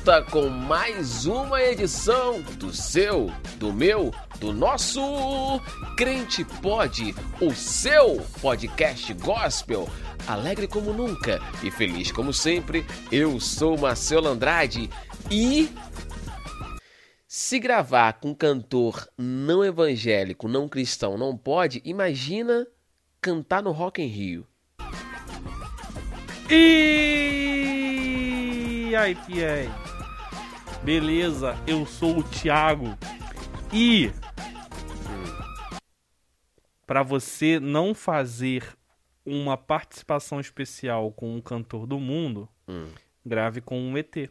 volta 0.00 0.22
com 0.22 0.48
mais 0.48 1.26
uma 1.26 1.62
edição 1.62 2.40
do 2.56 2.72
seu, 2.72 3.30
do 3.56 3.70
meu, 3.70 4.10
do 4.38 4.50
nosso 4.50 5.60
Crente 5.94 6.42
Pod, 6.42 7.14
o 7.38 7.52
seu 7.52 8.16
podcast 8.40 9.12
gospel. 9.14 9.86
Alegre 10.26 10.66
como 10.66 10.94
nunca 10.94 11.38
e 11.62 11.70
feliz 11.70 12.10
como 12.10 12.32
sempre, 12.32 12.86
eu 13.12 13.38
sou 13.38 13.76
Marcelo 13.76 14.28
Andrade 14.28 14.88
e 15.30 15.68
se 17.28 17.58
gravar 17.58 18.14
com 18.14 18.30
um 18.30 18.34
cantor 18.34 19.06
não 19.18 19.62
evangélico, 19.62 20.48
não 20.48 20.66
cristão, 20.66 21.18
não 21.18 21.36
pode, 21.36 21.82
imagina 21.84 22.66
cantar 23.20 23.62
no 23.62 23.70
Rock 23.70 24.00
in 24.00 24.06
Rio. 24.06 24.46
E 26.50 27.36
aí, 28.96 29.14
aí. 29.44 29.89
Beleza, 30.82 31.56
eu 31.66 31.84
sou 31.86 32.18
o 32.18 32.22
Thiago. 32.24 32.96
E 33.72 34.10
para 36.86 37.02
você 37.02 37.60
não 37.60 37.94
fazer 37.94 38.76
uma 39.24 39.56
participação 39.56 40.40
especial 40.40 41.12
com 41.12 41.36
um 41.36 41.40
cantor 41.40 41.86
do 41.86 41.98
mundo, 42.00 42.48
Hum. 42.68 42.88
grave 43.24 43.60
com 43.60 43.78
um 43.80 43.96
ET. 43.96 44.16
É 44.16 44.28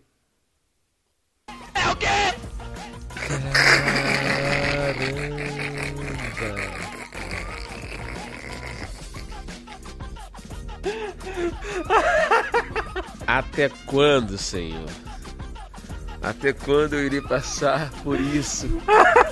o 1.92 1.96
quê? 1.96 2.08
Até 13.28 13.70
quando, 13.86 14.38
Senhor? 14.38 14.90
Até 16.22 16.52
quando 16.54 16.94
eu 16.96 17.06
irei 17.06 17.22
passar 17.22 17.90
por 18.04 18.20
isso? 18.20 18.68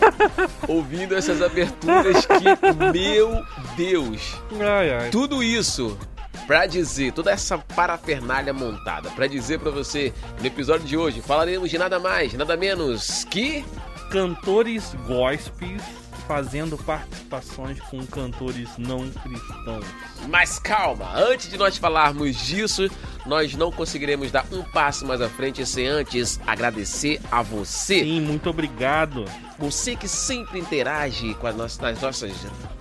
Ouvindo 0.68 1.16
essas 1.16 1.42
aberturas 1.42 2.26
que, 2.26 2.92
meu 2.94 3.44
Deus, 3.76 4.36
Ai, 4.60 4.94
ai. 4.94 5.10
tudo 5.10 5.44
isso 5.44 5.98
pra 6.46 6.66
dizer, 6.66 7.12
toda 7.12 7.30
essa 7.32 7.58
parafernália 7.58 8.54
montada, 8.54 9.10
pra 9.10 9.28
dizer 9.28 9.60
pra 9.60 9.70
você, 9.70 10.14
no 10.40 10.46
episódio 10.48 10.88
de 10.88 10.96
hoje 10.96 11.22
falaremos 11.22 11.70
de 11.70 11.78
nada 11.78 12.00
mais, 12.00 12.34
nada 12.34 12.56
menos 12.56 13.26
que 13.26 13.66
Cantores 14.10 14.96
gospels 15.06 15.82
fazendo 16.28 16.78
participações 16.78 17.80
com 17.82 18.06
cantores 18.06 18.70
não 18.78 19.10
cristãos. 19.10 19.86
Mas 20.28 20.60
calma, 20.60 21.10
antes 21.16 21.50
de 21.50 21.58
nós 21.58 21.78
falarmos 21.78 22.36
disso, 22.46 22.90
nós 23.26 23.54
não 23.56 23.72
conseguiremos 23.72 24.30
dar 24.32 24.46
um 24.52 24.62
passo 24.64 25.06
mais 25.06 25.22
à 25.22 25.30
frente 25.30 25.66
sem 25.66 25.88
antes 25.88 26.40
agradecer 26.46 27.20
a 27.32 27.42
você. 27.42 28.02
Sim, 28.02 28.22
muito 28.22 28.50
obrigado. 28.50 29.26
Você 29.58 29.96
que 29.96 30.08
sempre 30.08 30.60
interage 30.60 31.34
com 31.36 31.48
as 31.48 31.56
nossas, 31.56 31.80
nas 31.80 32.02
nossas 32.02 32.32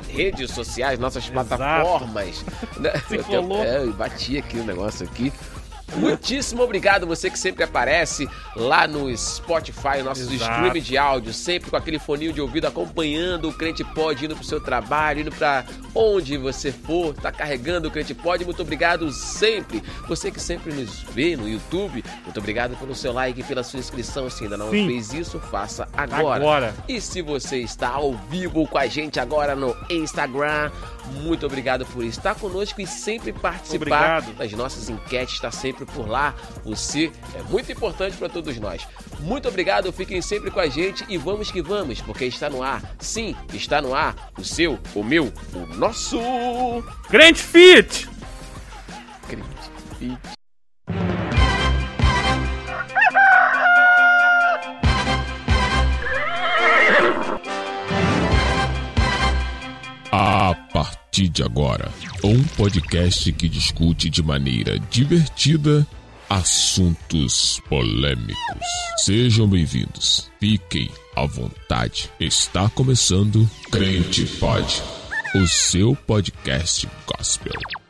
redes 0.09 0.51
sociais, 0.51 0.99
nossas 0.99 1.25
Exato. 1.29 1.49
plataformas. 1.49 2.45
Né? 2.77 2.93
Se 3.09 3.17
Eu, 3.17 3.25
colou. 3.25 3.65
é, 3.65 3.79
eu 3.83 3.93
bati 3.93 4.37
aqui 4.39 4.59
o 4.59 4.65
negócio 4.65 5.07
aqui. 5.07 5.33
Muitíssimo 5.95 6.63
obrigado 6.63 7.07
você 7.07 7.31
que 7.31 7.39
sempre 7.39 7.65
aparece 7.65 8.29
lá 8.55 8.87
no 8.87 9.15
Spotify, 9.17 10.03
nossos 10.03 10.31
Exato. 10.31 10.53
streams 10.53 10.85
de 10.85 10.99
áudio, 10.99 11.33
sempre 11.33 11.71
com 11.71 11.77
aquele 11.77 11.99
foninho 11.99 12.33
de 12.33 12.41
ouvido 12.41 12.67
acompanhando 12.67 13.49
o 13.49 13.53
Crente 13.53 13.85
Pod, 13.85 14.25
indo 14.25 14.35
pro 14.35 14.45
seu 14.45 14.61
trabalho, 14.61 15.21
indo 15.21 15.31
pra 15.31 15.65
onde 15.95 16.37
você 16.37 16.73
for, 16.73 17.15
tá 17.15 17.31
carregando 17.31 17.89
o 17.89 17.91
Crente 17.91 18.15
Pod. 18.15 18.45
Muito 18.45 18.63
obrigado 18.63 19.11
sempre. 19.13 19.83
Você 20.09 20.31
que 20.31 20.41
sempre 20.41 20.73
nos 20.73 21.01
vê 21.03 21.37
no 21.37 21.49
YouTube, 21.49 22.05
muito 22.25 22.39
obrigado 22.39 22.77
pelo 22.77 22.95
seu 22.95 23.13
like 23.13 23.41
e 23.41 23.45
pela 23.45 23.63
sua 23.63 23.79
inscrição. 23.79 24.29
Se 24.29 24.45
ainda 24.45 24.57
não 24.57 24.71
Sim. 24.71 24.87
fez 24.87 25.13
isso, 25.15 25.39
faça 25.39 25.89
agora. 25.97 26.37
Agora. 26.37 26.75
E 26.89 27.01
se 27.01 27.23
você 27.23 27.59
está 27.59 27.91
ao 27.91 28.15
vivo 28.29 28.67
com 28.67 28.79
a 28.79 28.87
gente 28.87 29.21
agora 29.21 29.55
no 29.55 29.75
Instagram, 29.89 30.71
muito 31.23 31.47
obrigado 31.47 31.87
por 31.87 32.05
estar 32.05 32.35
conosco 32.35 32.81
e 32.81 32.87
sempre 32.87 33.33
participar 33.33 33.77
Obrigado. 33.77 34.33
das 34.35 34.53
nossas 34.53 34.89
enquetes, 34.89 35.35
está 35.35 35.51
sempre 35.51 35.76
por 35.85 36.09
lá. 36.09 36.35
Você 36.65 37.11
é 37.35 37.43
muito 37.43 37.71
importante 37.71 38.17
para 38.17 38.29
todos 38.29 38.59
nós. 38.59 38.87
Muito 39.21 39.49
obrigado, 39.49 39.93
fiquem 39.93 40.23
sempre 40.23 40.51
com 40.51 40.61
a 40.61 40.69
gente 40.69 41.05
e 41.09 41.19
vamos 41.19 41.51
que 41.51 41.61
vamos, 41.61 42.01
porque 42.01 42.25
está 42.25 42.49
no 42.49 42.63
ar. 42.63 42.83
Sim, 42.99 43.35
está 43.53 43.83
no 43.83 43.95
ar 43.95 44.31
o 44.39 44.45
seu, 44.45 44.79
o 44.95 45.03
meu, 45.03 45.33
o 45.53 45.67
nosso 45.77 46.19
Grande 47.11 47.43
Fit! 47.43 48.09
Crente. 49.29 49.47
A 60.13 60.46
partir 61.17 61.29
de 61.29 61.43
agora, 61.43 61.91
um 62.23 62.43
podcast 62.43 63.33
que 63.33 63.49
discute 63.49 64.11
de 64.11 64.23
maneira 64.23 64.79
divertida 64.91 65.87
assuntos 66.29 67.59
polêmicos. 67.71 68.67
Sejam 68.99 69.49
bem-vindos. 69.49 70.31
Fiquem 70.39 70.91
à 71.15 71.25
vontade. 71.25 72.11
Está 72.21 72.69
começando 72.69 73.49
Crente 73.73 74.27
Pod, 74.39 74.83
o 75.37 75.47
seu 75.47 75.97
podcast 75.97 76.87
gospel. 77.07 77.86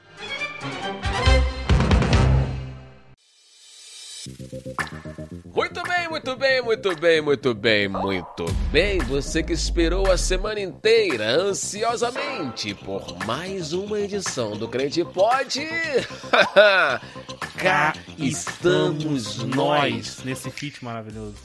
Muito 5.55 5.83
bem, 5.85 6.09
muito 6.09 6.37
bem, 6.37 6.63
muito 6.63 6.97
bem, 6.97 7.21
muito 7.21 7.55
bem, 7.55 7.89
muito 7.89 8.45
bem. 8.73 8.99
Você 8.99 9.43
que 9.43 9.53
esperou 9.53 10.11
a 10.11 10.19
semana 10.19 10.59
inteira 10.61 11.31
ansiosamente 11.43 12.75
por 12.75 13.17
mais 13.25 13.73
uma 13.73 14.01
edição 14.01 14.57
do 14.57 14.67
Crente 14.67 15.05
Pode. 15.05 15.65
Cá 17.57 17.95
estamos 18.19 19.39
nós 19.45 20.23
nesse 20.25 20.51
feat 20.51 20.85
maravilhoso. 20.85 21.37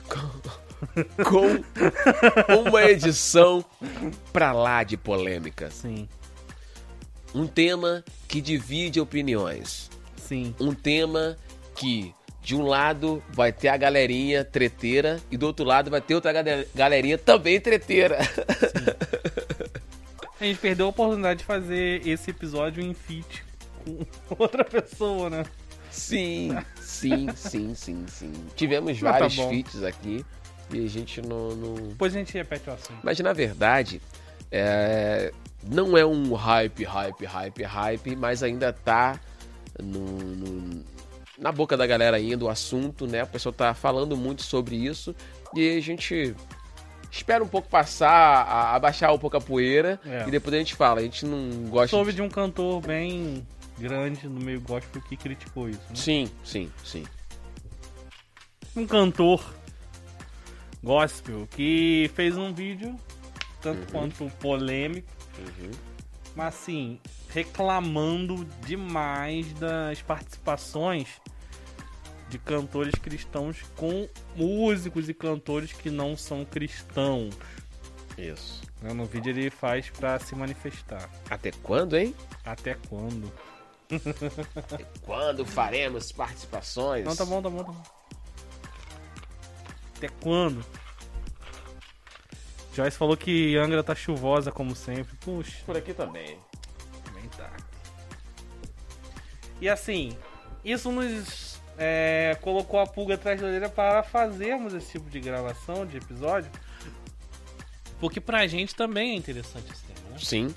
com 1.24 1.64
uma 2.68 2.84
edição 2.84 3.64
pra 4.34 4.52
lá 4.52 4.84
de 4.84 4.98
polêmica. 4.98 5.70
Sim, 5.70 6.10
Um 7.34 7.46
tema 7.46 8.04
que 8.28 8.42
divide 8.42 9.00
opiniões. 9.00 9.90
sim. 10.18 10.56
um 10.60 10.74
tema 10.74 11.38
que 11.76 12.14
de 12.42 12.56
um 12.56 12.64
lado 12.66 13.22
vai 13.30 13.52
ter 13.52 13.68
a 13.68 13.78
galerinha 13.78 14.44
treteira 14.44 15.20
e 15.30 15.38
do 15.38 15.46
outro 15.46 15.64
lado 15.66 15.92
vai 15.92 16.02
ter 16.02 16.16
outra 16.16 16.34
gale- 16.34 16.68
galerinha 16.74 17.18
também 17.18 17.60
treteira. 17.60 18.18
A 20.40 20.44
gente 20.44 20.58
perdeu 20.60 20.88
a 20.88 20.90
oportunidade 20.90 21.40
de 21.40 21.46
fazer 21.46 22.06
esse 22.08 22.32
episódio 22.32 22.84
em 22.84 22.94
feat 22.96 23.44
com 23.86 24.06
outra 24.40 24.64
pessoa, 24.66 25.30
né? 25.30 25.46
Sim, 25.92 26.58
sim, 26.80 27.28
sim, 27.36 27.76
sim, 27.76 28.06
sim. 28.08 28.34
Tivemos 28.56 28.94
Mas 28.94 29.02
tá 29.02 29.12
vários 29.20 29.36
bom. 29.36 29.50
feats 29.50 29.84
aqui 29.84 30.26
e 30.74 30.86
a 30.86 30.90
gente 30.90 31.22
não. 31.22 31.50
não... 31.56 31.74
Depois 31.90 32.16
a 32.16 32.18
gente 32.18 32.34
repete 32.34 32.70
o 32.70 32.74
assunto. 32.74 32.98
Mas 33.04 33.20
na 33.20 33.34
verdade, 33.34 34.02
é, 34.52 35.32
não 35.64 35.96
é 35.96 36.04
um 36.06 36.34
hype, 36.34 36.86
hype, 36.86 37.24
hype, 37.26 37.64
hype, 37.64 38.16
mas 38.16 38.42
ainda 38.42 38.74
tá 38.74 39.20
no, 39.80 40.00
no- 40.00 40.84
na 41.42 41.52
boca 41.52 41.76
da 41.76 41.88
galera 41.88 42.16
ainda 42.18 42.46
o 42.46 42.50
assunto, 42.50 43.08
né? 43.08 43.24
O 43.24 43.28
pessoal 43.28 43.52
tá 43.52 43.74
falando 43.74 44.16
muito 44.16 44.44
sobre 44.44 44.76
isso 44.76 45.14
e 45.56 45.76
a 45.76 45.82
gente 45.82 46.36
espera 47.12 47.44
um 47.44 47.48
pouco 47.48 47.68
passar, 47.68 48.10
a- 48.12 48.76
abaixar 48.76 49.14
um 49.14 49.18
pouco 49.18 49.36
a 49.38 49.42
poeira 49.42 50.00
É. 50.06 50.26
e 50.28 50.32
depois 50.32 50.54
a 50.54 50.60
gente 50.60 50.76
fala. 50.76 51.00
A 51.00 51.04
gente 51.04 51.26
não 51.26 51.68
gosta 51.70 51.90
Soube 51.90 52.12
de... 52.12 52.18
de 52.18 52.22
um 52.22 52.30
cantor 52.30 52.80
bem 52.82 53.46
grande 53.78 54.28
no 54.30 54.40
meio 54.40 54.62
gospel 54.62 55.02
que 55.02 55.18
criticou 55.18 55.68
isso. 55.68 55.82
Né? 55.90 55.96
Sim, 55.96 56.32
sim, 56.44 56.72
sim. 56.86 57.04
Um 58.76 58.86
cantor 58.86 59.44
gospel 60.84 61.48
que 61.52 62.10
fez 62.16 62.38
um 62.38 62.54
vídeo, 62.54 62.96
tanto 63.62 63.92
quanto 63.92 64.30
polêmico, 64.40 65.08
Uhum. 65.40 65.72
mas 66.36 66.54
assim, 66.54 67.00
reclamando 67.30 68.46
demais 68.66 69.52
das 69.54 70.02
participações 70.02 71.08
de 72.32 72.40
cantores 72.40 72.96
cristãos 72.96 73.58
com 73.76 74.08
músicos 74.36 75.10
e 75.10 75.14
cantores 75.14 75.74
que 75.74 75.90
não 75.90 76.16
são 76.16 76.46
cristãos. 76.46 77.36
Isso. 78.18 78.62
né? 78.82 78.94
No 78.94 79.06
vídeo 79.06 79.32
ele 79.32 79.50
faz 79.50 79.90
pra 79.90 80.18
se 80.20 80.34
manifestar. 80.34 81.10
Até 81.30 81.52
quando, 81.52 81.98
hein? 81.98 82.16
Até 82.46 82.76
quando? 82.90 83.32
Quando 85.02 85.46
faremos 85.46 86.12
participações? 86.14 87.04
Não, 87.06 87.16
tá 87.16 87.26
bom, 87.26 87.42
tá 87.42 87.50
bom, 87.50 87.64
tá 87.64 87.72
bom. 87.74 87.84
Até 89.98 90.08
quando? 90.22 90.64
Joyce 92.74 92.98
falou 92.98 93.18
que 93.18 93.58
Angra 93.58 93.84
tá 93.84 93.94
chuvosa 93.94 94.50
como 94.52 94.74
sempre. 94.74 95.14
Puxa, 95.18 95.58
Por 95.66 95.76
aqui 95.76 95.94
também. 95.94 96.38
também 97.04 97.28
tá. 97.38 97.52
E 99.60 99.68
assim, 99.68 100.18
isso 100.64 100.90
nos 100.92 101.51
é, 101.84 102.38
colocou 102.42 102.80
a 102.80 102.86
pulga 102.86 103.16
atrás 103.16 103.42
da 103.42 103.48
orelha 103.48 103.68
para 103.68 104.04
fazermos 104.04 104.72
esse 104.72 104.92
tipo 104.92 105.10
de 105.10 105.20
gravação, 105.20 105.84
de 105.84 105.98
episódio. 105.98 106.52
Porque 108.00 108.22
pra 108.22 108.46
gente 108.46 108.76
também 108.76 109.14
é 109.14 109.16
interessante 109.16 109.66
esse 109.72 109.84
tema, 109.86 110.10
né? 110.12 110.18
Sim. 110.20 110.54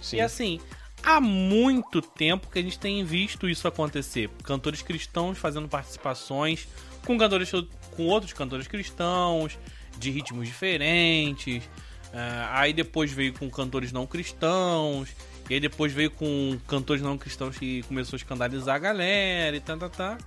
Sim. 0.00 0.16
E 0.16 0.20
assim, 0.22 0.60
há 1.02 1.20
muito 1.20 2.00
tempo 2.00 2.48
que 2.50 2.58
a 2.58 2.62
gente 2.62 2.78
tem 2.78 3.04
visto 3.04 3.46
isso 3.50 3.68
acontecer. 3.68 4.30
Cantores 4.42 4.80
cristãos 4.80 5.36
fazendo 5.36 5.68
participações 5.68 6.66
com 7.04 7.18
cantores 7.18 7.50
com 7.94 8.06
outros 8.06 8.32
cantores 8.32 8.66
cristãos, 8.66 9.58
de 9.98 10.10
ritmos 10.10 10.48
diferentes. 10.48 11.64
Uh, 11.64 12.48
aí 12.50 12.72
depois 12.72 13.12
veio 13.12 13.34
com 13.34 13.50
cantores 13.50 13.92
não 13.92 14.06
cristãos. 14.06 15.10
E 15.50 15.54
aí 15.54 15.60
depois 15.60 15.92
veio 15.92 16.10
com 16.10 16.58
cantores 16.66 17.02
não 17.02 17.18
cristãos 17.18 17.58
que 17.58 17.82
começou 17.82 18.16
a 18.16 18.18
escandalizar 18.18 18.76
a 18.76 18.78
galera 18.78 19.54
e 19.54 19.60
tá, 19.60 19.76
tá, 19.76 19.90
tá. 19.90 20.18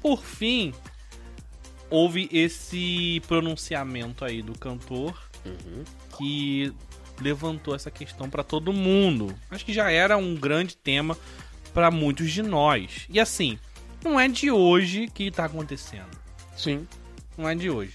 Por 0.00 0.22
fim, 0.22 0.72
houve 1.88 2.28
esse 2.32 3.20
pronunciamento 3.26 4.24
aí 4.24 4.42
do 4.42 4.58
cantor 4.58 5.28
Uhum. 5.44 5.84
que 6.18 6.72
levantou 7.20 7.74
essa 7.74 7.90
questão 7.90 8.28
para 8.28 8.42
todo 8.44 8.72
mundo. 8.72 9.34
Acho 9.50 9.64
que 9.64 9.72
já 9.72 9.90
era 9.90 10.16
um 10.16 10.34
grande 10.34 10.76
tema 10.76 11.16
para 11.72 11.90
muitos 11.90 12.30
de 12.30 12.42
nós. 12.42 13.06
E 13.08 13.18
assim, 13.18 13.58
não 14.04 14.18
é 14.20 14.28
de 14.28 14.50
hoje 14.50 15.06
que 15.08 15.30
tá 15.30 15.46
acontecendo. 15.46 16.10
Sim. 16.56 16.86
Não 17.38 17.48
é 17.48 17.54
de 17.54 17.70
hoje. 17.70 17.94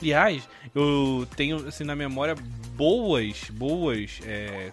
Aliás, 0.00 0.48
eu 0.74 1.28
tenho 1.36 1.68
assim 1.68 1.84
na 1.84 1.94
memória 1.94 2.34
boas, 2.74 3.50
boas 3.50 4.18
é, 4.24 4.72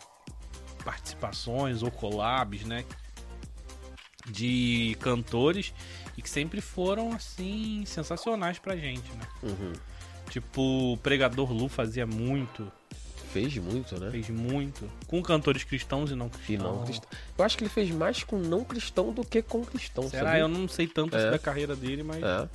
participações 0.83 1.83
ou 1.83 1.91
collabs, 1.91 2.63
né, 2.63 2.85
de 4.29 4.95
cantores 5.00 5.74
que 6.27 6.29
sempre 6.29 6.59
foram 6.59 7.13
assim 7.13 7.83
sensacionais 7.85 8.59
pra 8.59 8.75
gente, 8.75 9.09
né? 9.13 9.25
Uhum. 9.41 9.71
Tipo, 10.29 10.94
o 10.94 10.97
Pregador 10.97 11.53
Lu 11.53 11.69
fazia 11.69 12.06
muito, 12.06 12.69
Fez 13.31 13.56
muito, 13.57 13.97
né? 14.00 14.12
fez 14.12 14.29
muito, 14.29 14.89
com 15.07 15.21
cantores 15.24 15.63
cristãos 15.63 16.12
e 16.12 16.15
não 16.15 16.27
E 16.27 16.29
cristãos. 16.31 16.77
não 16.77 16.83
cristão. 16.85 17.09
Eu 17.38 17.45
acho 17.45 17.57
que 17.57 17.63
ele 17.63 17.69
fez 17.69 17.89
mais 17.91 18.24
com 18.24 18.38
não 18.38 18.63
cristão 18.65 19.13
do 19.13 19.24
que 19.24 19.41
com 19.41 19.63
cristão. 19.63 20.09
Será? 20.09 20.25
sabia? 20.31 20.41
Eu 20.41 20.47
não 20.50 20.68
sei 20.68 20.85
tanto 20.85 21.15
É. 21.15 21.31
da 21.31 21.39
carreira 21.39 21.75
dele, 21.77 22.03
mas. 22.03 22.21
É. 22.21 22.50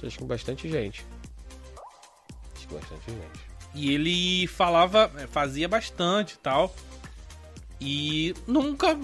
Fez 0.00 0.16
com 0.16 0.24
bastante 0.26 0.68
gente. 0.70 1.04
Fez 2.54 2.66
com 2.66 2.74
bastante 2.76 3.02
gente. 3.10 3.40
E 3.74 3.92
ele 3.92 4.46
falava, 4.46 5.10
fazia 5.30 5.68
bastante 5.68 6.34
e 6.34 6.38
tal. 6.38 6.72
E 7.80 8.34
nunca, 8.46 8.96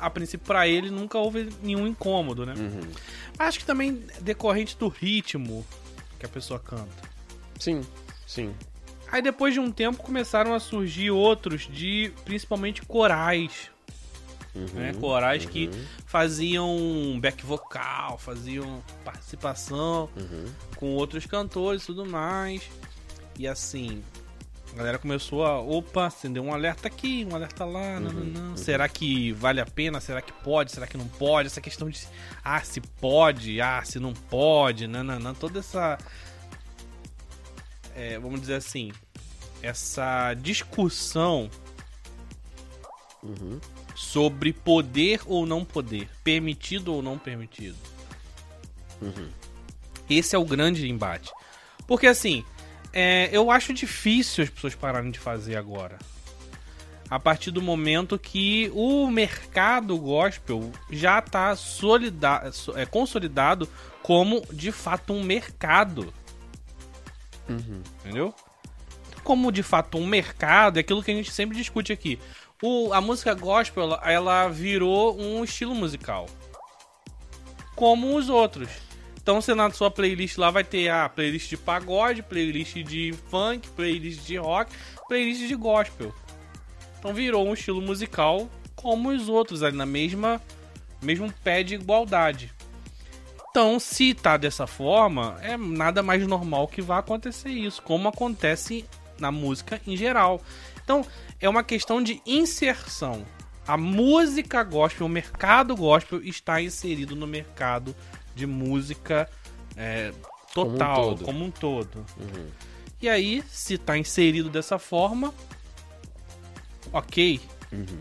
a 0.00 0.10
princípio 0.10 0.46
pra 0.46 0.66
ele, 0.66 0.90
nunca 0.90 1.18
houve 1.18 1.48
nenhum 1.62 1.86
incômodo, 1.86 2.44
né? 2.46 2.54
Uhum. 2.56 2.80
Acho 3.38 3.58
que 3.58 3.64
também 3.64 4.02
decorrente 4.20 4.76
do 4.76 4.88
ritmo 4.88 5.64
que 6.18 6.26
a 6.26 6.28
pessoa 6.28 6.58
canta. 6.60 7.14
Sim, 7.58 7.82
sim. 8.26 8.54
Aí 9.10 9.22
depois 9.22 9.54
de 9.54 9.60
um 9.60 9.70
tempo 9.70 10.02
começaram 10.02 10.54
a 10.54 10.60
surgir 10.60 11.10
outros 11.10 11.68
de 11.70 12.12
principalmente 12.24 12.82
corais, 12.82 13.70
Uhum. 14.54 14.66
né? 14.74 14.94
Corais 15.00 15.44
que 15.44 15.66
uhum, 15.66 15.84
faziam 16.06 17.18
back 17.20 17.44
vocal, 17.44 18.16
faziam 18.18 18.82
participação 19.04 20.08
uhum. 20.16 20.44
com 20.76 20.94
outros 20.94 21.26
cantores 21.26 21.82
e 21.82 21.86
tudo 21.86 22.06
mais. 22.06 22.62
E 23.36 23.48
assim, 23.48 24.02
a 24.74 24.76
galera 24.76 24.98
começou 24.98 25.46
a, 25.46 25.60
opa, 25.60 26.06
acendeu 26.06 26.42
um 26.42 26.52
alerta 26.52 26.88
aqui, 26.88 27.24
um 27.30 27.32
alerta 27.36 27.64
lá, 27.64 28.00
não, 28.00 28.10
não, 28.10 28.24
não. 28.24 28.56
Será 28.56 28.88
que 28.88 29.30
vale 29.30 29.60
a 29.60 29.66
pena? 29.66 30.00
Será 30.00 30.20
que 30.20 30.32
pode? 30.32 30.72
Será 30.72 30.84
que 30.84 30.96
não 30.96 31.06
pode? 31.06 31.46
Essa 31.46 31.60
questão 31.60 31.88
de, 31.88 32.00
ah, 32.42 32.60
se 32.60 32.80
pode, 32.80 33.60
ah, 33.60 33.80
se 33.84 34.00
não 34.00 34.12
pode, 34.12 34.88
não, 34.88 35.04
não, 35.04 35.20
não. 35.20 35.32
Toda 35.32 35.60
essa, 35.60 35.96
é, 37.94 38.18
vamos 38.18 38.40
dizer 38.40 38.54
assim, 38.54 38.90
essa 39.62 40.34
discussão 40.34 41.48
Uhum. 43.22 43.58
sobre 43.94 44.52
poder 44.52 45.20
ou 45.24 45.46
não 45.46 45.64
poder, 45.64 46.10
permitido 46.24 46.92
ou 46.92 47.00
não 47.00 47.16
permitido. 47.16 47.76
Uhum. 49.00 49.30
Esse 50.10 50.34
é 50.34 50.38
o 50.38 50.44
grande 50.44 50.90
embate. 50.90 51.30
Porque 51.86 52.06
assim, 52.06 52.44
é, 52.94 53.28
eu 53.32 53.50
acho 53.50 53.74
difícil 53.74 54.44
as 54.44 54.50
pessoas 54.50 54.74
pararem 54.76 55.10
de 55.10 55.18
fazer 55.18 55.56
agora. 55.56 55.98
A 57.10 57.18
partir 57.18 57.50
do 57.50 57.60
momento 57.60 58.18
que 58.18 58.70
o 58.72 59.08
mercado 59.10 59.98
gospel 59.98 60.72
já 60.90 61.18
está 61.18 61.54
é, 62.76 62.86
consolidado 62.86 63.68
como 64.00 64.42
de 64.52 64.70
fato 64.70 65.12
um 65.12 65.24
mercado. 65.24 66.14
Uhum. 67.48 67.82
Entendeu? 68.00 68.34
Como 69.24 69.50
de 69.50 69.62
fato 69.62 69.98
um 69.98 70.06
mercado, 70.06 70.76
é 70.76 70.80
aquilo 70.80 71.02
que 71.02 71.10
a 71.10 71.14
gente 71.14 71.32
sempre 71.32 71.56
discute 71.56 71.92
aqui. 71.92 72.18
O, 72.62 72.92
a 72.92 73.00
música 73.00 73.34
gospel, 73.34 73.82
ela, 73.82 74.02
ela 74.04 74.48
virou 74.48 75.20
um 75.20 75.42
estilo 75.42 75.74
musical. 75.74 76.26
Como 77.74 78.16
os 78.16 78.28
outros. 78.28 78.68
Então 79.24 79.40
você 79.40 79.54
na 79.54 79.70
sua 79.70 79.90
playlist 79.90 80.36
lá 80.36 80.50
vai 80.50 80.62
ter 80.62 80.90
a 80.90 81.08
playlist 81.08 81.48
de 81.48 81.56
pagode, 81.56 82.22
playlist 82.22 82.74
de 82.74 83.14
funk, 83.30 83.66
playlist 83.70 84.20
de 84.26 84.36
rock, 84.36 84.70
playlist 85.08 85.48
de 85.48 85.54
gospel. 85.54 86.14
Então 86.98 87.14
virou 87.14 87.48
um 87.48 87.54
estilo 87.54 87.80
musical 87.80 88.50
como 88.76 89.08
os 89.08 89.26
outros, 89.26 89.62
ali 89.62 89.74
na 89.74 89.86
mesma 89.86 90.42
mesmo 91.00 91.32
pé 91.42 91.62
de 91.62 91.74
igualdade. 91.74 92.52
Então, 93.48 93.80
se 93.80 94.12
tá 94.12 94.36
dessa 94.36 94.66
forma, 94.66 95.38
é 95.40 95.56
nada 95.56 96.02
mais 96.02 96.26
normal 96.26 96.68
que 96.68 96.82
vá 96.82 96.98
acontecer 96.98 97.48
isso, 97.48 97.80
como 97.80 98.08
acontece 98.08 98.84
na 99.18 99.32
música 99.32 99.80
em 99.86 99.96
geral. 99.96 100.42
Então, 100.82 101.06
é 101.40 101.48
uma 101.48 101.64
questão 101.64 102.02
de 102.02 102.20
inserção. 102.26 103.24
A 103.66 103.78
música 103.78 104.62
gospel, 104.62 105.06
o 105.06 105.08
mercado 105.08 105.74
gospel 105.74 106.22
está 106.22 106.60
inserido 106.60 107.16
no 107.16 107.26
mercado 107.26 107.96
de 108.34 108.46
música 108.46 109.28
é, 109.76 110.12
total, 110.52 111.16
como 111.18 111.44
um 111.44 111.50
todo. 111.50 111.88
todo. 111.88 112.06
Uhum. 112.18 112.46
E 113.00 113.08
aí, 113.08 113.42
se 113.48 113.74
está 113.74 113.98
inserido 113.98 114.48
dessa 114.48 114.78
forma, 114.78 115.34
ok. 116.92 117.40
Uhum. 117.72 117.98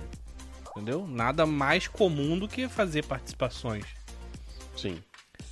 Entendeu? 0.71 1.07
Nada 1.07 1.45
mais 1.45 1.87
comum 1.87 2.37
do 2.37 2.47
que 2.47 2.67
fazer 2.67 3.05
participações. 3.05 3.85
Sim. 4.75 5.01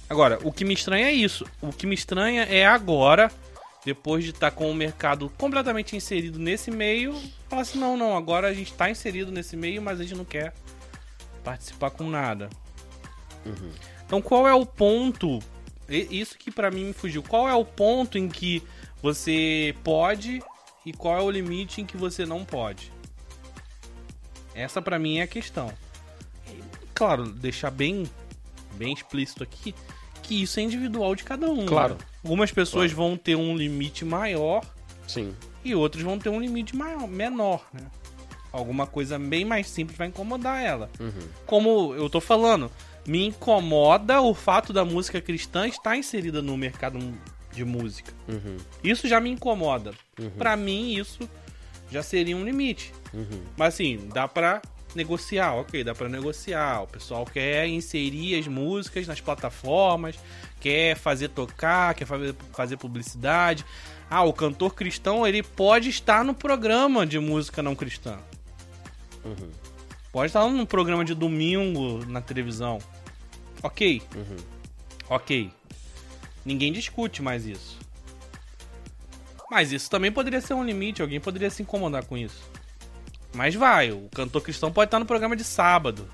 Agora, 0.10 0.40
o 0.44 0.52
que 0.52 0.66
me 0.66 0.74
estranha 0.74 1.08
é 1.08 1.12
isso. 1.12 1.46
O 1.62 1.72
que 1.72 1.86
me 1.86 1.96
estranha 1.96 2.44
é 2.44 2.66
agora, 2.66 3.32
depois 3.86 4.24
de 4.24 4.32
estar 4.32 4.52
com 4.52 4.70
o 4.70 4.76
mercado 4.76 5.30
completamente 5.38 5.96
inserido 5.96 6.38
nesse 6.38 6.72
meio, 6.72 7.16
falar 7.48 7.62
assim: 7.62 7.80
não, 7.80 7.96
não, 7.96 8.18
agora 8.18 8.48
a 8.48 8.54
gente 8.54 8.72
está 8.72 8.90
inserido 8.90 9.32
nesse 9.32 9.56
meio, 9.56 9.82
mas 9.82 10.00
a 10.00 10.04
gente 10.04 10.16
não 10.16 10.26
quer 10.26 10.54
participar 11.44 11.92
com 11.92 12.10
nada. 12.10 12.50
Uhum. 13.46 13.72
Então, 14.12 14.22
qual 14.22 14.46
é 14.46 14.54
o 14.54 14.66
ponto? 14.66 15.40
Isso 15.88 16.38
que 16.38 16.52
para 16.52 16.70
mim 16.70 16.84
me 16.88 16.92
fugiu. 16.92 17.24
Qual 17.24 17.48
é 17.48 17.56
o 17.56 17.64
ponto 17.64 18.18
em 18.18 18.28
que 18.28 18.62
você 19.02 19.74
pode 19.86 20.44
e 20.86 20.92
qual 20.92 21.18
é 21.18 21.22
o 21.22 21.32
limite 21.32 21.80
em 21.80 21.86
que 21.86 21.96
você 21.96 22.26
não 22.26 22.44
pode? 22.44 22.92
Essa 24.54 24.82
para 24.82 25.00
mim 25.00 25.20
é 25.20 25.22
a 25.22 25.28
questão. 25.28 25.72
Claro, 26.94 27.32
deixar 27.32 27.72
bem, 27.72 28.04
bem 28.74 28.92
explícito 28.92 29.44
aqui 29.44 29.74
que 30.22 30.42
isso 30.42 30.60
é 30.60 30.64
individual 30.64 31.16
de 31.16 31.24
cada 31.24 31.50
um. 31.50 31.66
Claro. 31.66 31.94
Né? 31.94 32.00
Algumas 32.22 32.52
pessoas 32.52 32.92
Claro. 32.92 33.08
vão 33.12 33.18
ter 33.18 33.38
um 33.38 33.56
limite 33.56 34.04
maior 34.04 34.62
Sim. 35.08 35.34
e 35.64 35.74
outros 35.74 36.04
vão 36.04 36.20
ter 36.20 36.28
um 36.28 36.42
limite 36.42 36.76
maior, 36.76 37.08
menor, 37.08 37.66
né? 37.72 37.90
Alguma 38.52 38.86
coisa 38.86 39.18
bem 39.18 39.46
mais 39.46 39.70
simples 39.70 39.98
vai 39.98 40.08
incomodar 40.10 40.62
ela. 40.62 40.90
Uhum. 41.00 41.30
Como 41.46 41.96
eu 41.96 42.10
tô 42.10 42.20
falando, 42.20 42.70
me 43.06 43.28
incomoda 43.28 44.22
o 44.22 44.34
fato 44.34 44.72
da 44.72 44.86
música 44.86 45.20
cristã 45.22 45.68
estar 45.68 45.98
inserida 45.98 46.42
no 46.42 46.56
mercado 46.58 47.00
de 47.52 47.66
música. 47.66 48.14
Uhum. 48.28 48.58
Isso 48.84 49.08
já 49.08 49.20
me 49.20 49.30
incomoda. 49.30 49.94
Uhum. 50.20 50.30
Pra 50.32 50.56
mim, 50.56 50.96
isso 50.96 51.30
já 51.90 52.02
seria 52.02 52.36
um 52.38 52.44
limite. 52.44 52.94
Uhum. 53.14 53.44
Mas 53.58 53.74
assim, 53.74 54.10
dá 54.14 54.28
pra 54.28 54.62
negociar, 54.96 55.54
ok, 55.56 55.84
dá 55.84 55.94
pra 55.94 56.08
negociar. 56.08 56.84
O 56.84 56.88
pessoal 56.88 57.26
quer 57.26 57.68
inserir 57.68 58.40
as 58.40 58.48
músicas 58.48 59.08
nas 59.08 59.20
plataformas, 59.20 60.18
quer 60.60 60.96
fazer 60.96 61.30
tocar, 61.30 61.94
quer 61.94 62.06
fazer, 62.06 62.36
fazer 62.54 62.78
publicidade. 62.78 63.66
Ah, 64.10 64.24
o 64.24 64.34
cantor 64.34 64.76
cristão, 64.76 65.26
ele 65.26 65.42
pode 65.42 65.90
estar 65.90 66.24
no 66.24 66.34
programa 66.34 67.06
de 67.06 67.20
música 67.20 67.62
não 67.62 67.76
cristã. 67.76 68.18
Uhum. 69.24 69.50
Pode 70.12 70.28
estar 70.28 70.46
num 70.48 70.66
programa 70.66 71.06
de 71.06 71.14
domingo 71.14 72.06
na 72.06 72.22
televisão. 72.22 72.80
Ok, 73.64 74.02
Uhum. 74.16 74.38
ok. 75.10 75.52
Ninguém 76.44 76.74
discute 76.74 77.22
mais 77.22 77.46
isso. 77.46 77.80
Mas 79.50 79.72
isso 79.72 79.90
também 79.90 80.12
poderia 80.12 80.42
ser 80.42 80.54
um 80.54 80.64
limite, 80.64 81.02
alguém 81.02 81.20
poderia 81.20 81.50
se 81.50 81.62
incomodar 81.62 82.06
com 82.06 82.18
isso. 82.18 82.42
Mas 83.34 83.54
vai, 83.56 83.92
o 83.92 84.10
cantor 84.10 84.42
cristão 84.42 84.72
pode 84.72 84.88
estar 84.88 85.00
no 85.00 85.06
programa 85.06 85.36
de 85.36 85.44
sábado. 85.44 86.10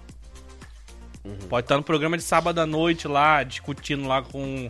Pode 1.49 1.65
estar 1.65 1.77
no 1.77 1.83
programa 1.83 2.17
de 2.17 2.23
sábado 2.23 2.59
à 2.59 2.65
noite 2.65 3.07
lá, 3.07 3.43
discutindo 3.43 4.07
lá 4.07 4.21
com, 4.21 4.69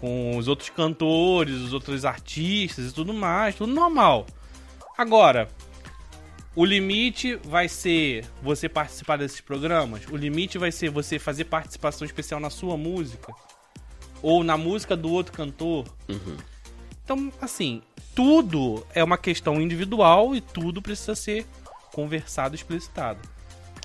com 0.00 0.36
os 0.36 0.46
outros 0.46 0.68
cantores, 0.70 1.54
os 1.56 1.72
outros 1.72 2.04
artistas 2.04 2.90
e 2.90 2.94
tudo 2.94 3.12
mais, 3.12 3.54
tudo 3.56 3.72
normal. 3.72 4.26
Agora, 4.96 5.48
o 6.58 6.64
limite 6.64 7.36
vai 7.44 7.68
ser 7.68 8.26
você 8.42 8.68
participar 8.68 9.16
desses 9.16 9.40
programas? 9.40 10.04
O 10.10 10.16
limite 10.16 10.58
vai 10.58 10.72
ser 10.72 10.90
você 10.90 11.16
fazer 11.16 11.44
participação 11.44 12.04
especial 12.04 12.40
na 12.40 12.50
sua 12.50 12.76
música? 12.76 13.32
Ou 14.20 14.42
na 14.42 14.56
música 14.56 14.96
do 14.96 15.08
outro 15.08 15.32
cantor? 15.32 15.86
Então, 17.04 17.32
assim, 17.40 17.80
tudo 18.12 18.84
é 18.92 19.04
uma 19.04 19.16
questão 19.16 19.62
individual 19.62 20.34
e 20.34 20.40
tudo 20.40 20.82
precisa 20.82 21.14
ser 21.14 21.46
conversado, 21.92 22.56
explicitado. 22.56 23.20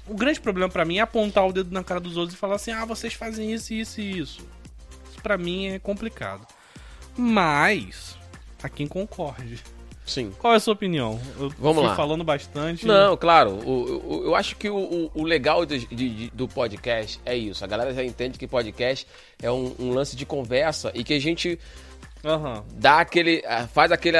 O 0.07 0.15
grande 0.15 0.41
problema 0.41 0.67
pra 0.67 0.83
mim 0.83 0.97
é 0.97 1.01
apontar 1.01 1.45
o 1.47 1.53
dedo 1.53 1.71
na 1.71 1.83
cara 1.83 1.99
dos 1.99 2.17
outros 2.17 2.35
e 2.35 2.39
falar 2.39 2.55
assim: 2.55 2.71
ah, 2.71 2.85
vocês 2.85 3.13
fazem 3.13 3.53
isso, 3.53 3.71
isso 3.71 4.01
e 4.01 4.17
isso. 4.17 4.41
Isso 5.11 5.21
pra 5.21 5.37
mim 5.37 5.67
é 5.67 5.77
complicado. 5.77 6.47
Mas, 7.15 8.17
a 8.63 8.67
quem 8.67 8.87
concorde. 8.87 9.61
Sim. 10.05 10.31
Qual 10.37 10.53
é 10.53 10.57
a 10.57 10.59
sua 10.59 10.73
opinião? 10.73 11.19
Eu 11.39 11.49
Vamos 11.57 11.81
lá. 11.83 11.95
falando 11.95 12.23
bastante. 12.25 12.85
Não, 12.85 13.15
claro. 13.15 13.51
O, 13.65 14.19
o- 14.21 14.25
eu 14.25 14.35
acho 14.35 14.55
que 14.57 14.69
o, 14.69 15.09
o- 15.15 15.23
legal 15.23 15.65
de- 15.65 15.85
de- 15.87 16.29
do 16.31 16.47
podcast 16.47 17.19
é 17.25 17.35
isso. 17.37 17.63
A 17.63 17.67
galera 17.67 17.93
já 17.93 18.03
entende 18.03 18.37
que 18.37 18.45
podcast 18.45 19.07
é 19.41 19.49
um, 19.49 19.73
um 19.79 19.91
lance 19.93 20.15
de 20.17 20.25
conversa 20.25 20.91
e 20.93 21.05
que 21.05 21.13
a 21.13 21.19
gente 21.21 21.57
Aham. 22.25 22.63
dá 22.73 22.99
aquele. 22.99 23.43
faz 23.73 23.91
aquele. 23.93 24.17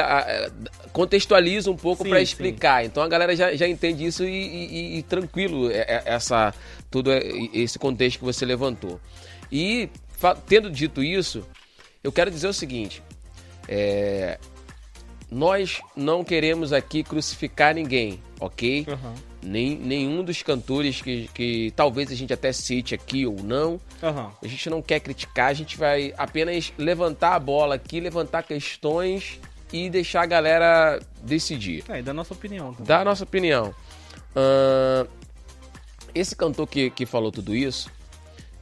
contextualiza 0.92 1.70
um 1.70 1.76
pouco 1.76 2.02
Sim, 2.04 2.08
pra 2.10 2.18
sim. 2.18 2.24
explicar. 2.24 2.84
Então 2.84 3.02
a 3.02 3.08
galera 3.08 3.34
já, 3.36 3.54
já 3.54 3.68
entende 3.68 4.06
isso 4.06 4.24
e, 4.24 4.28
e- 4.30 4.98
e- 4.98 5.02
tranquilo 5.02 5.70
é- 5.70 5.80
é- 5.80 6.02
essa, 6.06 6.54
todo 6.90 7.10
esse 7.52 7.78
contexto 7.78 8.18
que 8.20 8.24
você 8.24 8.44
levantou. 8.46 8.98
E 9.52 9.88
tendo 10.48 10.70
dito 10.70 11.02
isso, 11.02 11.44
eu 12.02 12.10
quero 12.10 12.30
dizer 12.30 12.48
o 12.48 12.52
seguinte. 12.54 13.02
é, 13.68 14.38
nós 15.34 15.82
não 15.96 16.22
queremos 16.22 16.72
aqui 16.72 17.02
crucificar 17.02 17.74
ninguém, 17.74 18.22
ok? 18.38 18.86
Aham. 18.88 19.14
Nem, 19.42 19.76
nenhum 19.76 20.22
dos 20.22 20.42
cantores 20.42 21.02
que, 21.02 21.28
que 21.34 21.72
talvez 21.74 22.10
a 22.12 22.14
gente 22.14 22.32
até 22.32 22.52
cite 22.52 22.94
aqui 22.94 23.26
ou 23.26 23.42
não. 23.42 23.80
Aham. 24.00 24.30
A 24.40 24.46
gente 24.46 24.70
não 24.70 24.80
quer 24.80 25.00
criticar, 25.00 25.48
a 25.48 25.52
gente 25.52 25.76
vai 25.76 26.14
apenas 26.16 26.72
levantar 26.78 27.34
a 27.34 27.38
bola 27.40 27.74
aqui, 27.74 27.98
levantar 27.98 28.44
questões 28.44 29.40
e 29.72 29.90
deixar 29.90 30.22
a 30.22 30.26
galera 30.26 31.00
decidir. 31.20 31.82
É, 31.88 31.98
e 31.98 32.02
da 32.02 32.14
nossa 32.14 32.32
opinião. 32.32 32.70
também. 32.70 32.86
Dar 32.86 33.00
a 33.00 33.04
nossa 33.04 33.24
opinião. 33.24 33.74
Ahn, 34.36 35.08
esse 36.14 36.36
cantor 36.36 36.68
que, 36.68 36.90
que 36.90 37.04
falou 37.04 37.32
tudo 37.32 37.56
isso 37.56 37.90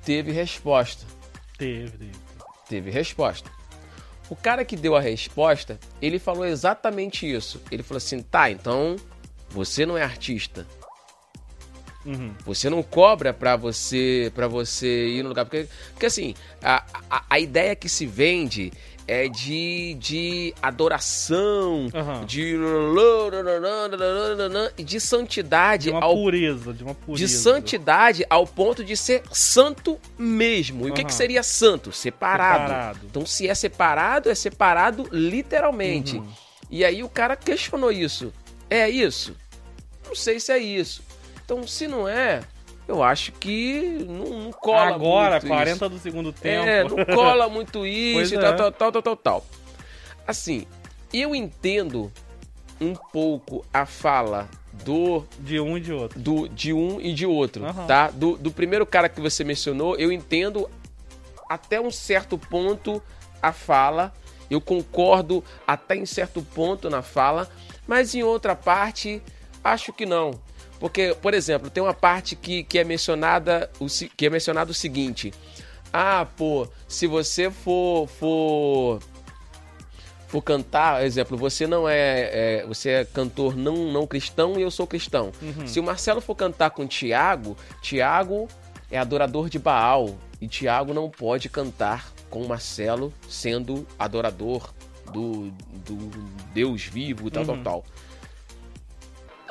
teve 0.06 0.32
resposta. 0.32 1.04
Teve, 1.58 1.90
teve. 1.90 2.12
Teve 2.66 2.90
resposta. 2.90 3.50
O 4.32 4.34
cara 4.34 4.64
que 4.64 4.76
deu 4.76 4.96
a 4.96 5.00
resposta, 5.00 5.78
ele 6.00 6.18
falou 6.18 6.46
exatamente 6.46 7.30
isso. 7.30 7.60
Ele 7.70 7.82
falou 7.82 7.98
assim: 7.98 8.22
tá, 8.22 8.50
então 8.50 8.96
você 9.50 9.84
não 9.84 9.98
é 9.98 10.02
artista. 10.02 10.66
Uhum. 12.06 12.32
Você 12.46 12.70
não 12.70 12.82
cobra 12.82 13.34
pra 13.34 13.56
você 13.56 14.32
para 14.34 14.48
você 14.48 15.08
ir 15.08 15.22
no 15.22 15.28
lugar. 15.28 15.44
Porque, 15.44 15.68
porque 15.90 16.06
assim, 16.06 16.34
a, 16.62 16.82
a, 17.10 17.24
a 17.28 17.38
ideia 17.38 17.76
que 17.76 17.90
se 17.90 18.06
vende 18.06 18.72
é 19.06 19.28
de, 19.28 19.94
de 19.94 20.54
adoração, 20.62 21.88
Aham. 21.94 22.24
de, 22.24 22.56
de 24.84 25.00
santidade 25.00 25.84
De 25.84 25.90
uma 25.90 26.02
ao 26.04 26.14
pureza, 26.14 26.72
de 26.72 26.84
uma 26.84 26.94
pureza. 26.94 27.24
de 27.26 27.28
santidade 27.32 28.24
ao 28.30 28.46
ponto 28.46 28.84
de 28.84 28.96
ser 28.96 29.22
santo 29.32 29.98
mesmo. 30.18 30.86
E 30.86 30.90
o 30.90 30.94
que, 30.94 31.04
que 31.04 31.14
seria 31.14 31.42
santo? 31.42 31.92
Separado. 31.92 32.62
Separado. 32.68 33.00
Então, 33.06 33.26
se 33.26 33.48
é 33.48 33.54
separado, 33.54 34.30
é 34.30 34.34
separado 34.34 35.08
literalmente. 35.12 36.16
Uhum. 36.16 36.28
E 36.70 36.84
aí 36.84 37.02
o 37.02 37.08
cara 37.08 37.36
questionou 37.36 37.92
isso. 37.92 38.32
É 38.70 38.88
isso? 38.88 39.36
Não 40.06 40.14
sei 40.14 40.40
se 40.40 40.52
é 40.52 40.58
isso. 40.58 41.02
Então, 41.44 41.66
se 41.66 41.86
não 41.86 42.08
é, 42.08 42.40
eu 42.88 43.02
acho 43.02 43.32
que 43.32 44.04
não, 44.08 44.44
não 44.44 44.52
cola 44.52 44.94
Agora, 44.94 45.34
muito 45.36 45.46
40 45.48 45.70
isso. 45.72 45.88
do 45.88 45.98
segundo 45.98 46.32
tempo. 46.32 46.66
É, 46.68 46.84
não 46.84 47.04
cola 47.04 47.48
muito 47.50 47.86
isso 47.86 48.34
e 48.34 48.36
é. 48.36 48.40
tal, 48.40 48.56
tal, 48.56 48.72
tal, 48.72 48.92
tal, 48.92 49.02
tal, 49.02 49.16
tal. 49.16 49.46
Assim, 50.26 50.66
eu 51.12 51.34
entendo 51.34 52.12
um 52.80 52.94
pouco 52.94 53.64
a 53.72 53.86
fala 53.86 54.48
do 54.84 55.24
De 55.38 55.60
um 55.60 55.76
e 55.76 55.80
de 55.80 55.92
outro. 55.92 56.18
do, 56.18 56.48
de 56.48 56.72
um 56.72 57.00
e 57.00 57.12
de 57.12 57.26
outro, 57.26 57.64
Aham. 57.64 57.86
tá? 57.86 58.10
Do, 58.10 58.36
do 58.36 58.50
primeiro 58.50 58.84
cara 58.86 59.08
que 59.08 59.20
você 59.20 59.44
mencionou, 59.44 59.96
eu 59.96 60.10
entendo 60.10 60.68
até 61.48 61.80
um 61.80 61.90
certo 61.90 62.36
ponto 62.38 63.02
a 63.42 63.52
fala, 63.52 64.12
eu 64.50 64.60
concordo 64.60 65.44
até 65.66 65.94
em 65.96 66.06
certo 66.06 66.42
ponto 66.42 66.88
na 66.88 67.02
fala, 67.02 67.48
mas 67.86 68.14
em 68.14 68.22
outra 68.22 68.56
parte, 68.56 69.22
acho 69.62 69.92
que 69.92 70.06
não. 70.06 70.32
Porque, 70.82 71.16
por 71.22 71.32
exemplo, 71.32 71.70
tem 71.70 71.80
uma 71.80 71.94
parte 71.94 72.34
que, 72.34 72.64
que 72.64 72.76
é 72.76 72.82
mencionada 72.82 73.70
o, 73.78 73.86
que 74.16 74.26
é 74.26 74.28
mencionado 74.28 74.72
o 74.72 74.74
seguinte: 74.74 75.32
Ah, 75.92 76.26
pô, 76.36 76.66
se 76.88 77.06
você 77.06 77.52
for 77.52 78.08
for 78.08 78.98
for 80.26 80.42
cantar, 80.42 81.04
exemplo, 81.04 81.38
você 81.38 81.68
não 81.68 81.88
é, 81.88 82.62
é- 82.62 82.66
você 82.66 82.88
é 82.90 83.04
cantor 83.04 83.56
não 83.56 83.92
não 83.92 84.08
cristão 84.08 84.58
e 84.58 84.62
eu 84.62 84.72
sou 84.72 84.84
cristão. 84.84 85.30
Se 85.68 85.78
o 85.78 85.84
Marcelo 85.84 86.20
for 86.20 86.34
cantar 86.34 86.70
com 86.70 86.82
o 86.82 86.88
Tiago, 86.88 87.56
Tiago 87.80 88.48
é 88.90 88.98
adorador 88.98 89.48
de 89.48 89.60
Baal 89.60 90.18
e 90.40 90.48
Tiago 90.48 90.92
não 90.92 91.08
pode 91.08 91.48
cantar 91.48 92.12
com 92.28 92.42
o 92.42 92.48
Marcelo 92.48 93.14
sendo 93.28 93.86
adorador 93.96 94.72
do, 95.12 95.52
do 95.86 96.10
Deus 96.52 96.82
vivo 96.82 97.28
e 97.28 97.30
tal, 97.30 97.44
tal, 97.44 97.58
tal. 97.62 97.84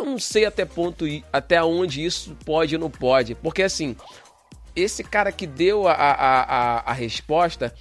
Eu 0.02 0.06
não 0.06 0.18
sei 0.20 0.46
até 0.46 0.66
ponto 0.66 1.06
até 1.32 1.64
onde 1.64 2.04
isso 2.04 2.36
pode 2.44 2.76
ou 2.76 2.82
não 2.82 2.90
pode, 2.90 3.36
porque 3.36 3.62
assim, 3.62 3.96
esse 4.76 5.04
cara 5.04 5.32
que 5.32 5.46
deu 5.46 5.88
a, 5.88 5.94
a, 5.94 6.42
a, 6.42 6.80
a 6.92 6.94
resposta, 6.94 7.74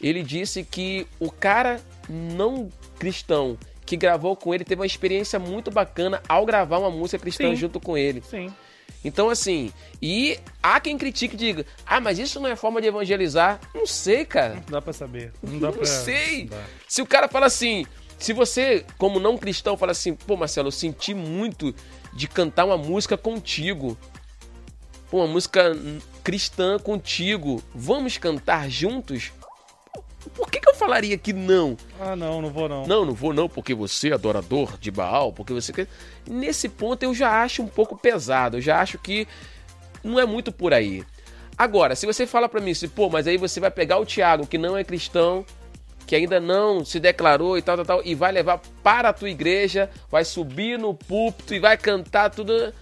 ele 0.00 0.22
disse 0.22 0.62
que 0.62 1.04
o 1.18 1.32
cara 1.32 1.80
não 2.08 2.68
cristão 2.98 3.58
que 3.84 3.96
gravou 3.96 4.36
com 4.36 4.54
ele 4.54 4.64
teve 4.64 4.80
uma 4.80 4.86
experiência 4.86 5.38
muito 5.38 5.70
bacana 5.70 6.22
ao 6.28 6.46
gravar 6.46 6.78
uma 6.78 6.90
música 6.90 7.18
cristã 7.18 7.48
Sim. 7.50 7.56
junto 7.56 7.80
com 7.80 7.98
ele. 7.98 8.22
Sim. 8.22 8.52
Então, 9.04 9.28
assim, 9.28 9.70
e 10.00 10.38
há 10.62 10.78
quem 10.80 10.96
critique 10.96 11.34
e 11.34 11.38
diga: 11.38 11.66
ah, 11.84 12.00
mas 12.00 12.18
isso 12.18 12.40
não 12.40 12.48
é 12.48 12.56
forma 12.56 12.80
de 12.80 12.88
evangelizar. 12.88 13.60
Não 13.74 13.86
sei, 13.86 14.24
cara. 14.24 14.54
Não 14.54 14.62
dá 14.70 14.80
pra 14.80 14.92
saber. 14.94 15.32
Não 15.42 15.58
dá 15.58 15.66
Não 15.66 15.74
pra. 15.74 15.84
sei. 15.84 16.42
não 16.42 16.56
dá. 16.56 16.64
Se 16.88 17.02
o 17.02 17.06
cara 17.06 17.28
fala 17.28 17.44
assim, 17.46 17.84
se 18.18 18.32
você, 18.32 18.84
como 18.98 19.20
não 19.20 19.36
cristão, 19.36 19.76
fala 19.76 19.92
assim, 19.92 20.14
pô, 20.14 20.36
Marcelo, 20.36 20.68
eu 20.68 20.72
senti 20.72 21.14
muito 21.14 21.74
de 22.12 22.28
cantar 22.28 22.64
uma 22.64 22.78
música 22.78 23.16
contigo. 23.16 23.98
Pô, 25.10 25.18
uma 25.18 25.26
música 25.26 25.72
cristã 26.22 26.78
contigo. 26.78 27.62
Vamos 27.74 28.16
cantar 28.18 28.70
juntos? 28.70 29.32
Por 30.34 30.50
que, 30.50 30.58
que 30.58 30.68
eu 30.68 30.74
falaria 30.74 31.18
que 31.18 31.32
não? 31.32 31.76
Ah, 32.00 32.16
não, 32.16 32.40
não 32.40 32.50
vou 32.50 32.68
não. 32.68 32.86
Não, 32.86 33.04
não 33.04 33.12
vou 33.12 33.34
não, 33.34 33.48
porque 33.48 33.74
você 33.74 34.10
é 34.10 34.14
adorador 34.14 34.78
de 34.78 34.90
Baal, 34.90 35.32
porque 35.32 35.52
você. 35.52 35.86
Nesse 36.26 36.68
ponto 36.68 37.02
eu 37.02 37.14
já 37.14 37.42
acho 37.42 37.62
um 37.62 37.68
pouco 37.68 37.96
pesado, 37.96 38.56
eu 38.56 38.60
já 38.60 38.80
acho 38.80 38.98
que 38.98 39.28
não 40.02 40.18
é 40.18 40.24
muito 40.24 40.50
por 40.50 40.72
aí. 40.72 41.04
Agora, 41.56 41.94
se 41.94 42.06
você 42.06 42.26
fala 42.26 42.48
pra 42.48 42.60
mim, 42.60 42.74
se, 42.74 42.88
pô, 42.88 43.08
mas 43.08 43.26
aí 43.26 43.36
você 43.36 43.60
vai 43.60 43.70
pegar 43.70 43.98
o 43.98 44.06
Thiago, 44.06 44.46
que 44.46 44.58
não 44.58 44.76
é 44.76 44.82
cristão, 44.82 45.44
que 46.06 46.14
ainda 46.14 46.38
não 46.40 46.84
se 46.84 47.00
declarou 47.00 47.56
e 47.56 47.62
tal, 47.62 47.76
tal, 47.76 47.84
tal, 47.84 48.02
e 48.04 48.14
vai 48.14 48.30
levar 48.32 48.60
para 48.82 49.08
a 49.08 49.12
tua 49.12 49.30
igreja, 49.30 49.90
vai 50.10 50.24
subir 50.24 50.78
no 50.78 50.94
púlpito 50.94 51.54
e 51.54 51.58
vai 51.58 51.76
cantar 51.76 52.30
tudo. 52.30 52.72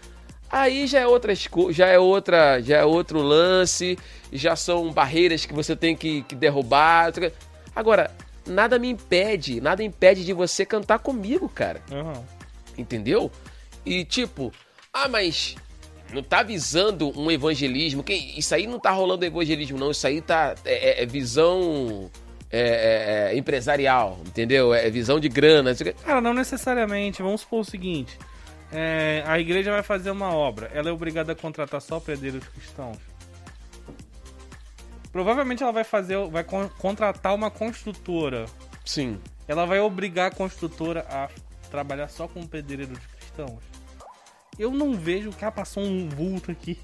Aí 0.51 0.87
já 0.87 1.01
é 1.01 1.07
outra 1.07 1.33
já 1.71 1.87
é 1.87 1.99
outra, 1.99 2.61
já 2.61 2.79
é 2.79 2.85
outro 2.85 3.21
lance, 3.23 3.99
já 4.33 4.55
são 4.55 4.93
barreiras 4.93 5.47
que 5.47 5.55
você 5.55 5.75
tem 5.75 5.97
que, 5.97 6.23
que 6.23 6.35
derrubar. 6.35 7.13
Agora, 7.75 8.11
nada 8.47 8.79
me 8.79 8.89
impede, 8.89 9.61
nada 9.61 9.83
impede 9.83 10.25
de 10.25 10.33
você 10.33 10.67
cantar 10.67 10.99
comigo, 10.99 11.49
cara. 11.49 11.81
Aham. 11.91 12.23
Entendeu? 12.77 13.31
E 13.85 14.05
tipo, 14.05 14.53
ah, 14.93 15.09
mas 15.09 15.57
não 16.13 16.23
tá 16.23 16.43
visando 16.43 17.19
um 17.19 17.31
evangelismo. 17.31 18.03
Que 18.03 18.13
isso 18.13 18.55
aí 18.55 18.67
não 18.67 18.79
tá 18.79 18.91
rolando 18.91 19.25
evangelismo, 19.25 19.79
não. 19.79 19.91
Isso 19.91 20.07
aí 20.07 20.21
tá 20.21 20.55
é, 20.65 21.01
é- 21.01 21.03
é 21.03 21.07
visão 21.07 22.11
é, 22.53 22.61
é, 22.61 23.33
é, 23.33 23.37
empresarial, 23.37 24.21
entendeu? 24.27 24.75
É 24.75 24.89
visão 24.91 25.19
de 25.19 25.29
grana. 25.29 25.73
Cara, 26.05 26.21
não 26.21 26.35
necessariamente. 26.35 27.23
Vamos 27.23 27.41
supor 27.41 27.61
o 27.61 27.65
seguinte: 27.65 28.19
é, 28.71 29.25
a 29.27 29.39
igreja 29.41 29.71
vai 29.73 29.83
fazer 29.83 30.11
uma 30.11 30.35
obra. 30.35 30.71
Ela 30.75 30.91
é 30.91 30.93
obrigada 30.93 31.33
a 31.33 31.35
contratar 31.35 31.81
só 31.81 31.99
predeiros 31.99 32.45
cristãos. 32.49 32.99
Provavelmente 35.11 35.63
ela 35.63 35.73
vai 35.73 35.85
fazer, 35.85 36.17
vai 36.29 36.45
con- 36.45 36.71
contratar 36.79 37.35
uma 37.35 37.51
construtora. 37.51 38.47
Sim. 38.85 39.19
Ela 39.47 39.67
vai 39.67 39.81
obrigar 39.81 40.31
a 40.31 40.35
construtora 40.35 41.07
a 41.11 41.29
trabalhar 41.71 42.09
só 42.09 42.27
com 42.29 42.47
pedreiros 42.47 42.99
cristãos. 43.19 43.59
Eu 44.59 44.71
não 44.71 44.95
vejo. 44.95 45.31
Cara, 45.33 45.53
passou 45.53 45.83
um 45.83 46.09
vulto 46.09 46.51
aqui. 46.51 46.79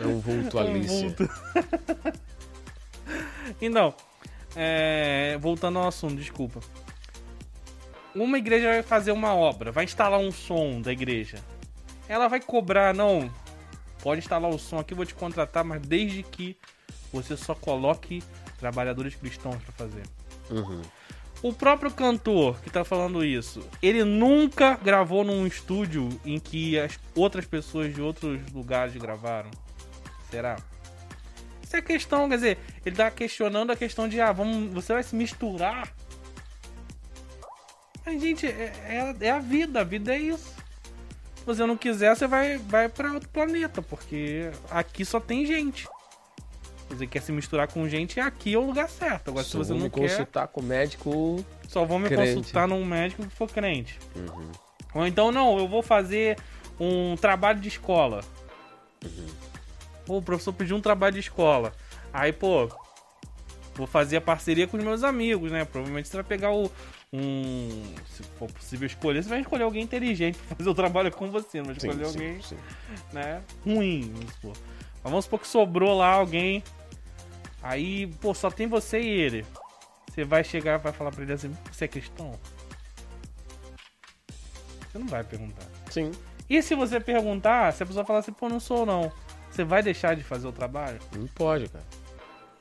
É 0.00 0.06
um 0.06 0.18
vulto 0.20 0.58
É 0.58 0.62
um 0.62 0.66
Alice. 0.70 1.02
vulto. 1.02 1.28
então, 3.60 3.94
é, 4.56 5.36
voltando 5.40 5.78
ao 5.78 5.88
assunto, 5.88 6.16
desculpa. 6.16 6.60
Uma 8.14 8.38
igreja 8.38 8.68
vai 8.68 8.82
fazer 8.82 9.12
uma 9.12 9.34
obra, 9.34 9.72
vai 9.72 9.84
instalar 9.84 10.20
um 10.20 10.30
som 10.30 10.80
da 10.80 10.92
igreja. 10.92 11.38
Ela 12.08 12.28
vai 12.28 12.40
cobrar, 12.40 12.94
não, 12.94 13.32
pode 14.02 14.20
instalar 14.20 14.50
o 14.50 14.58
som 14.58 14.78
aqui, 14.78 14.94
vou 14.94 15.06
te 15.06 15.14
contratar, 15.14 15.64
mas 15.64 15.80
desde 15.80 16.22
que 16.22 16.56
você 17.12 17.36
só 17.36 17.54
coloque 17.54 18.22
trabalhadores 18.58 19.14
cristãos 19.14 19.62
pra 19.62 19.72
fazer. 19.72 20.02
Uhum. 20.50 20.82
O 21.42 21.52
próprio 21.52 21.90
cantor 21.90 22.60
que 22.60 22.70
tá 22.70 22.84
falando 22.84 23.24
isso, 23.24 23.68
ele 23.82 24.04
nunca 24.04 24.78
gravou 24.80 25.24
num 25.24 25.44
estúdio 25.44 26.08
em 26.24 26.38
que 26.38 26.78
as 26.78 26.98
outras 27.16 27.44
pessoas 27.44 27.92
de 27.92 28.00
outros 28.00 28.40
lugares 28.52 28.94
gravaram. 28.96 29.50
Será? 30.30 30.56
Isso 31.72 31.76
é 31.78 31.80
questão, 31.80 32.28
quer 32.28 32.34
dizer, 32.34 32.58
ele 32.84 32.94
tá 32.94 33.10
questionando 33.10 33.70
a 33.70 33.76
questão 33.76 34.06
de, 34.06 34.20
ah, 34.20 34.30
vamos, 34.30 34.74
você 34.74 34.92
vai 34.92 35.02
se 35.02 35.16
misturar. 35.16 35.90
Mas, 38.04 38.20
gente, 38.20 38.46
é, 38.46 38.70
é, 38.86 39.26
é 39.26 39.30
a 39.30 39.38
vida, 39.38 39.80
a 39.80 39.84
vida 39.84 40.14
é 40.14 40.18
isso. 40.18 40.52
Se 41.34 41.46
você 41.46 41.64
não 41.64 41.74
quiser, 41.74 42.14
você 42.14 42.26
vai, 42.26 42.58
vai 42.58 42.90
para 42.90 43.14
outro 43.14 43.30
planeta, 43.30 43.80
porque 43.80 44.50
aqui 44.70 45.02
só 45.02 45.18
tem 45.18 45.46
gente. 45.46 45.88
Se 46.88 46.94
você 46.94 47.06
quer 47.06 47.22
se 47.22 47.32
misturar 47.32 47.66
com 47.68 47.88
gente, 47.88 48.20
aqui 48.20 48.52
é 48.52 48.58
o 48.58 48.66
lugar 48.66 48.90
certo. 48.90 49.30
Agora, 49.30 49.42
se 49.42 49.52
Só 49.52 49.58
você 49.58 49.68
vou 49.72 49.78
não 49.78 49.84
me 49.86 49.90
quer, 49.90 50.10
consultar 50.10 50.48
com 50.48 50.60
o 50.60 50.64
médico. 50.64 51.42
só 51.68 51.86
vão 51.86 51.98
me 51.98 52.08
crente. 52.10 52.34
consultar 52.34 52.68
num 52.68 52.84
médico 52.84 53.22
que 53.26 53.34
for 53.34 53.48
crente. 53.50 53.98
Uhum. 54.14 54.52
Ou 54.94 55.06
então, 55.06 55.32
não, 55.32 55.56
eu 55.58 55.66
vou 55.66 55.82
fazer 55.82 56.36
um 56.78 57.16
trabalho 57.16 57.60
de 57.60 57.68
escola. 57.68 58.22
Pô, 60.06 60.18
o 60.18 60.22
professor 60.22 60.52
pediu 60.52 60.76
um 60.76 60.80
trabalho 60.80 61.14
de 61.14 61.20
escola. 61.20 61.72
Aí, 62.12 62.32
pô, 62.32 62.68
vou 63.74 63.86
fazer 63.86 64.16
a 64.16 64.20
parceria 64.20 64.66
com 64.66 64.76
os 64.76 64.84
meus 64.84 65.02
amigos, 65.02 65.50
né? 65.50 65.64
Provavelmente 65.64 66.08
você 66.08 66.16
vai 66.16 66.24
pegar 66.24 66.52
o. 66.52 66.70
Um. 67.12 67.68
Se 68.06 68.22
for 68.38 68.50
possível 68.50 68.86
escolher, 68.86 69.22
você 69.22 69.28
vai 69.28 69.40
escolher 69.40 69.64
alguém 69.64 69.82
inteligente 69.82 70.38
pra 70.38 70.56
fazer 70.56 70.70
o 70.70 70.74
trabalho 70.74 71.12
com 71.12 71.30
você, 71.30 71.58
não 71.58 71.66
vai 71.66 71.76
escolher 71.76 72.06
sim, 72.06 72.12
alguém, 72.12 72.42
sim. 72.42 72.56
né? 73.12 73.42
Ruim, 73.64 74.12
vamos 74.14 74.32
supor. 74.32 74.52
Mas 75.02 75.10
vamos 75.10 75.24
supor 75.26 75.40
que 75.40 75.48
sobrou 75.48 75.98
lá 75.98 76.08
alguém. 76.08 76.62
Aí, 77.62 78.06
pô, 78.20 78.32
só 78.32 78.50
tem 78.50 78.66
você 78.66 79.00
e 79.00 79.08
ele. 79.08 79.46
Você 80.08 80.24
vai 80.24 80.42
chegar 80.42 80.78
e 80.78 80.82
vai 80.82 80.92
falar 80.92 81.10
pra 81.10 81.22
ele 81.22 81.32
assim: 81.32 81.54
Você 81.70 81.84
é 81.84 81.88
cristão? 81.88 82.32
Você 84.90 84.98
não 84.98 85.06
vai 85.06 85.24
perguntar. 85.24 85.66
Sim. 85.90 86.12
E 86.48 86.62
se 86.62 86.74
você 86.74 87.00
perguntar, 87.00 87.72
se 87.72 87.82
a 87.82 87.86
pessoa 87.86 88.04
falar 88.04 88.18
assim, 88.18 88.32
pô, 88.32 88.46
não 88.46 88.60
sou 88.60 88.84
não, 88.84 89.10
você 89.52 89.64
vai 89.64 89.82
deixar 89.82 90.16
de 90.16 90.22
fazer 90.24 90.46
o 90.48 90.52
trabalho? 90.52 90.98
Não 91.16 91.26
pode, 91.28 91.68
cara. 91.68 91.84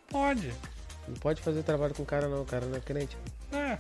Pode. 0.10 0.54
Não 1.08 1.16
pode 1.16 1.42
fazer 1.42 1.64
trabalho 1.64 1.94
com 1.96 2.04
o 2.04 2.06
cara, 2.06 2.28
não. 2.28 2.42
O 2.42 2.46
cara 2.46 2.66
não 2.66 2.78
é 2.78 2.80
crente. 2.82 3.18
É. 3.52 3.78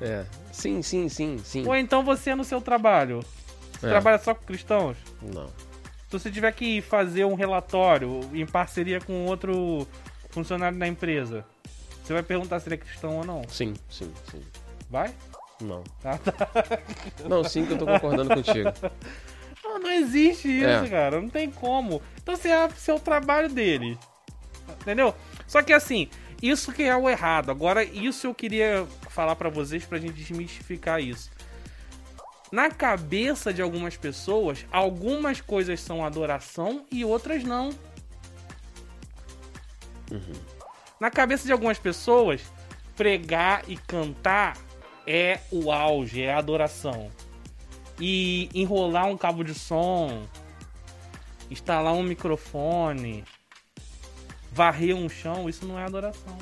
É. 0.00 0.24
Sim, 0.52 0.82
sim, 0.82 1.08
sim, 1.08 1.38
sim. 1.44 1.66
Ou 1.66 1.76
então 1.76 2.02
você 2.04 2.34
no 2.34 2.44
seu 2.44 2.60
trabalho. 2.60 3.20
Você 3.78 3.86
É. 3.86 3.90
trabalha 3.90 4.18
só 4.18 4.34
com 4.34 4.44
cristãos? 4.44 4.96
Não. 5.22 5.46
Se 5.46 6.18
você 6.18 6.30
tiver 6.30 6.52
que 6.52 6.80
fazer 6.80 7.24
um 7.24 7.34
relatório 7.34 8.20
em 8.32 8.44
parceria 8.46 9.00
com 9.00 9.26
outro 9.26 9.86
funcionário 10.30 10.78
da 10.78 10.86
empresa, 10.88 11.44
você 12.02 12.12
vai 12.12 12.22
perguntar 12.22 12.58
se 12.60 12.68
ele 12.68 12.74
é 12.74 12.78
cristão 12.78 13.18
ou 13.18 13.24
não? 13.24 13.42
Sim, 13.48 13.74
sim, 13.88 14.12
sim. 14.30 14.42
Vai? 14.90 15.14
Não. 15.60 15.84
Ah, 16.02 16.16
tá. 16.18 16.32
Não, 17.28 17.44
sim 17.44 17.64
que 17.66 17.72
eu 17.74 17.78
tô 17.78 17.86
concordando 17.86 18.34
contigo. 18.34 18.70
Não, 19.70 19.78
não 19.78 19.90
existe 19.90 20.48
isso, 20.48 20.66
É. 20.66 20.88
cara. 20.88 21.20
Não 21.20 21.28
tem 21.28 21.50
como. 21.50 22.02
Então 22.20 22.34
você 22.34 22.48
é 22.48 22.68
seu 22.70 22.98
trabalho 22.98 23.48
dele. 23.48 23.96
Entendeu? 24.80 25.14
Só 25.46 25.62
que 25.62 25.72
assim, 25.72 26.08
isso 26.42 26.72
que 26.72 26.82
é 26.82 26.96
o 26.96 27.08
errado. 27.08 27.50
Agora, 27.50 27.84
isso 27.84 28.26
eu 28.26 28.34
queria 28.34 28.86
falar 29.10 29.36
pra 29.36 29.48
vocês 29.48 29.84
pra 29.84 29.98
gente 29.98 30.14
desmistificar 30.14 31.00
isso. 31.00 31.30
Na 32.50 32.68
cabeça 32.68 33.52
de 33.52 33.62
algumas 33.62 33.96
pessoas, 33.96 34.66
algumas 34.72 35.40
coisas 35.40 35.80
são 35.80 36.04
adoração 36.04 36.84
e 36.90 37.04
outras 37.04 37.44
não. 37.44 37.70
Na 40.98 41.10
cabeça 41.10 41.46
de 41.46 41.52
algumas 41.52 41.78
pessoas, 41.78 42.42
pregar 42.96 43.62
e 43.68 43.76
cantar 43.76 44.56
é 45.06 45.38
o 45.52 45.70
auge, 45.70 46.22
é 46.22 46.32
a 46.32 46.38
adoração 46.38 47.10
e 48.00 48.48
enrolar 48.54 49.06
um 49.06 49.16
cabo 49.16 49.44
de 49.44 49.54
som, 49.54 50.26
instalar 51.50 51.92
um 51.92 52.02
microfone, 52.02 53.24
varrer 54.50 54.96
um 54.96 55.08
chão, 55.08 55.48
isso 55.48 55.66
não 55.66 55.78
é 55.78 55.84
adoração. 55.84 56.36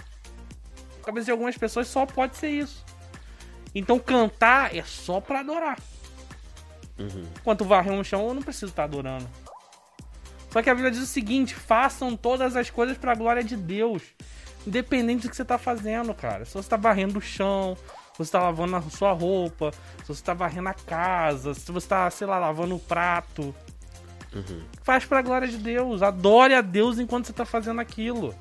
Na 0.98 1.04
cabeça 1.04 1.26
de 1.26 1.30
algumas 1.32 1.56
pessoas 1.56 1.88
só 1.88 2.06
pode 2.06 2.36
ser 2.36 2.50
isso. 2.50 2.84
Então 3.74 3.98
cantar 3.98 4.74
é 4.74 4.82
só 4.82 5.20
pra 5.20 5.40
adorar. 5.40 5.78
Enquanto 7.38 7.64
varrer 7.64 7.92
um 7.92 8.02
chão, 8.02 8.26
eu 8.26 8.34
não 8.34 8.42
preciso 8.42 8.70
estar 8.70 8.84
adorando. 8.84 9.28
Só 10.50 10.62
que 10.62 10.70
a 10.70 10.74
Bíblia 10.74 10.90
diz 10.90 11.02
o 11.02 11.06
seguinte: 11.06 11.54
façam 11.54 12.16
todas 12.16 12.56
as 12.56 12.70
coisas 12.70 12.96
pra 12.96 13.14
glória 13.14 13.44
de 13.44 13.56
Deus. 13.56 14.02
Independente 14.66 15.22
do 15.22 15.30
que 15.30 15.36
você 15.36 15.44
tá 15.44 15.56
fazendo, 15.56 16.12
cara. 16.12 16.44
Se 16.44 16.54
você 16.54 16.68
tá 16.68 16.76
varrendo 16.76 17.18
o 17.18 17.22
chão, 17.22 17.76
você 18.18 18.32
tá 18.32 18.42
lavando 18.42 18.76
a 18.76 18.82
sua 18.82 19.12
roupa, 19.12 19.70
se 20.02 20.08
você 20.08 20.22
tá 20.22 20.34
varrendo 20.34 20.68
a 20.68 20.74
casa, 20.74 21.54
se 21.54 21.70
você 21.70 21.86
tá, 21.86 22.10
sei 22.10 22.26
lá, 22.26 22.38
lavando 22.38 22.74
o 22.74 22.80
prato. 22.80 23.54
Faz 24.82 25.04
pra 25.04 25.22
glória 25.22 25.48
de 25.48 25.56
Deus. 25.56 26.02
Adore 26.02 26.54
a 26.54 26.60
Deus 26.60 26.98
enquanto 26.98 27.26
você 27.26 27.32
tá 27.32 27.44
fazendo 27.44 27.80
aquilo. 27.80 28.34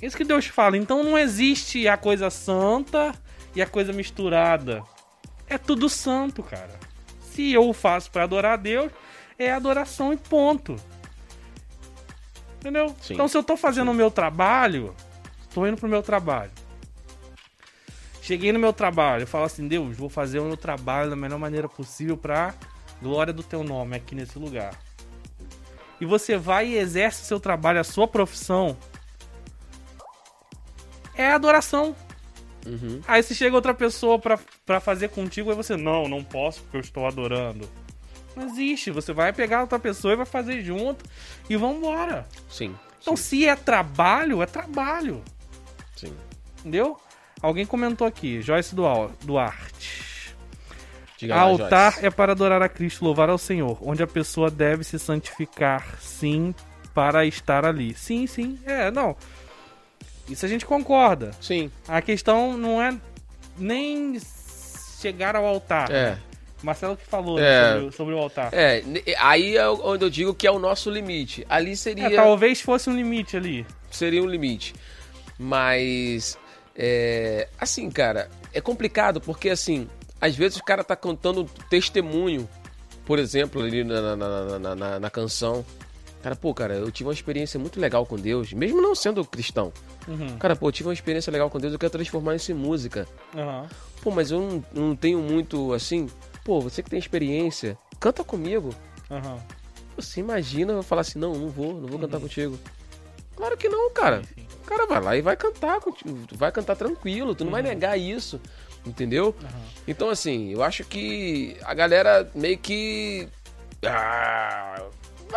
É 0.00 0.06
Isso 0.06 0.16
que 0.16 0.24
Deus 0.24 0.46
fala. 0.46 0.76
Então 0.76 1.02
não 1.02 1.16
existe 1.16 1.86
a 1.86 1.96
coisa 1.96 2.30
santa 2.30 3.14
e 3.54 3.62
a 3.62 3.66
coisa 3.66 3.92
misturada. 3.92 4.82
É 5.46 5.56
tudo 5.58 5.88
santo, 5.88 6.42
cara. 6.42 6.78
Se 7.20 7.52
eu 7.52 7.72
faço 7.72 8.10
pra 8.10 8.24
adorar 8.24 8.54
a 8.54 8.56
Deus, 8.56 8.90
é 9.38 9.52
adoração 9.52 10.12
e 10.12 10.16
ponto. 10.16 10.76
Entendeu? 12.56 12.94
Sim. 13.00 13.14
Então 13.14 13.28
se 13.28 13.36
eu 13.36 13.42
tô 13.42 13.56
fazendo 13.56 13.90
o 13.90 13.94
meu 13.94 14.10
trabalho, 14.10 14.94
tô 15.54 15.66
indo 15.66 15.76
pro 15.76 15.88
meu 15.88 16.02
trabalho. 16.02 16.50
Cheguei 18.26 18.50
no 18.50 18.58
meu 18.58 18.72
trabalho, 18.72 19.22
eu 19.22 19.26
falo 19.28 19.44
assim, 19.44 19.68
Deus, 19.68 19.96
vou 19.96 20.08
fazer 20.08 20.40
o 20.40 20.44
meu 20.46 20.56
trabalho 20.56 21.08
da 21.08 21.14
melhor 21.14 21.38
maneira 21.38 21.68
possível 21.68 22.16
pra 22.16 22.56
glória 23.00 23.32
do 23.32 23.40
teu 23.40 23.62
nome 23.62 23.94
aqui 23.94 24.16
nesse 24.16 24.36
lugar. 24.36 24.74
E 26.00 26.04
você 26.04 26.36
vai 26.36 26.66
e 26.66 26.76
exerce 26.76 27.22
o 27.22 27.24
seu 27.24 27.38
trabalho, 27.38 27.78
a 27.78 27.84
sua 27.84 28.08
profissão. 28.08 28.76
É 31.14 31.30
adoração. 31.30 31.94
Uhum. 32.66 33.00
Aí 33.06 33.22
se 33.22 33.32
chega 33.32 33.54
outra 33.54 33.72
pessoa 33.72 34.18
pra 34.18 34.80
fazer 34.80 35.10
contigo, 35.10 35.50
aí 35.50 35.56
você, 35.56 35.76
não, 35.76 36.08
não 36.08 36.24
posso 36.24 36.62
porque 36.62 36.78
eu 36.78 36.80
estou 36.80 37.06
adorando. 37.06 37.70
Não 38.34 38.44
existe, 38.48 38.90
você 38.90 39.12
vai 39.12 39.32
pegar 39.32 39.60
outra 39.60 39.78
pessoa 39.78 40.14
e 40.14 40.16
vai 40.16 40.26
fazer 40.26 40.64
junto 40.64 41.04
e 41.48 41.54
vambora. 41.54 42.26
Sim. 42.50 42.74
Então 43.00 43.14
se 43.16 43.46
é 43.46 43.54
trabalho, 43.54 44.42
é 44.42 44.46
trabalho. 44.46 45.22
Sim. 45.94 46.12
Entendeu? 46.58 46.98
Alguém 47.46 47.64
comentou 47.64 48.06
aqui, 48.06 48.42
Joyce 48.42 48.74
Duarte. 48.74 50.34
Diga 51.16 51.36
lá, 51.36 51.42
Altar 51.42 51.92
Joyce. 51.92 52.06
é 52.06 52.10
para 52.10 52.32
adorar 52.32 52.60
a 52.60 52.68
Cristo, 52.68 53.04
louvar 53.04 53.30
ao 53.30 53.38
Senhor, 53.38 53.78
onde 53.80 54.02
a 54.02 54.06
pessoa 54.06 54.50
deve 54.50 54.82
se 54.84 54.98
santificar, 54.98 55.96
sim, 56.00 56.52
para 56.92 57.24
estar 57.24 57.64
ali. 57.64 57.94
Sim, 57.94 58.26
sim, 58.26 58.58
é, 58.66 58.90
não. 58.90 59.16
Isso 60.28 60.44
a 60.44 60.48
gente 60.48 60.66
concorda. 60.66 61.30
Sim. 61.40 61.70
A 61.86 62.02
questão 62.02 62.56
não 62.56 62.82
é 62.82 62.94
nem 63.56 64.18
chegar 65.00 65.36
ao 65.36 65.46
altar. 65.46 65.88
É. 65.90 66.18
Marcelo 66.64 66.96
que 66.96 67.06
falou 67.06 67.38
É. 67.38 67.42
né, 67.42 67.80
sobre, 67.80 67.96
sobre 67.96 68.14
o 68.14 68.18
altar. 68.18 68.48
É, 68.52 68.82
aí 69.20 69.56
é 69.56 69.68
onde 69.68 70.04
eu 70.04 70.10
digo 70.10 70.34
que 70.34 70.46
é 70.48 70.50
o 70.50 70.58
nosso 70.58 70.90
limite. 70.90 71.46
Ali 71.48 71.76
seria, 71.76 72.06
É, 72.08 72.16
talvez 72.16 72.60
fosse 72.60 72.90
um 72.90 72.96
limite 72.96 73.36
ali. 73.36 73.64
seria 73.90 74.20
um 74.20 74.26
limite. 74.26 74.74
Mas, 75.38 76.36
é, 76.76 77.48
assim, 77.58 77.90
cara, 77.90 78.28
é 78.52 78.60
complicado 78.60 79.20
porque, 79.20 79.48
assim, 79.50 79.88
às 80.20 80.34
vezes 80.36 80.58
o 80.58 80.64
cara 80.64 80.84
tá 80.84 80.94
contando 80.96 81.44
testemunho, 81.70 82.48
por 83.04 83.18
exemplo, 83.18 83.62
ali 83.62 83.82
na, 83.84 84.16
na, 84.16 84.58
na, 84.58 84.74
na- 84.74 85.00
na- 85.00 85.10
canção. 85.10 85.64
Cara, 86.22 86.34
pô, 86.34 86.52
cara, 86.52 86.74
eu 86.74 86.90
tive 86.90 87.06
uma 87.08 87.12
experiência 87.14 87.58
muito 87.60 87.78
legal 87.78 88.04
com 88.04 88.16
Deus, 88.16 88.52
mesmo 88.52 88.82
não 88.82 88.94
sendo 88.94 89.24
cristão. 89.24 89.72
Uhum. 90.08 90.36
Cara, 90.38 90.56
pô, 90.56 90.68
eu 90.68 90.72
tive 90.72 90.88
uma 90.88 90.94
experiência 90.94 91.30
legal 91.30 91.48
com 91.48 91.58
Deus, 91.60 91.72
eu 91.72 91.78
quero 91.78 91.92
transformar 91.92 92.34
isso 92.34 92.50
em 92.50 92.54
música. 92.54 93.06
Aham. 93.36 93.68
Pô, 94.02 94.10
mas 94.10 94.30
eu 94.30 94.40
não, 94.40 94.64
não 94.88 94.96
tenho 94.96 95.20
muito, 95.20 95.72
assim... 95.72 96.08
Pô, 96.44 96.60
você 96.60 96.82
que 96.82 96.90
tem 96.90 96.98
experiência, 96.98 97.76
canta 98.00 98.22
comigo. 98.24 98.74
Aham. 99.10 99.38
Você 99.96 100.20
imagina 100.20 100.72
eu 100.74 100.82
falar 100.82 101.00
assim, 101.02 101.18
não, 101.18 101.32
não 101.34 101.48
vou, 101.48 101.74
não 101.80 101.88
vou 101.88 101.98
cantar 101.98 102.20
contigo. 102.20 102.58
Claro 103.36 103.56
que 103.56 103.68
não, 103.68 103.90
cara. 103.90 104.22
Sim. 104.24 104.45
O 104.66 104.68
cara 104.68 104.84
vai 104.84 105.00
lá 105.00 105.16
e 105.16 105.22
vai 105.22 105.36
cantar 105.36 105.80
contigo. 105.80 106.18
Vai 106.32 106.50
cantar 106.50 106.74
tranquilo, 106.74 107.36
tu 107.36 107.44
não 107.44 107.52
vai 107.52 107.62
negar 107.62 107.96
isso. 107.96 108.40
Entendeu? 108.84 109.32
Aham. 109.40 109.62
Então, 109.86 110.10
assim, 110.10 110.52
eu 110.52 110.60
acho 110.60 110.82
que 110.82 111.56
a 111.62 111.72
galera 111.72 112.28
meio 112.34 112.58
que. 112.58 113.28
Ah, 113.84 114.82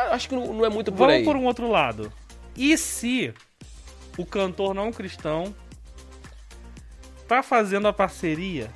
acho 0.10 0.30
que 0.30 0.36
não, 0.36 0.52
não 0.52 0.66
é 0.66 0.70
muito 0.70 0.92
por 0.92 1.06
Vamos 1.06 1.14
aí. 1.14 1.24
por 1.24 1.36
um 1.36 1.46
outro 1.46 1.70
lado. 1.70 2.12
E 2.58 2.76
se 2.76 3.32
o 4.18 4.26
cantor 4.26 4.74
não 4.74 4.92
cristão 4.92 5.54
tá 7.28 7.44
fazendo 7.44 7.88
a 7.88 7.94
parceria 7.94 8.72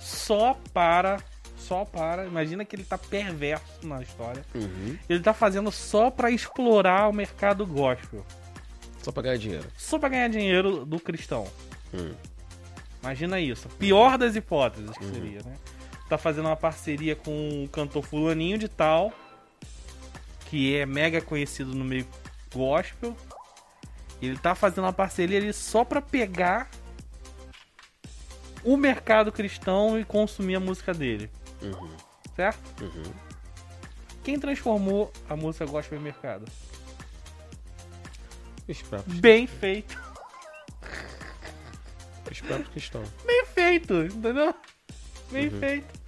só 0.00 0.58
para. 0.74 1.18
Só 1.56 1.84
para. 1.84 2.26
Imagina 2.26 2.64
que 2.64 2.74
ele 2.74 2.82
tá 2.84 2.98
perverso 2.98 3.86
na 3.86 4.02
história. 4.02 4.44
Uhum. 4.52 4.98
Ele 5.08 5.20
tá 5.20 5.32
fazendo 5.32 5.70
só 5.70 6.10
para 6.10 6.28
explorar 6.28 7.08
o 7.08 7.12
mercado 7.12 7.64
gospel. 7.64 8.26
Só 9.02 9.10
pra 9.12 9.22
ganhar 9.22 9.36
dinheiro. 9.36 9.66
Só 9.76 9.98
pra 9.98 10.08
ganhar 10.08 10.28
dinheiro 10.28 10.86
do 10.86 10.98
cristão. 11.00 11.46
Hum. 11.92 12.14
Imagina 13.02 13.40
isso. 13.40 13.68
Pior 13.70 14.16
das 14.16 14.36
hipóteses 14.36 14.96
que 14.96 15.04
seria, 15.04 15.40
né? 15.44 15.56
Tá 16.08 16.16
fazendo 16.16 16.46
uma 16.46 16.56
parceria 16.56 17.16
com 17.16 17.64
o 17.64 17.68
cantor 17.68 18.04
fulaninho 18.04 18.56
de 18.56 18.68
tal, 18.68 19.12
que 20.48 20.76
é 20.76 20.86
mega 20.86 21.20
conhecido 21.20 21.74
no 21.74 21.84
meio 21.84 22.06
gospel. 22.54 23.16
Ele 24.20 24.38
tá 24.38 24.54
fazendo 24.54 24.84
uma 24.84 24.92
parceria 24.92 25.38
ali 25.38 25.52
só 25.52 25.84
pra 25.84 26.00
pegar 26.00 26.70
o 28.62 28.76
mercado 28.76 29.32
cristão 29.32 29.98
e 29.98 30.04
consumir 30.04 30.54
a 30.54 30.60
música 30.60 30.94
dele. 30.94 31.28
Uhum. 31.60 31.90
Certo? 32.36 32.82
Uhum. 32.82 33.12
Quem 34.22 34.38
transformou 34.38 35.12
a 35.28 35.34
música 35.34 35.66
gospel 35.66 35.98
em 35.98 36.02
mercado? 36.02 36.44
Os 38.72 38.82
próprios, 38.82 39.20
Bem 39.20 39.46
feito. 39.46 39.98
os 42.30 42.40
próprios 42.40 42.68
cristãos. 42.68 43.08
Bem 43.26 43.44
feito, 43.46 43.94
entendeu? 44.04 44.54
Bem 45.30 45.50
feito. 45.50 46.00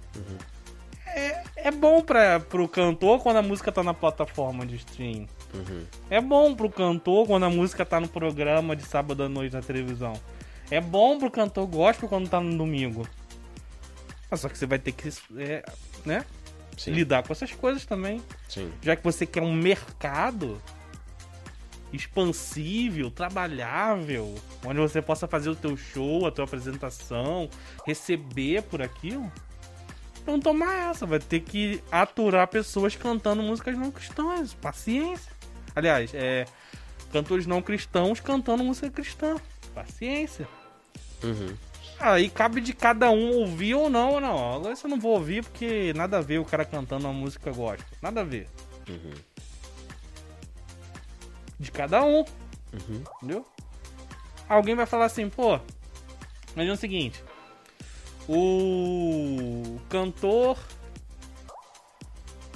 É, 1.07 1.43
é 1.55 1.71
bom 1.71 2.01
pra, 2.01 2.39
pro 2.39 2.67
cantor 2.67 3.21
quando 3.21 3.37
a 3.37 3.41
música 3.41 3.71
tá 3.71 3.83
na 3.83 3.93
plataforma 3.93 4.65
de 4.65 4.75
stream. 4.75 5.27
Uhum. 5.53 5.85
É 6.09 6.19
bom 6.19 6.53
pro 6.53 6.69
cantor 6.69 7.27
quando 7.27 7.45
a 7.45 7.49
música 7.49 7.85
tá 7.85 7.99
no 7.99 8.07
programa 8.07 8.75
de 8.75 8.83
sábado 8.83 9.23
à 9.23 9.29
noite 9.29 9.53
na 9.53 9.61
televisão. 9.61 10.13
É 10.69 10.81
bom 10.81 11.17
pro 11.19 11.31
cantor 11.31 11.67
gospel 11.67 12.09
quando 12.09 12.27
tá 12.27 12.41
no 12.41 12.57
domingo. 12.57 13.07
Mas 14.29 14.41
só 14.41 14.49
que 14.49 14.57
você 14.57 14.65
vai 14.65 14.79
ter 14.79 14.91
que 14.91 15.07
é, 15.37 15.63
né, 16.05 16.25
Sim. 16.77 16.91
lidar 16.91 17.23
com 17.23 17.31
essas 17.31 17.51
coisas 17.51 17.85
também. 17.85 18.21
Sim. 18.49 18.71
Já 18.81 18.95
que 18.95 19.03
você 19.03 19.25
quer 19.25 19.41
um 19.41 19.53
mercado 19.53 20.61
expansível, 21.95 23.09
trabalhável, 23.09 24.35
onde 24.65 24.79
você 24.79 25.01
possa 25.01 25.27
fazer 25.27 25.49
o 25.49 25.55
teu 25.55 25.75
show, 25.77 26.25
a 26.25 26.31
tua 26.31 26.45
apresentação, 26.45 27.49
receber 27.85 28.63
por 28.63 28.81
aquilo. 28.81 29.31
Então 30.21 30.39
toma 30.39 30.73
essa, 30.73 31.05
vai 31.05 31.19
ter 31.19 31.41
que 31.41 31.83
aturar 31.91 32.47
pessoas 32.47 32.95
cantando 32.95 33.43
músicas 33.43 33.77
não 33.77 33.91
cristãs. 33.91 34.53
Paciência. 34.53 35.31
Aliás, 35.75 36.11
é 36.13 36.45
cantores 37.11 37.45
não 37.45 37.61
cristãos 37.61 38.19
cantando 38.19 38.63
música 38.63 38.89
cristã. 38.89 39.35
Paciência. 39.73 40.47
Uhum. 41.23 41.55
Aí 41.99 42.29
cabe 42.29 42.59
de 42.59 42.73
cada 42.73 43.09
um 43.09 43.31
ouvir 43.35 43.75
ou 43.75 43.89
não 43.89 44.13
ou 44.13 44.21
não. 44.21 44.55
Agora 44.55 44.73
isso 44.73 44.85
eu 44.85 44.89
não 44.89 44.99
vou 44.99 45.13
ouvir 45.13 45.43
porque 45.43 45.93
nada 45.93 46.17
a 46.17 46.21
ver 46.21 46.39
o 46.39 46.45
cara 46.45 46.65
cantando 46.65 47.05
uma 47.05 47.13
música 47.13 47.51
gospel. 47.51 47.85
Nada 48.01 48.21
a 48.21 48.23
ver. 48.23 48.47
Uhum. 48.89 49.13
De 51.59 51.71
cada 51.71 52.03
um. 52.03 52.19
Uhum. 52.73 53.03
Entendeu? 53.17 53.45
Alguém 54.47 54.75
vai 54.75 54.85
falar 54.85 55.05
assim, 55.05 55.29
pô, 55.29 55.59
imagina 56.53 56.73
o 56.73 56.77
seguinte. 56.77 57.23
O 58.27 59.79
cantor 59.89 60.57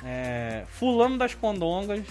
é, 0.04 0.66
Fulano 0.68 1.18
das 1.18 1.34
Condongas 1.34 2.06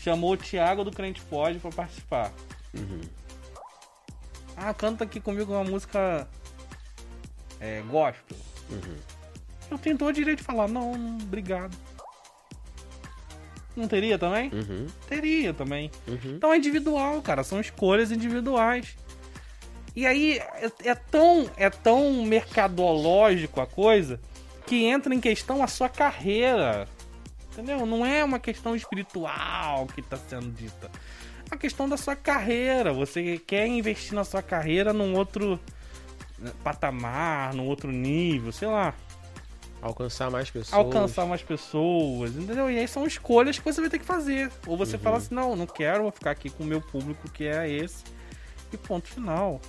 chamou 0.00 0.32
o 0.32 0.36
Thiago 0.36 0.84
do 0.84 0.90
Crente 0.90 1.20
Pode 1.22 1.58
pra 1.58 1.70
participar. 1.70 2.32
Uhum. 2.74 3.00
Ah, 4.56 4.74
canta 4.74 5.04
aqui 5.04 5.20
comigo 5.20 5.52
uma 5.52 5.64
música 5.64 6.28
é, 7.60 7.82
gospel. 7.82 8.36
Uhum. 8.70 8.96
Eu 9.70 9.78
tenho 9.78 9.96
todo 9.96 10.08
o 10.08 10.12
direito 10.12 10.38
de 10.38 10.44
falar, 10.44 10.68
não, 10.68 10.92
obrigado. 11.22 11.76
Não 13.76 13.86
teria 13.86 14.18
também? 14.18 14.50
Uhum. 14.52 14.86
Teria 15.08 15.54
também. 15.54 15.90
Uhum. 16.06 16.34
Então 16.36 16.52
é 16.52 16.56
individual, 16.56 17.22
cara. 17.22 17.44
São 17.44 17.60
escolhas 17.60 18.10
individuais. 18.10 18.96
E 19.94 20.06
aí 20.06 20.38
é, 20.38 20.70
é 20.84 20.94
tão, 20.94 21.50
é 21.56 21.70
tão 21.70 22.24
mercadológico 22.24 23.60
a 23.60 23.66
coisa 23.66 24.20
que 24.66 24.84
entra 24.84 25.14
em 25.14 25.20
questão 25.20 25.62
a 25.62 25.66
sua 25.66 25.88
carreira. 25.88 26.88
Entendeu? 27.52 27.84
Não 27.84 28.04
é 28.06 28.24
uma 28.24 28.38
questão 28.38 28.76
espiritual 28.76 29.86
que 29.86 30.00
está 30.00 30.16
sendo 30.16 30.50
dita. 30.50 30.90
É 31.44 31.54
uma 31.54 31.58
questão 31.58 31.88
da 31.88 31.96
sua 31.96 32.14
carreira. 32.14 32.92
Você 32.92 33.38
quer 33.38 33.66
investir 33.66 34.14
na 34.14 34.24
sua 34.24 34.42
carreira 34.42 34.92
num 34.92 35.14
outro 35.14 35.58
né, 36.38 36.52
patamar, 36.62 37.54
num 37.54 37.66
outro 37.66 37.90
nível, 37.90 38.52
sei 38.52 38.68
lá 38.68 38.94
Alcançar 39.82 40.30
mais 40.30 40.50
pessoas. 40.50 40.72
alcançar 40.74 41.26
mais 41.26 41.42
pessoas, 41.42 42.36
entendeu? 42.36 42.70
E 42.70 42.78
aí 42.78 42.86
são 42.86 43.06
escolhas 43.06 43.58
que 43.58 43.64
você 43.64 43.80
vai 43.80 43.88
ter 43.88 43.98
que 43.98 44.04
fazer. 44.04 44.50
Ou 44.66 44.76
você 44.76 44.98
fala 44.98 45.16
assim, 45.16 45.34
não, 45.34 45.56
não 45.56 45.66
quero, 45.66 46.02
vou 46.02 46.12
ficar 46.12 46.32
aqui 46.32 46.50
com 46.50 46.62
o 46.64 46.66
meu 46.66 46.80
público 46.82 47.30
que 47.30 47.44
é 47.44 47.68
esse. 47.70 48.04
E 48.72 48.76
ponto 48.76 49.08
final. 49.08 49.60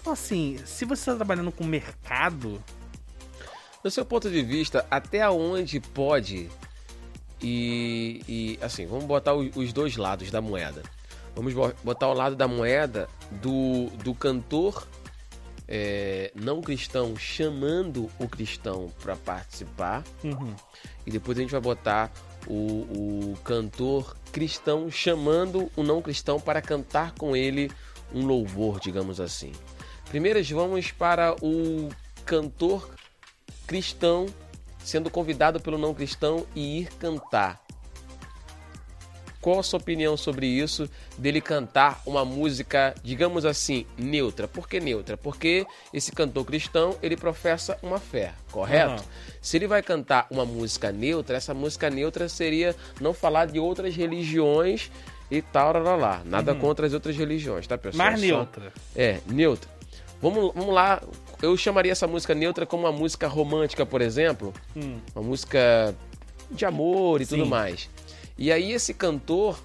Então 0.00 0.12
assim, 0.12 0.58
se 0.66 0.84
você 0.84 1.00
está 1.00 1.16
trabalhando 1.16 1.50
com 1.50 1.64
mercado, 1.64 2.62
Do 3.82 3.90
seu 3.90 4.04
ponto 4.04 4.28
de 4.28 4.42
vista, 4.42 4.84
até 4.90 5.28
onde 5.30 5.80
pode 5.80 6.48
e, 7.40 8.22
e, 8.28 8.58
assim, 8.62 8.86
vamos 8.86 9.04
botar 9.04 9.34
os 9.34 9.72
dois 9.72 9.96
lados 9.96 10.30
da 10.30 10.40
moeda. 10.40 10.82
Vamos 11.34 11.52
bo- 11.54 11.72
botar 11.84 12.08
o 12.08 12.14
lado 12.14 12.34
da 12.34 12.48
moeda 12.48 13.08
do, 13.30 13.86
do 14.02 14.14
cantor 14.14 14.86
é, 15.68 16.30
não 16.34 16.60
cristão 16.60 17.16
chamando 17.16 18.10
o 18.18 18.28
cristão 18.28 18.92
para 19.02 19.16
participar 19.16 20.04
uhum, 20.22 20.54
e 21.06 21.10
depois 21.10 21.36
a 21.36 21.40
gente 21.40 21.50
vai 21.50 21.60
botar 21.60 22.12
o, 22.46 23.32
o 23.32 23.38
cantor 23.42 24.16
cristão 24.32 24.90
chamando 24.90 25.70
o 25.76 25.82
não 25.82 26.00
cristão 26.00 26.40
para 26.40 26.62
cantar 26.62 27.12
com 27.12 27.34
ele 27.36 27.70
um 28.14 28.24
louvor, 28.24 28.78
digamos 28.78 29.20
assim. 29.20 29.52
Primeiro 30.08 30.40
vamos 30.54 30.92
para 30.92 31.34
o 31.42 31.90
cantor 32.24 32.88
cristão 33.66 34.26
sendo 34.78 35.10
convidado 35.10 35.58
pelo 35.60 35.76
não 35.76 35.92
cristão 35.92 36.46
e 36.54 36.80
ir 36.80 36.88
cantar. 36.94 37.60
Qual 39.46 39.60
a 39.60 39.62
sua 39.62 39.78
opinião 39.78 40.16
sobre 40.16 40.44
isso? 40.48 40.90
Dele 41.16 41.40
cantar 41.40 42.02
uma 42.04 42.24
música, 42.24 42.92
digamos 43.00 43.44
assim, 43.44 43.86
neutra. 43.96 44.48
Por 44.48 44.68
que 44.68 44.80
neutra? 44.80 45.16
Porque 45.16 45.64
esse 45.94 46.10
cantor 46.10 46.44
cristão, 46.44 46.96
ele 47.00 47.16
professa 47.16 47.78
uma 47.80 48.00
fé, 48.00 48.32
correto? 48.50 48.94
Aham. 48.94 49.04
Se 49.40 49.56
ele 49.56 49.68
vai 49.68 49.84
cantar 49.84 50.26
uma 50.32 50.44
música 50.44 50.90
neutra, 50.90 51.36
essa 51.36 51.54
música 51.54 51.88
neutra 51.88 52.28
seria 52.28 52.74
não 53.00 53.14
falar 53.14 53.46
de 53.46 53.60
outras 53.60 53.94
religiões 53.94 54.90
e 55.30 55.40
tal, 55.40 55.72
lá, 55.74 55.78
lá, 55.78 55.94
lá. 55.94 56.22
Nada 56.24 56.52
contra 56.52 56.84
as 56.84 56.92
outras 56.92 57.16
religiões, 57.16 57.68
tá, 57.68 57.78
pessoal? 57.78 58.04
mais 58.08 58.18
Só- 58.18 58.26
neutra. 58.26 58.72
é, 58.96 59.20
neutra. 59.28 59.70
Vamos, 60.20 60.52
vamos 60.56 60.74
lá. 60.74 61.00
Eu 61.40 61.56
chamaria 61.56 61.92
essa 61.92 62.08
música 62.08 62.34
neutra 62.34 62.66
como 62.66 62.82
uma 62.82 62.90
música 62.90 63.28
romântica, 63.28 63.86
por 63.86 64.00
exemplo. 64.00 64.52
Hum, 64.74 64.98
Uma 65.14 65.22
música 65.22 65.94
de 66.50 66.64
amor 66.64 67.20
e 67.20 67.26
tudo 67.26 67.44
Sim. 67.44 67.48
mais. 67.50 67.88
E 68.38 68.52
aí 68.52 68.72
esse 68.72 68.92
cantor 68.92 69.58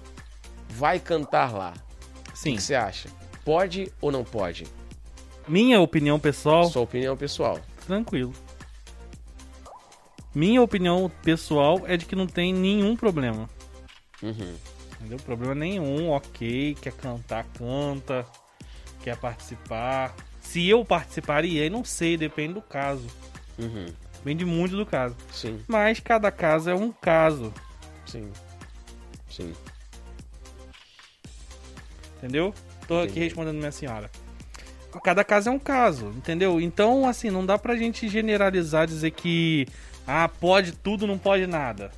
vai 0.68 0.98
cantar 0.98 1.52
lá. 1.52 1.74
O 2.32 2.36
sim. 2.36 2.56
que 2.56 2.62
você 2.62 2.74
acha? 2.74 3.08
Pode 3.44 3.92
ou 4.00 4.10
não 4.10 4.24
pode? 4.24 4.66
Minha 5.46 5.80
opinião 5.80 6.18
pessoal, 6.18 6.64
Sua 6.64 6.82
opinião 6.82 7.16
pessoal. 7.16 7.58
tranquilo. 7.86 8.32
Minha 10.34 10.62
opinião 10.62 11.10
pessoal 11.22 11.82
é 11.86 11.96
de 11.96 12.06
que 12.06 12.16
não 12.16 12.26
tem 12.26 12.52
nenhum 12.54 12.96
problema. 12.96 13.50
Uhum. 14.22 14.54
Entendeu? 14.98 15.18
Problema 15.18 15.54
nenhum, 15.54 16.10
ok. 16.10 16.76
Quer 16.80 16.92
cantar, 16.92 17.44
canta. 17.58 18.24
Quer 19.02 19.16
participar. 19.16 20.14
Se 20.40 20.66
eu 20.68 20.84
participaria, 20.84 21.68
não 21.68 21.84
sei, 21.84 22.16
depende 22.16 22.54
do 22.54 22.62
caso. 22.62 23.06
Uhum. 23.58 23.86
Depende 24.14 24.44
muito 24.44 24.76
do 24.76 24.86
caso. 24.86 25.16
Sim, 25.32 25.60
Mas 25.66 25.98
cada 25.98 26.30
caso 26.30 26.70
é 26.70 26.74
um 26.74 26.92
caso, 26.92 27.52
sim. 28.06 28.30
Sim. 29.32 29.54
entendeu? 32.18 32.54
Tô 32.86 32.98
aqui 32.98 33.12
Entendi. 33.12 33.20
respondendo 33.20 33.56
minha 33.56 33.72
senhora. 33.72 34.10
Cada 35.02 35.24
caso 35.24 35.48
é 35.48 35.52
um 35.52 35.58
caso, 35.58 36.08
entendeu? 36.08 36.60
Então, 36.60 37.08
assim, 37.08 37.30
não 37.30 37.46
dá 37.46 37.56
pra 37.56 37.74
gente 37.74 38.08
generalizar, 38.08 38.86
dizer 38.86 39.10
que 39.12 39.66
ah, 40.06 40.28
pode 40.28 40.72
tudo, 40.72 41.06
não 41.06 41.16
pode 41.16 41.46
nada. 41.46 41.90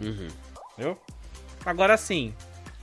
Uhum. 0.00 0.28
Entendeu? 0.72 1.00
Agora 1.64 1.96
sim, 1.96 2.34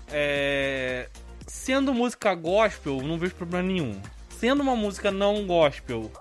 é... 0.07 1.09
sendo 1.45 1.93
música 1.93 2.33
gospel, 2.33 3.01
não 3.03 3.19
vejo 3.19 3.35
problema 3.35 3.67
nenhum. 3.67 4.01
Sendo 4.29 4.63
uma 4.63 4.75
música 4.75 5.11
não 5.11 5.45
gospel, 5.45 6.11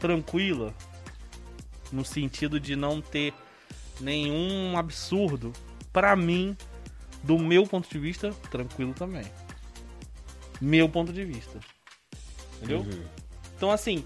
tranquila, 0.00 0.74
no 1.92 2.04
sentido 2.04 2.58
de 2.58 2.74
não 2.74 3.00
ter 3.00 3.32
nenhum 4.00 4.76
absurdo, 4.76 5.52
pra 5.92 6.14
mim, 6.16 6.56
do 7.22 7.38
meu 7.38 7.66
ponto 7.66 7.88
de 7.88 7.98
vista, 7.98 8.32
tranquilo 8.50 8.94
também. 8.94 9.24
Meu 10.60 10.88
ponto 10.88 11.12
de 11.12 11.24
vista. 11.24 11.58
Entendeu? 12.58 12.80
Uhum. 12.80 13.04
Então, 13.56 13.70
assim, 13.70 14.04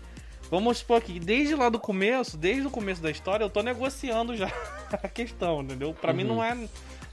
vamos 0.51 0.79
supor 0.79 1.01
que 1.01 1.18
desde 1.18 1.55
lá 1.55 1.68
do 1.68 1.79
começo, 1.81 2.37
desde 2.37 2.66
o 2.66 2.70
começo 2.70 3.03
da 3.03 3.11
história, 3.11 3.44
eu 3.44 3.51
tô 3.51 3.62
negociando 3.62 4.37
já 4.37 4.47
a 4.92 5.09
questão, 5.09 5.62
entendeu? 5.62 5.92
Pra 5.94 6.12
mim 6.12 6.23
Uhum. 6.25 6.37
não 6.37 6.44
é, 6.44 6.68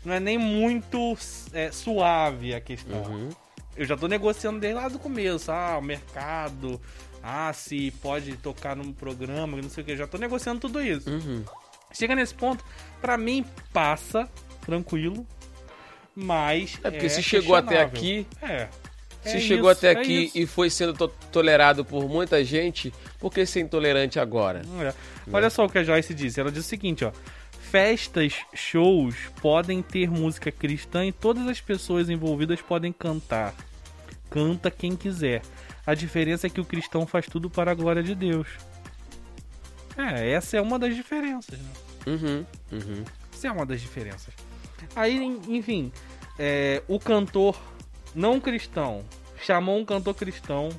não 0.05 0.13
é 0.13 0.19
nem 0.19 0.37
muito 0.37 1.17
é, 1.53 1.71
suave 1.71 2.53
a 2.53 2.61
questão. 2.61 3.01
Uhum. 3.03 3.29
Eu 3.75 3.85
já 3.85 3.95
tô 3.97 4.07
negociando 4.07 4.59
desde 4.59 4.79
lá 4.79 4.89
do 4.89 4.99
começo. 4.99 5.51
Ah, 5.51 5.77
o 5.77 5.81
mercado. 5.81 6.79
Ah, 7.23 7.53
se 7.53 7.89
pode 8.01 8.35
tocar 8.37 8.75
num 8.75 8.91
programa, 8.91 9.59
não 9.61 9.69
sei 9.69 9.81
o 9.81 9.85
que. 9.85 9.91
Eu 9.93 9.97
já 9.97 10.07
tô 10.07 10.17
negociando 10.17 10.59
tudo 10.59 10.81
isso. 10.81 11.09
Uhum. 11.09 11.43
Chega 11.93 12.15
nesse 12.15 12.33
ponto, 12.33 12.63
pra 13.01 13.17
mim 13.17 13.45
passa 13.73 14.29
tranquilo, 14.61 15.25
mas 16.15 16.79
É 16.83 16.91
porque 16.91 17.09
se 17.09 17.21
chegou 17.23 17.55
até 17.55 17.81
aqui, 17.81 18.25
é. 18.41 18.67
se 19.23 19.37
É 19.37 19.39
chegou 19.39 19.71
isso, 19.71 19.79
até 19.79 19.87
é 19.93 19.99
aqui 20.01 20.25
isso. 20.25 20.37
e 20.37 20.45
foi 20.45 20.69
sendo 20.69 20.93
to- 20.93 21.07
tolerado 21.31 21.83
por 21.85 22.07
muita 22.09 22.43
gente, 22.43 22.93
por 23.19 23.31
que 23.33 23.45
ser 23.45 23.61
intolerante 23.61 24.19
agora? 24.19 24.61
É. 24.81 24.93
Olha 25.31 25.49
só 25.49 25.65
o 25.65 25.69
que 25.69 25.77
a 25.77 25.83
Joyce 25.83 26.13
disse. 26.13 26.39
Ela 26.39 26.51
diz 26.51 26.65
o 26.65 26.67
seguinte, 26.67 27.05
ó. 27.05 27.11
Festas, 27.59 28.33
shows 28.53 29.15
podem 29.41 29.81
ter 29.81 30.09
música 30.09 30.51
cristã 30.51 31.05
e 31.05 31.11
todas 31.13 31.47
as 31.47 31.61
pessoas 31.61 32.09
envolvidas 32.09 32.61
podem 32.61 32.91
cantar. 32.91 33.53
Canta 34.29 34.69
quem 34.69 34.95
quiser. 34.95 35.41
A 35.85 35.93
diferença 35.93 36.47
é 36.47 36.49
que 36.49 36.59
o 36.59 36.65
cristão 36.65 37.07
faz 37.07 37.27
tudo 37.27 37.49
para 37.49 37.71
a 37.71 37.73
glória 37.73 38.03
de 38.03 38.13
Deus. 38.13 38.47
É, 39.97 40.31
essa 40.31 40.57
é 40.57 40.61
uma 40.61 40.77
das 40.79 40.95
diferenças, 40.95 41.57
né? 41.59 41.69
Uhum, 42.07 42.45
uhum. 42.71 43.03
Essa 43.33 43.47
é 43.47 43.51
uma 43.51 43.65
das 43.65 43.79
diferenças. 43.81 44.33
Aí, 44.95 45.17
en- 45.17 45.41
enfim, 45.47 45.91
é, 46.37 46.81
o 46.87 46.99
cantor 46.99 47.57
não 48.13 48.39
cristão 48.39 49.03
chamou 49.41 49.77
um 49.77 49.85
cantor 49.85 50.13
cristão 50.13 50.69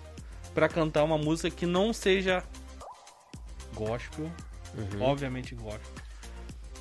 pra 0.55 0.68
cantar 0.68 1.03
uma 1.05 1.18
música 1.18 1.51
que 1.51 1.66
não 1.66 1.92
seja 1.92 2.44
gospel, 3.75 4.31
Uhum. 4.77 5.03
obviamente 5.03 5.55
gospel. 5.55 5.81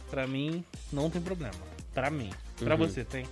Pra 0.10 0.28
mim, 0.28 0.63
não 0.91 1.10
tem 1.10 1.22
problema. 1.22 1.54
Pra 1.94 2.10
mim. 2.10 2.30
Pra 2.58 2.76
Uhum. 2.76 2.88
você, 2.88 3.04
tem? 3.04 3.26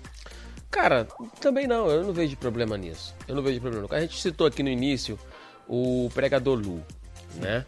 Cara, 0.72 1.06
também 1.42 1.68
não, 1.68 1.88
eu 1.90 2.04
não 2.04 2.14
vejo 2.14 2.38
problema 2.38 2.78
nisso. 2.78 3.14
Eu 3.28 3.36
não 3.36 3.44
vejo 3.44 3.60
problema. 3.60 3.88
A 3.92 4.00
gente 4.02 4.20
citou 4.22 4.48
aqui 4.48 4.64
no 4.64 4.70
início 4.70 5.20
o 5.68 6.10
pregador 6.14 6.58
Lu, 6.58 6.84
né? 7.36 7.66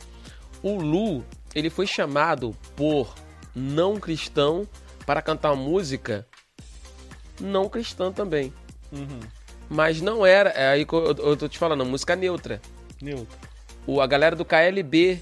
O 0.63 0.75
Lu, 0.79 1.25
ele 1.53 1.69
foi 1.69 1.85
chamado 1.87 2.55
por 2.75 3.13
não 3.55 3.99
cristão 3.99 4.67
para 5.05 5.21
cantar 5.21 5.55
música 5.55 6.27
não 7.39 7.67
cristã 7.67 8.11
também. 8.11 8.53
Uhum. 8.91 9.19
Mas 9.69 10.01
não 10.01 10.25
era, 10.25 10.49
é 10.49 10.67
aí 10.67 10.85
que 10.85 10.93
eu, 10.93 11.15
eu 11.17 11.37
tô 11.37 11.47
te 11.47 11.57
falando, 11.57 11.85
música 11.85 12.15
neutra. 12.15 12.61
Neutro. 13.01 13.37
O, 13.87 14.01
a 14.01 14.07
galera 14.07 14.35
do 14.35 14.45
KLB, 14.45 15.19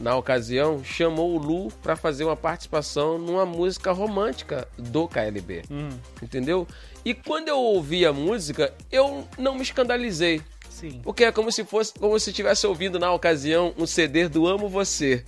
na 0.00 0.16
ocasião, 0.16 0.84
chamou 0.84 1.34
o 1.34 1.38
Lu 1.38 1.72
para 1.82 1.96
fazer 1.96 2.24
uma 2.24 2.36
participação 2.36 3.18
numa 3.18 3.46
música 3.46 3.92
romântica 3.92 4.68
do 4.76 5.08
KLB. 5.08 5.62
Uhum. 5.70 5.90
Entendeu? 6.20 6.66
E 7.04 7.14
quando 7.14 7.48
eu 7.48 7.58
ouvi 7.58 8.04
a 8.04 8.12
música, 8.12 8.74
eu 8.90 9.26
não 9.38 9.54
me 9.54 9.62
escandalizei. 9.62 10.42
Sim. 10.68 11.00
Porque 11.02 11.24
é 11.24 11.32
como 11.32 11.52
se 11.52 11.64
fosse 11.64 11.94
como 11.94 12.18
se 12.18 12.30
estivesse 12.30 12.66
ouvindo 12.66 12.98
na 12.98 13.12
ocasião 13.12 13.72
um 13.78 13.86
CD 13.86 14.28
do 14.28 14.46
Amo 14.46 14.68
Você. 14.68 15.24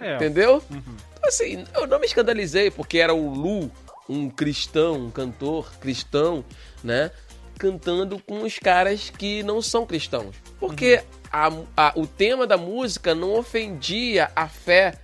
É. 0.00 0.16
Entendeu? 0.16 0.62
Uhum. 0.70 0.96
Assim, 1.26 1.64
eu 1.74 1.86
não 1.86 1.98
me 1.98 2.06
escandalizei, 2.06 2.70
porque 2.70 2.98
era 2.98 3.14
o 3.14 3.32
Lu, 3.34 3.70
um 4.08 4.28
cristão, 4.28 4.94
um 5.06 5.10
cantor 5.10 5.72
cristão, 5.78 6.44
né? 6.82 7.10
Cantando 7.58 8.18
com 8.18 8.42
os 8.42 8.58
caras 8.58 9.10
que 9.10 9.42
não 9.42 9.62
são 9.62 9.86
cristãos. 9.86 10.36
Porque 10.60 11.02
a- 11.32 11.50
a- 11.76 11.92
o 11.96 12.06
tema 12.06 12.46
da 12.46 12.56
música 12.56 13.14
não 13.14 13.34
ofendia 13.34 14.30
a 14.36 14.48
fé 14.48 14.94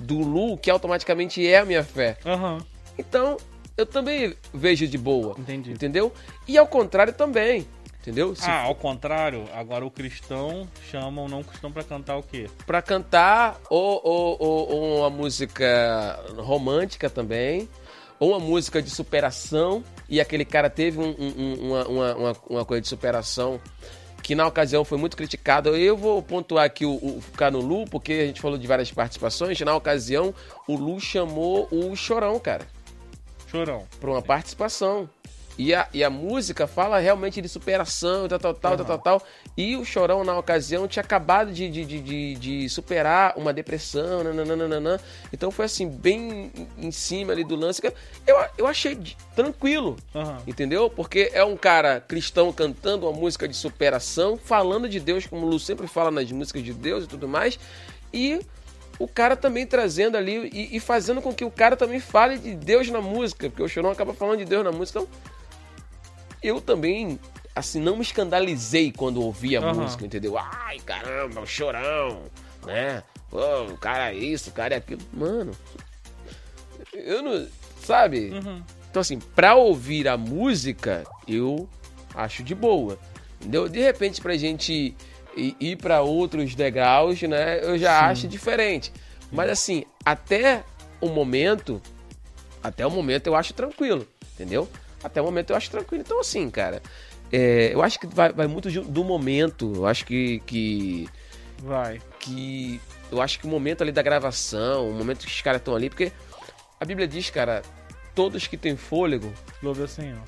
do 0.00 0.18
Lu, 0.18 0.56
que 0.58 0.70
automaticamente 0.70 1.44
é 1.46 1.58
a 1.58 1.64
minha 1.64 1.82
fé. 1.84 2.18
Aham. 2.26 2.64
Então, 2.98 3.36
eu 3.76 3.86
também 3.86 4.34
vejo 4.52 4.86
de 4.86 4.98
boa. 4.98 5.34
Entendi. 5.38 5.72
Entendeu? 5.72 6.12
E 6.46 6.56
ao 6.58 6.66
contrário 6.66 7.12
também. 7.12 7.66
Entendeu? 8.04 8.34
Se 8.36 8.44
Ah, 8.50 8.64
ao 8.64 8.74
contrário, 8.74 9.46
agora 9.54 9.82
o 9.86 9.90
cristão 9.90 10.68
chama 10.90 11.22
o 11.22 11.28
não 11.28 11.42
cristão 11.42 11.72
pra 11.72 11.82
cantar 11.82 12.18
o 12.18 12.22
quê? 12.22 12.50
Pra 12.66 12.82
cantar 12.82 13.58
ou, 13.70 13.98
ou, 14.04 14.36
ou- 14.38 14.68
ou 14.70 14.98
uma 14.98 15.08
música 15.08 16.20
romântica 16.36 17.08
também, 17.08 17.66
ou 18.20 18.32
uma 18.32 18.38
música 18.40 18.82
de 18.82 18.90
superação, 18.90 19.82
e 20.06 20.20
aquele 20.20 20.44
cara 20.44 20.68
teve 20.68 20.98
um- 21.00 21.16
um- 21.18 21.34
um- 21.38 21.66
uma, 21.70 21.86
uma, 21.88 22.36
uma, 22.50 22.64
coisa 22.66 22.82
de 22.82 22.88
superação 22.88 23.58
que 24.22 24.34
na 24.34 24.46
ocasião 24.46 24.84
foi 24.84 24.98
muito 24.98 25.16
criticado. 25.16 25.74
Eu 25.74 25.96
vou 25.96 26.22
pontuar 26.22 26.66
aqui 26.66 26.84
o, 26.84 26.92
o 26.96 27.22
ficar 27.22 27.50
no 27.50 27.60
Lu, 27.60 27.86
porque 27.86 28.12
a 28.12 28.26
gente 28.26 28.40
falou 28.40 28.58
de 28.58 28.66
várias 28.66 28.90
participações. 28.92 29.58
Na 29.60 29.74
ocasião, 29.74 30.34
o 30.68 30.76
Lu 30.76 31.00
chamou 31.00 31.66
o 31.70 31.96
Chorão, 31.96 32.38
cara, 32.38 32.66
Chorão. 33.50 33.84
pra 33.98 34.10
uma 34.10 34.20
participação. 34.22 35.08
E 35.56 35.72
a, 35.72 35.88
e 35.92 36.02
a 36.02 36.10
música 36.10 36.66
fala 36.66 36.98
realmente 36.98 37.40
de 37.40 37.48
superação, 37.48 38.26
tal, 38.28 38.38
tal, 38.38 38.54
tal, 38.54 38.76
tal, 38.76 38.86
tal, 38.86 38.98
tal. 38.98 39.22
E 39.56 39.76
o 39.76 39.84
Chorão, 39.84 40.24
na 40.24 40.36
ocasião, 40.36 40.88
tinha 40.88 41.02
acabado 41.02 41.52
de, 41.52 41.70
de, 41.70 41.84
de, 41.84 42.34
de, 42.34 42.68
superar 42.68 43.34
uma 43.36 43.52
depressão, 43.52 44.24
nananana. 44.24 45.00
Então 45.32 45.50
foi 45.52 45.66
assim, 45.66 45.88
bem 45.88 46.50
em 46.76 46.90
cima 46.90 47.32
ali 47.32 47.44
do 47.44 47.54
lance. 47.54 47.80
Eu, 48.26 48.36
eu 48.58 48.66
achei 48.66 48.98
tranquilo, 49.36 49.96
Aham. 50.14 50.42
entendeu? 50.46 50.90
Porque 50.90 51.30
é 51.32 51.44
um 51.44 51.56
cara 51.56 52.00
cristão 52.00 52.52
cantando 52.52 53.06
uma 53.06 53.16
música 53.16 53.46
de 53.46 53.54
superação, 53.54 54.36
falando 54.36 54.88
de 54.88 54.98
Deus, 54.98 55.26
como 55.26 55.46
o 55.46 55.48
Lu 55.48 55.60
sempre 55.60 55.86
fala 55.86 56.10
nas 56.10 56.30
músicas 56.32 56.64
de 56.64 56.74
Deus 56.74 57.04
e 57.04 57.06
tudo 57.06 57.28
mais. 57.28 57.58
E 58.12 58.40
o 58.98 59.06
cara 59.06 59.36
também 59.36 59.66
trazendo 59.66 60.16
ali 60.16 60.50
e, 60.52 60.76
e 60.76 60.80
fazendo 60.80 61.20
com 61.20 61.32
que 61.32 61.44
o 61.44 61.50
cara 61.50 61.76
também 61.76 62.00
fale 62.00 62.38
de 62.38 62.54
Deus 62.54 62.88
na 62.90 63.00
música, 63.00 63.48
porque 63.48 63.62
o 63.62 63.68
Chorão 63.68 63.90
acaba 63.90 64.14
falando 64.14 64.38
de 64.38 64.44
Deus 64.44 64.64
na 64.64 64.72
música. 64.72 65.00
Então, 65.00 65.33
eu 66.46 66.60
também, 66.60 67.18
assim, 67.54 67.80
não 67.80 67.96
me 67.96 68.02
escandalizei 68.02 68.92
quando 68.92 69.22
ouvi 69.22 69.56
a 69.56 69.60
Aham. 69.60 69.72
música, 69.74 70.04
entendeu? 70.04 70.36
Ai, 70.38 70.78
caramba, 70.80 71.40
o 71.40 71.46
Chorão, 71.46 72.22
né? 72.66 73.02
O 73.32 73.76
cara 73.78 74.12
é 74.12 74.16
isso, 74.16 74.50
o 74.50 74.52
cara 74.52 74.74
é 74.74 74.78
aquilo. 74.78 75.00
Mano, 75.12 75.52
eu 76.92 77.22
não. 77.22 77.46
Sabe? 77.80 78.30
Uhum. 78.30 78.62
Então, 78.90 79.00
assim, 79.00 79.18
pra 79.18 79.54
ouvir 79.56 80.06
a 80.08 80.16
música, 80.16 81.04
eu 81.26 81.68
acho 82.14 82.42
de 82.42 82.54
boa. 82.54 82.98
Entendeu? 83.40 83.68
De 83.68 83.80
repente, 83.80 84.20
pra 84.20 84.36
gente 84.36 84.94
ir, 85.36 85.56
ir 85.58 85.76
pra 85.76 86.00
outros 86.00 86.54
degraus, 86.54 87.20
né? 87.22 87.58
Eu 87.62 87.76
já 87.76 87.98
Sim. 87.98 88.04
acho 88.04 88.28
diferente. 88.28 88.92
Mas, 89.32 89.50
assim, 89.50 89.84
até 90.04 90.62
o 91.00 91.08
momento, 91.08 91.82
até 92.62 92.86
o 92.86 92.90
momento 92.90 93.26
eu 93.26 93.34
acho 93.34 93.52
tranquilo, 93.52 94.06
entendeu? 94.34 94.68
Até 95.04 95.20
o 95.20 95.24
momento 95.24 95.50
eu 95.50 95.56
acho 95.56 95.70
tranquilo. 95.70 96.02
Então, 96.04 96.18
assim, 96.20 96.50
cara, 96.50 96.82
é, 97.30 97.70
eu 97.74 97.82
acho 97.82 98.00
que 98.00 98.06
vai, 98.06 98.32
vai 98.32 98.46
muito 98.46 98.70
de- 98.70 98.80
do 98.80 99.04
momento. 99.04 99.72
Eu 99.76 99.86
acho 99.86 100.04
que, 100.06 100.40
que 100.46 101.06
Vai. 101.62 102.00
que 102.20 102.80
eu 103.12 103.20
acho 103.20 103.38
que 103.38 103.46
o 103.46 103.50
momento 103.50 103.82
ali 103.82 103.92
da 103.92 104.02
gravação, 104.02 104.88
o 104.90 104.94
momento 104.94 105.20
que 105.20 105.26
os 105.32 105.40
caras 105.42 105.60
estão 105.60 105.76
ali, 105.76 105.88
porque 105.90 106.10
a 106.80 106.84
Bíblia 106.84 107.06
diz, 107.06 107.30
cara, 107.30 107.62
todos 108.14 108.46
que 108.46 108.56
têm 108.56 108.76
fôlego 108.76 109.32
Louve 109.62 109.82
o 109.82 109.88
Senhor. 109.88 110.18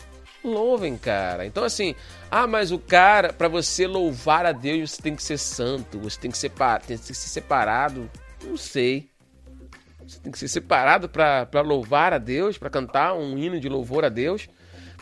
louvem, 0.44 0.96
cara. 0.96 1.44
Então 1.46 1.64
assim, 1.64 1.94
ah, 2.30 2.46
mas 2.46 2.70
o 2.70 2.78
cara, 2.78 3.32
pra 3.32 3.48
você 3.48 3.86
louvar 3.86 4.46
a 4.46 4.52
Deus, 4.52 4.92
você 4.92 5.02
tem 5.02 5.16
que 5.16 5.22
ser 5.22 5.38
santo, 5.38 5.98
você 5.98 6.20
tem 6.20 6.30
que 6.30 6.38
ser, 6.38 6.50
pa- 6.50 6.78
tem 6.78 6.96
que 6.98 7.04
ser 7.04 7.14
separado. 7.14 8.08
Não 8.44 8.56
sei. 8.56 9.08
Você 10.06 10.20
tem 10.20 10.30
que 10.30 10.38
ser 10.38 10.46
separado 10.48 11.08
pra 11.08 11.48
louvar 11.64 12.12
a 12.12 12.18
Deus, 12.18 12.56
pra 12.56 12.70
cantar 12.70 13.14
um 13.14 13.36
hino 13.36 13.58
de 13.58 13.68
louvor 13.68 14.04
a 14.04 14.08
Deus. 14.08 14.48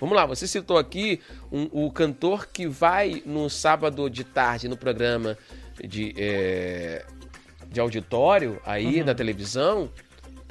Vamos 0.00 0.16
lá, 0.16 0.26
você 0.26 0.46
citou 0.46 0.76
aqui 0.78 1.20
um- 1.52 1.68
o 1.72 1.90
cantor 1.90 2.46
que 2.48 2.66
vai 2.66 3.22
no 3.24 3.48
sábado 3.48 4.08
de 4.10 4.24
tarde 4.24 4.68
no 4.68 4.76
programa 4.76 5.36
de, 5.82 6.14
é, 6.18 7.04
de 7.68 7.80
auditório 7.80 8.60
aí 8.66 9.00
Uhum. 9.00 9.04
da 9.06 9.14
televisão 9.14 9.90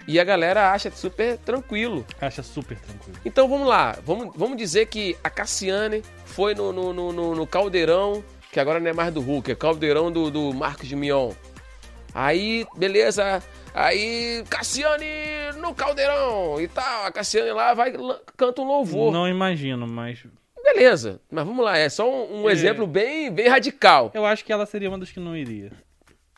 e 0.08 0.19
a 0.19 0.23
galera 0.23 0.71
acha 0.71 0.89
super 0.91 1.38
tranquilo. 1.38 2.06
Acha 2.19 2.41
super 2.43 2.77
tranquilo. 2.79 3.17
Então 3.25 3.47
vamos 3.47 3.67
lá, 3.67 3.97
vamos, 4.06 4.32
vamos 4.36 4.58
dizer 4.58 4.88
que 4.88 5.15
a 5.23 5.29
Cassiane 5.29 6.01
foi 6.25 6.56
no, 6.56 6.71
no, 6.73 6.93
no, 6.93 7.12
no- 7.13 7.36
no 7.36 7.47
caldeirão, 7.47 8.23
que 8.51 8.60
agora 8.60 8.79
não 8.79 8.89
é 8.89 8.93
mais 8.93 9.13
do 9.13 9.21
Hulk, 9.21 9.51
é 9.51 9.56
caldeirão 9.56 10.12
do, 10.12 10.29
do 10.32 10.53
Marcos 10.53 10.88
de 10.88 10.95
Mion. 10.95 11.32
Aí, 12.13 12.65
beleza, 12.77 13.41
aí 13.74 14.44
Cassiane 14.50 15.06
no 15.58 15.74
caldeirão 15.74 16.60
e 16.60 16.68
tal, 16.68 17.06
a 17.06 17.12
Cassiane 17.12 17.52
lá 17.52 17.74
vai, 17.74 17.94
canta 18.38 18.62
um 18.62 18.66
louvor. 18.66 19.12
Não 19.12 19.28
imagino, 19.28 19.88
mas 19.88 20.24
Beleza, 20.64 21.20
mas 21.30 21.46
vamos 21.46 21.64
lá, 21.64 21.78
é 21.78 21.90
só 21.90 22.10
um, 22.10 22.44
um 22.44 22.50
É. 22.50 22.54
exemplo 22.54 22.88
bem, 22.88 23.30
bem 23.30 23.50
radical. 23.50 24.10
eu 24.14 24.26
acho 24.26 24.46
que 24.46 24.54
ela 24.54 24.66
seria 24.66 24.88
uma 24.90 24.98
das 24.98 25.12
que 25.12 25.20
não 25.20 25.36
iria. 25.36 25.72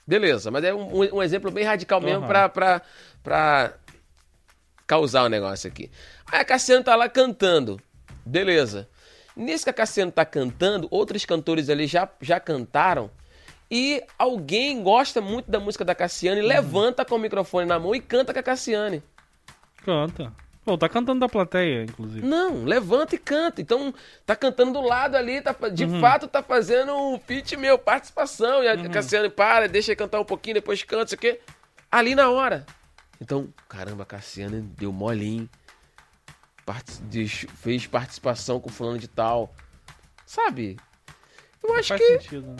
Beleza, 0.08 0.50
mas 0.50 0.64
é 0.64 0.74
um, 0.74 1.16
um 1.16 1.24
exemplo 1.24 1.52
bem 1.52 1.64
radical 1.64 2.02
mesmo 2.02 2.20
Aham. 2.20 2.28
pra, 2.28 2.50
pra, 2.50 2.82
pra, 3.24 3.74
causar 4.86 5.24
o 5.24 5.26
um 5.26 5.30
negócio 5.30 5.68
aqui. 5.68 5.92
Aí 6.32 6.40
a 6.42 6.46
Cassiano 6.46 6.84
tá 6.84 6.96
lá 6.96 7.08
cantando. 7.10 7.80
Beleza. 8.26 8.88
Nesse 9.36 9.64
que 9.64 9.70
a 9.70 9.74
Cassiano 9.74 10.12
tá 10.12 10.24
cantando, 10.26 10.88
outros 10.92 11.26
cantores 11.26 11.70
ali 11.70 11.88
já, 11.88 12.10
já 12.22 12.40
cantaram. 12.40 13.10
E 13.70 14.04
alguém 14.18 14.82
gosta 14.84 15.20
muito 15.20 15.50
da 15.50 15.60
música 15.60 15.84
da 15.84 15.96
Cassiane, 15.96 16.42
uhum. 16.42 16.48
levanta 16.48 17.04
com 17.04 17.16
o 17.16 17.20
microfone 17.20 17.68
na 17.68 17.80
mão 17.80 17.96
e 17.96 18.00
canta 18.00 18.34
com 18.34 18.40
a 18.40 18.44
Cassiane. 18.44 19.02
Canta. 19.84 20.32
Pô, 20.66 20.76
tá 20.76 20.90
cantando 20.90 21.20
da 21.20 21.30
plateia, 21.30 21.84
inclusive. 21.84 22.26
Não, 22.26 22.64
levanta 22.64 23.14
e 23.14 23.20
canta. 23.20 23.62
Então, 23.62 23.94
tá 24.26 24.36
cantando 24.36 24.74
do 24.74 24.82
lado 24.82 25.16
ali, 25.16 25.40
tá, 25.40 25.56
de 25.70 25.86
uhum. 25.86 26.02
fato 26.02 26.28
tá 26.28 26.42
fazendo 26.42 26.92
um 26.92 27.20
feat 27.20 27.56
meu, 27.56 27.78
participação. 27.78 28.64
E 28.64 28.68
a 28.68 28.74
uhum. 28.74 28.90
Cassiane 28.90 29.30
para, 29.30 29.68
deixa 29.68 29.92
ele 29.92 29.96
cantar 29.96 30.20
um 30.20 30.26
pouquinho, 30.26 30.56
depois 30.56 30.82
canta, 30.82 31.06
isso 31.06 31.16
aqui. 31.16 31.40
Ali 31.92 32.16
na 32.16 32.32
hora. 32.32 32.66
Então, 33.22 33.48
caramba, 33.70 34.04
a 34.04 34.06
Cassiane 34.08 34.62
deu 34.62 34.92
molinho. 34.92 35.48
Part... 36.66 36.84
Fez 37.58 37.86
participação 37.86 38.60
com 38.60 38.70
fulano 38.70 38.98
de 38.98 39.08
tal. 39.08 39.54
Sabe? 40.26 40.78
Eu 41.68 41.76
acho 41.76 41.96
que 41.96 42.20
sentido, 42.20 42.48
né? 42.52 42.58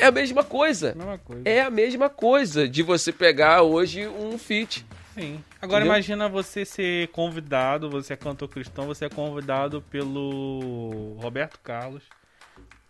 é 0.00 0.06
a 0.06 0.10
mesma 0.10 0.44
coisa. 0.44 0.94
Mesma 0.94 1.18
coisa. 1.18 1.42
É 1.48 1.60
a 1.60 1.70
mesma 1.70 2.08
coisa 2.08 2.68
de 2.68 2.82
você 2.82 3.12
pegar 3.12 3.62
hoje 3.62 4.06
um 4.06 4.38
feat. 4.38 4.84
Sim. 5.14 5.42
Agora 5.60 5.80
Entendeu? 5.80 5.94
imagina 5.94 6.28
você 6.28 6.64
ser 6.64 7.08
convidado, 7.08 7.90
você 7.90 8.12
é 8.12 8.16
cantor 8.16 8.48
cristão, 8.48 8.86
você 8.86 9.06
é 9.06 9.08
convidado 9.08 9.82
pelo 9.82 11.16
Roberto 11.20 11.58
Carlos 11.60 12.04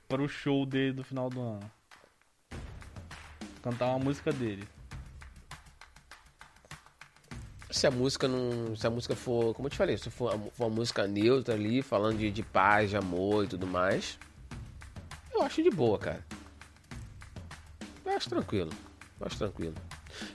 para 0.06 0.22
o 0.22 0.28
show 0.28 0.66
dele 0.66 0.92
do 0.92 1.04
final 1.04 1.30
do 1.30 1.40
ano. 1.40 1.70
Cantar 3.62 3.86
uma 3.86 3.98
música 3.98 4.32
dele. 4.32 4.68
Se 7.70 7.86
a 7.86 7.90
música 7.90 8.26
não. 8.26 8.74
Se 8.76 8.86
a 8.86 8.90
música 8.90 9.14
for. 9.14 9.54
Como 9.54 9.66
eu 9.66 9.70
te 9.70 9.76
falei, 9.76 9.96
se 9.98 10.10
for, 10.10 10.32
for 10.52 10.66
uma 10.66 10.76
música 10.76 11.06
neutra 11.06 11.54
ali, 11.54 11.82
falando 11.82 12.18
de, 12.18 12.30
de 12.30 12.42
paz, 12.42 12.90
de 12.90 12.96
amor 12.96 13.44
e 13.44 13.48
tudo 13.48 13.66
mais. 13.66 14.18
Eu 15.38 15.44
acho 15.44 15.62
de 15.62 15.70
boa, 15.70 15.96
cara. 15.98 16.24
Eu 18.04 18.16
acho 18.16 18.28
tranquilo. 18.28 18.70
Eu 19.20 19.26
acho 19.26 19.38
tranquilo. 19.38 19.74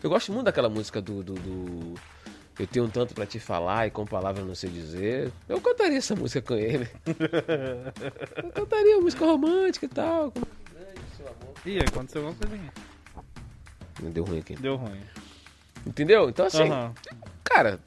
Eu 0.02 0.10
gosto 0.10 0.32
muito 0.32 0.46
daquela 0.46 0.70
música 0.70 1.02
do, 1.02 1.22
do, 1.22 1.34
do 1.34 1.94
Eu 2.58 2.66
tenho 2.66 2.86
um 2.86 2.90
tanto 2.90 3.14
para 3.14 3.26
te 3.26 3.38
falar 3.38 3.86
e 3.86 3.92
com 3.92 4.06
palavras 4.06 4.46
não 4.46 4.56
sei 4.56 4.70
dizer. 4.70 5.30
Eu 5.50 5.60
cantaria 5.60 5.98
essa 5.98 6.16
música 6.16 6.42
com 6.42 6.56
ele. 6.56 6.90
Eu 8.44 8.52
cantaria 8.52 8.98
música 9.02 9.26
romântica 9.26 9.86
e 9.86 9.90
tal. 9.90 10.34
Ih, 11.66 11.80
aconteceu 11.80 12.26
alguma 12.26 12.48
coisinha. 12.48 12.74
Deu 14.00 14.24
ruim 14.24 14.40
aqui. 14.40 14.56
Deu 14.56 14.78
ruim. 14.78 15.02
Entendeu? 15.86 16.30
Então 16.30 16.46
assim, 16.46 16.64
uhum. 16.64 16.94
cara, 17.44 17.78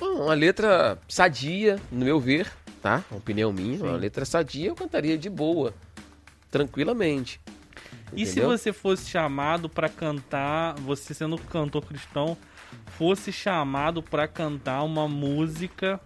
uma 0.00 0.32
letra 0.32 0.98
sadia, 1.06 1.78
no 1.92 2.04
meu 2.04 2.18
ver, 2.18 2.50
tá? 2.80 3.04
Uma 3.10 3.18
opinião 3.18 3.52
minha, 3.52 3.76
Sim. 3.76 3.82
uma 3.82 3.96
letra 3.96 4.24
sadia 4.24 4.68
eu 4.68 4.74
cantaria 4.74 5.18
de 5.18 5.28
boa, 5.28 5.74
tranquilamente. 6.54 7.40
E 8.12 8.24
se 8.24 8.40
você 8.40 8.72
fosse 8.72 9.10
chamado 9.10 9.68
para 9.68 9.88
cantar, 9.88 10.74
você 10.76 11.12
sendo 11.12 11.36
cantor 11.36 11.84
cristão, 11.84 12.36
fosse 12.96 13.32
chamado 13.32 14.00
para 14.00 14.28
cantar 14.28 14.84
uma 14.84 15.08
música 15.08 16.00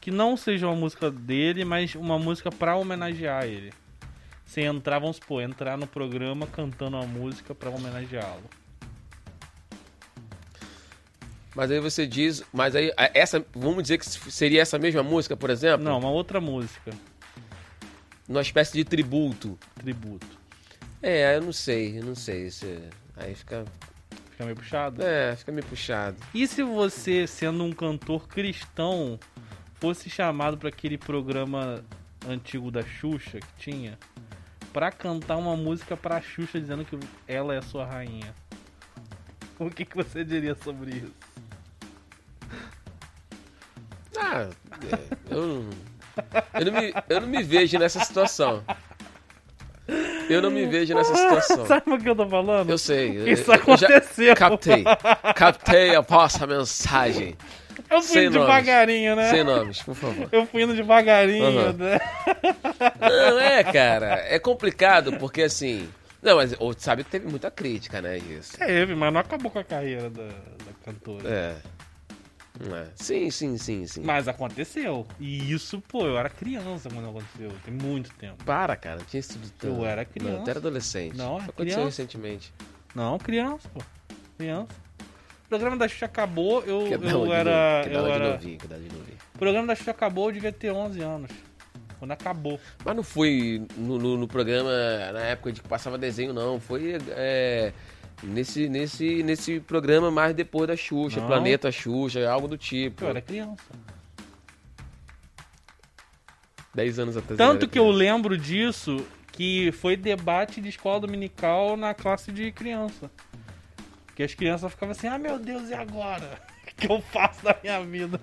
que 0.00 0.10
não 0.10 0.34
seja 0.34 0.66
uma 0.66 0.76
música 0.76 1.10
dele, 1.10 1.62
mas 1.62 1.94
uma 1.94 2.18
música 2.18 2.50
para 2.50 2.74
homenagear 2.74 3.44
ele. 3.44 3.70
Você 4.46 4.62
entrar, 4.62 4.98
vamos 4.98 5.16
supor, 5.16 5.42
entrar 5.42 5.76
no 5.76 5.86
programa 5.86 6.46
cantando 6.46 6.96
uma 6.96 7.06
música 7.06 7.54
para 7.54 7.68
homenageá-lo. 7.68 8.48
Mas 11.54 11.70
aí 11.70 11.80
você 11.80 12.06
diz, 12.06 12.42
mas 12.50 12.74
aí 12.74 12.90
essa, 13.12 13.44
vamos 13.54 13.82
dizer 13.82 13.98
que 13.98 14.06
seria 14.06 14.62
essa 14.62 14.78
mesma 14.78 15.02
música, 15.02 15.36
por 15.36 15.50
exemplo? 15.50 15.84
Não, 15.84 15.98
uma 15.98 16.10
outra 16.10 16.40
música. 16.40 16.92
Uma 18.30 18.42
espécie 18.42 18.74
de 18.74 18.84
tributo. 18.84 19.58
Tributo. 19.74 20.38
É, 21.02 21.36
eu 21.36 21.42
não 21.42 21.52
sei, 21.52 21.98
eu 21.98 22.04
não 22.04 22.14
sei. 22.14 22.48
Se... 22.48 22.80
Aí 23.16 23.34
fica. 23.34 23.64
Fica 24.30 24.44
meio 24.44 24.54
puxado? 24.54 25.02
É, 25.02 25.34
fica 25.34 25.50
meio 25.50 25.66
puxado. 25.66 26.16
E 26.32 26.46
se 26.46 26.62
você, 26.62 27.26
sendo 27.26 27.64
um 27.64 27.72
cantor 27.72 28.28
cristão, 28.28 29.18
fosse 29.80 30.08
chamado 30.08 30.56
para 30.56 30.68
aquele 30.68 30.96
programa 30.96 31.84
antigo 32.24 32.70
da 32.70 32.82
Xuxa 32.82 33.40
que 33.40 33.52
tinha, 33.58 33.98
para 34.72 34.92
cantar 34.92 35.36
uma 35.36 35.56
música 35.56 35.96
pra 35.96 36.22
Xuxa 36.22 36.60
dizendo 36.60 36.84
que 36.84 36.96
ela 37.26 37.52
é 37.52 37.58
a 37.58 37.62
sua 37.62 37.84
rainha? 37.84 38.32
O 39.58 39.68
que, 39.68 39.84
que 39.84 39.96
você 39.96 40.22
diria 40.22 40.54
sobre 40.54 40.98
isso? 40.98 41.14
Ah, 44.16 44.48
é, 44.86 45.34
eu 45.34 45.46
não, 45.46 45.70
eu 46.54 46.64
não, 46.66 46.80
me, 46.80 46.94
eu 47.08 47.20
não 47.20 47.28
me 47.28 47.42
vejo 47.42 47.78
nessa 47.78 48.00
situação. 48.00 48.62
Eu 50.28 50.40
não 50.40 50.50
me 50.50 50.66
vejo 50.66 50.94
nessa 50.94 51.14
situação. 51.14 51.66
Sabe 51.66 51.90
o 51.90 51.98
que 51.98 52.08
eu 52.08 52.14
tô 52.14 52.28
falando? 52.28 52.70
Eu 52.70 52.78
sei. 52.78 53.30
Isso 53.30 53.50
aconteceu. 53.52 54.34
captei. 54.36 54.84
Captei 55.34 55.96
a 55.96 56.00
vossa 56.00 56.46
mensagem. 56.46 57.36
Eu 57.88 58.00
fui 58.02 58.20
Sem 58.20 58.30
devagarinho, 58.30 59.16
nomes. 59.16 59.30
né? 59.30 59.36
Sem 59.36 59.44
nomes, 59.44 59.82
por 59.82 59.94
favor. 59.94 60.28
Eu 60.30 60.46
fui 60.46 60.62
indo 60.62 60.74
devagarinho, 60.74 61.44
uhum. 61.44 61.72
né? 61.72 62.00
Não, 63.00 63.40
é, 63.40 63.64
cara. 63.64 64.24
É 64.28 64.38
complicado, 64.38 65.16
porque 65.18 65.42
assim. 65.42 65.88
Não, 66.22 66.36
mas 66.36 66.54
sabe 66.76 67.02
que 67.02 67.10
teve 67.10 67.26
muita 67.26 67.50
crítica, 67.50 68.00
né? 68.02 68.18
Isso. 68.18 68.58
Teve, 68.58 68.94
mas 68.94 69.12
não 69.12 69.20
acabou 69.20 69.50
com 69.50 69.58
a 69.58 69.64
carreira 69.64 70.10
da, 70.10 70.26
da 70.26 70.72
cantora. 70.84 71.28
É. 71.28 71.54
É. 72.60 72.88
Sim, 72.94 73.30
sim, 73.30 73.56
sim, 73.56 73.86
sim. 73.86 74.02
Mas 74.02 74.28
aconteceu. 74.28 75.06
E 75.18 75.50
isso, 75.52 75.80
pô, 75.88 76.06
eu 76.06 76.18
era 76.18 76.28
criança 76.28 76.90
quando 76.90 77.08
aconteceu. 77.08 77.50
Tem 77.64 77.72
muito 77.72 78.12
tempo. 78.14 78.44
Para, 78.44 78.76
cara, 78.76 78.96
não 78.98 79.04
tinha 79.06 79.22
sido 79.22 79.50
tão... 79.58 79.78
Eu 79.78 79.86
era 79.86 80.04
criança. 80.04 80.36
Não, 80.36 80.44
tu 80.44 80.50
era 80.50 80.58
adolescente. 80.58 81.16
Não, 81.16 81.36
Aconteceu 81.38 81.54
criança. 81.56 81.84
recentemente. 81.84 82.52
Não, 82.94 83.18
criança, 83.18 83.68
pô. 83.72 83.80
Criança. 84.36 84.68
O 85.44 85.48
programa 85.48 85.76
da 85.76 85.88
Xuxa 85.88 86.06
acabou, 86.06 86.62
eu, 86.64 86.84
Que 86.86 86.94
eu 86.94 86.98
de 86.98 87.06
era. 87.06 87.12
novo, 87.12 87.24
eu 87.26 87.34
de 88.04 88.10
era... 88.10 88.30
novinho, 88.32 88.58
que 88.58 88.66
de 88.68 88.74
novinho. 88.74 89.18
O 89.34 89.38
programa 89.38 89.66
da 89.66 89.74
Xuxa 89.74 89.90
acabou, 89.90 90.28
eu 90.28 90.32
devia 90.32 90.52
ter 90.52 90.70
11 90.70 91.00
anos. 91.00 91.30
Quando 91.98 92.12
acabou. 92.12 92.58
Mas 92.84 92.96
não 92.96 93.02
foi 93.02 93.66
no, 93.76 93.98
no, 93.98 94.16
no 94.16 94.28
programa 94.28 94.70
na 95.12 95.20
época 95.20 95.52
de 95.52 95.60
que 95.60 95.68
passava 95.68 95.98
desenho, 95.98 96.32
não. 96.32 96.58
Foi 96.60 96.96
é, 97.10 97.72
nesse, 98.22 98.68
nesse, 98.68 99.22
nesse 99.22 99.60
programa 99.60 100.10
mais 100.10 100.34
depois 100.34 100.68
da 100.68 100.76
Xuxa, 100.76 101.20
Não. 101.20 101.26
Planeta 101.26 101.70
Xuxa, 101.70 102.28
algo 102.28 102.48
do 102.48 102.56
tipo. 102.56 103.04
Eu 103.04 103.10
era 103.10 103.20
criança. 103.20 103.64
10 106.74 106.98
anos 106.98 107.16
atrás. 107.16 107.36
Tanto 107.36 107.68
que 107.68 107.78
eu 107.78 107.90
lembro 107.90 108.38
disso, 108.38 109.04
que 109.32 109.72
foi 109.72 109.96
debate 109.96 110.60
de 110.60 110.68
escola 110.68 111.00
dominical 111.00 111.76
na 111.76 111.94
classe 111.94 112.30
de 112.30 112.52
criança. 112.52 113.10
Que 114.14 114.22
as 114.22 114.34
crianças 114.34 114.70
ficavam 114.70 114.92
assim, 114.92 115.08
ah 115.08 115.18
meu 115.18 115.38
Deus, 115.38 115.70
e 115.70 115.74
agora? 115.74 116.40
O 116.66 116.74
que 116.76 116.90
eu 116.90 117.00
faço 117.00 117.44
da 117.44 117.56
minha 117.62 117.82
vida? 117.82 118.20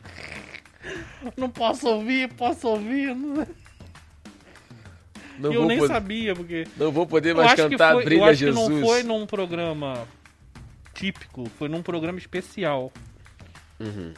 Não 1.36 1.50
posso 1.50 1.88
ouvir, 1.88 2.32
posso 2.34 2.68
ouvir. 2.68 3.14
Não... 3.16 3.46
Não 5.38 5.52
eu 5.54 5.66
nem 5.66 5.78
poder- 5.78 5.94
sabia, 5.94 6.36
porque. 6.36 6.66
Não 6.78 6.92
vou 6.92 7.06
poder 7.06 7.32
Eu 7.32 7.36
mais 7.38 7.54
cantar 7.54 7.94
foi, 7.94 8.02
eu 8.04 8.06
Brilha 8.06 8.26
acho 8.26 8.36
Jesus. 8.36 8.68
que 8.68 8.74
não 8.74 8.82
foi 8.88 9.04
num 9.04 9.26
programa 9.26 10.08
típico, 10.94 11.50
foi 11.58 11.68
num 11.70 11.82
programa 11.82 12.18
especial. 12.18 12.92
Uhum. 13.80 14.14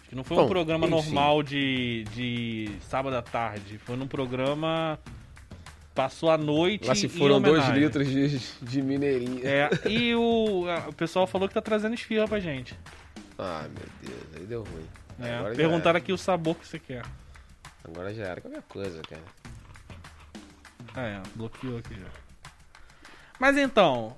Acho 0.00 0.08
que 0.10 0.14
não 0.14 0.24
foi 0.24 0.36
Bom, 0.36 0.44
um 0.44 0.48
programa 0.48 0.86
enfim. 0.86 0.94
normal 0.94 1.42
de, 1.42 2.04
de 2.14 2.70
sábado 2.88 3.16
à 3.16 3.22
tarde. 3.22 3.78
Foi 3.78 3.96
num 3.96 4.06
programa. 4.06 4.98
Passou 5.94 6.30
a 6.30 6.38
noite. 6.38 6.86
Lá 6.86 6.94
se 6.94 7.08
foram 7.08 7.40
dois 7.40 7.66
litros 7.70 8.06
de, 8.08 8.38
de 8.62 8.82
mineirinha. 8.82 9.40
É, 9.44 9.68
e 9.88 10.14
o, 10.14 10.64
o 10.88 10.92
pessoal 10.92 11.26
falou 11.26 11.48
que 11.48 11.54
tá 11.54 11.60
trazendo 11.60 11.94
esfirra 11.94 12.28
pra 12.28 12.38
gente. 12.38 12.78
Ah, 13.36 13.66
meu 13.68 13.86
Deus, 14.02 14.22
aí 14.36 14.46
deu 14.46 14.62
ruim. 14.62 14.86
É, 15.20 15.54
perguntaram 15.56 15.96
aqui 15.98 16.12
o 16.12 16.18
sabor 16.18 16.54
que 16.54 16.66
você 16.66 16.78
quer. 16.78 17.02
Agora 17.84 18.14
já 18.14 18.24
era 18.26 18.40
qualquer 18.40 18.62
coisa, 18.68 19.02
cara. 19.02 19.22
Ah, 20.94 21.02
é, 21.06 21.22
bloqueou 21.34 21.78
aqui 21.78 21.94
já. 21.94 22.50
Mas 23.38 23.56
então, 23.56 24.16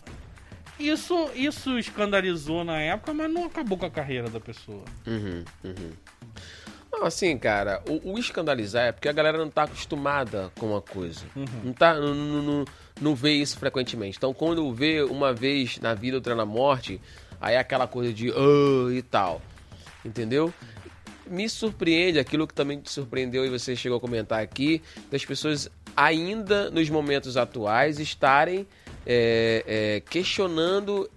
isso, 0.78 1.30
isso 1.34 1.78
escandalizou 1.78 2.64
na 2.64 2.78
época, 2.80 3.12
mas 3.12 3.30
não 3.30 3.44
acabou 3.44 3.76
com 3.76 3.86
a 3.86 3.90
carreira 3.90 4.30
da 4.30 4.40
pessoa. 4.40 4.82
Uhum, 5.06 5.44
uhum. 5.64 5.92
Não, 6.92 7.04
assim, 7.04 7.36
cara, 7.38 7.82
o, 7.86 8.12
o 8.14 8.18
escandalizar 8.18 8.86
é 8.86 8.92
porque 8.92 9.08
a 9.08 9.12
galera 9.12 9.38
não 9.38 9.48
tá 9.50 9.64
acostumada 9.64 10.50
com 10.58 10.70
uma 10.70 10.80
coisa. 10.82 11.20
Uhum. 11.36 11.46
Não, 11.64 11.72
tá, 11.72 11.94
não, 11.94 12.14
não, 12.14 12.64
não, 13.00 13.14
vê 13.14 13.32
isso 13.32 13.58
frequentemente. 13.58 14.16
Então, 14.16 14.34
quando 14.34 14.72
vê 14.72 15.02
uma 15.02 15.32
vez 15.32 15.78
na 15.78 15.94
vida, 15.94 16.16
outra 16.16 16.34
na 16.34 16.44
morte, 16.44 17.00
aí 17.40 17.54
é 17.54 17.58
aquela 17.58 17.86
coisa 17.86 18.12
de 18.12 18.30
"Ah", 18.30 18.92
e 18.92 19.02
tal. 19.02 19.40
Entendeu? 20.04 20.52
Me 21.30 21.48
surpreende 21.48 22.18
aquilo 22.18 22.46
que 22.46 22.52
também 22.52 22.80
te 22.80 22.90
surpreendeu 22.90 23.46
e 23.46 23.48
você 23.48 23.76
chegou 23.76 23.98
a 23.98 24.00
comentar 24.00 24.42
aqui, 24.42 24.82
das 25.10 25.24
pessoas 25.24 25.70
ainda 25.96 26.70
nos 26.70 26.90
momentos 26.90 27.36
atuais 27.36 28.00
estarem 28.00 28.66
é, 29.06 29.64
é, 29.66 30.00
questionando 30.10 31.08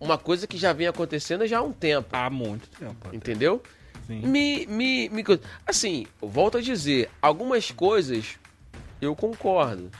uma 0.00 0.16
coisa 0.16 0.46
que 0.46 0.56
já 0.56 0.72
vem 0.72 0.86
acontecendo 0.86 1.44
já 1.46 1.58
há 1.58 1.62
um 1.62 1.72
tempo, 1.72 2.08
Há 2.12 2.30
muito 2.30 2.68
tempo. 2.70 2.94
até. 3.04 3.16
entendeu? 3.16 3.60
Sim. 4.06 4.20
Me, 4.20 4.64
me, 4.66 5.08
me. 5.08 5.24
Assim, 5.66 6.06
volto 6.22 6.58
a 6.58 6.60
dizer, 6.60 7.10
algumas 7.20 7.70
coisas 7.72 8.36
eu 9.02 9.14
concordo. 9.16 9.90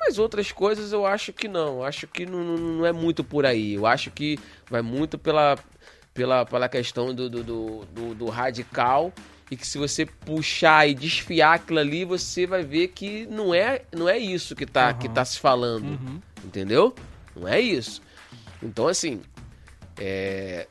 Mas 0.00 0.18
outras 0.18 0.50
coisas 0.50 0.92
eu 0.92 1.04
acho 1.06 1.32
que 1.32 1.46
não. 1.46 1.78
Eu 1.78 1.84
acho 1.84 2.06
que 2.06 2.24
não- 2.26 2.42
não 2.56 2.86
é 2.86 2.92
muito 2.92 3.22
por 3.22 3.44
aí. 3.46 3.74
Eu 3.74 3.86
acho 3.86 4.10
que 4.10 4.38
vai 4.70 4.82
muito 4.82 5.18
pela, 5.18 5.56
pela, 6.14 6.44
pela 6.44 6.68
questão 6.68 7.14
do, 7.14 7.28
do, 7.28 7.42
do, 7.84 8.14
do- 8.14 8.26
radical. 8.28 9.12
E 9.50 9.56
que 9.56 9.66
se 9.66 9.76
você 9.76 10.06
puxar 10.06 10.88
e 10.88 10.94
desfiar 10.94 11.54
aquilo 11.56 11.78
ali, 11.78 12.04
você 12.06 12.46
vai 12.46 12.62
ver 12.62 12.88
que 12.88 13.26
não 13.26 13.54
é, 13.54 13.82
não 13.94 14.08
é 14.08 14.16
isso 14.18 14.56
que 14.56 14.64
tá, 14.64 14.94
que 14.94 15.06
Aham. 15.06 15.14
tá 15.14 15.24
se 15.26 15.38
falando. 15.38 15.84
Uhum. 15.84 16.20
Entendeu? 16.42 16.94
Não 17.36 17.46
é 17.46 17.60
isso. 17.60 18.00
Então, 18.62 18.88
assim, 18.88 19.20
é. 19.98 20.66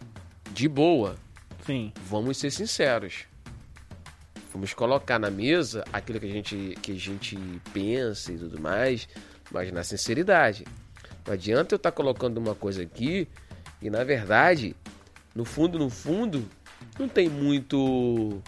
De 0.52 0.68
boa, 0.68 1.16
Sim. 1.66 1.94
vamos 2.08 2.38
ser 2.38 2.50
sinceros. 2.52 3.26
Vamos 4.52 4.74
colocar 4.74 5.18
na 5.18 5.32
mesa 5.32 5.86
aquilo 5.94 6.20
que 6.20 6.26
a 6.26 6.30
gente, 6.30 6.78
que 6.82 6.92
a 6.92 7.00
gente 7.00 7.38
pensa 7.72 8.34
e 8.34 8.38
tudo 8.38 8.60
mais, 8.60 9.08
mas 9.50 9.72
na 9.72 9.82
sinceridade. 9.84 10.66
Não 11.26 11.34
adianta 11.34 11.74
eu 11.74 11.78
estar 11.78 11.92
colocando 11.92 12.38
uma 12.38 12.54
coisa 12.56 12.82
aqui 12.84 13.28
e, 13.82 13.90
na 13.90 14.04
verdade, 14.04 14.76
no 15.36 15.46
fundo, 15.46 15.80
no 15.80 15.90
fundo, 15.90 16.48
não 17.00 17.08
tem 17.08 17.30
muito. 17.30 18.42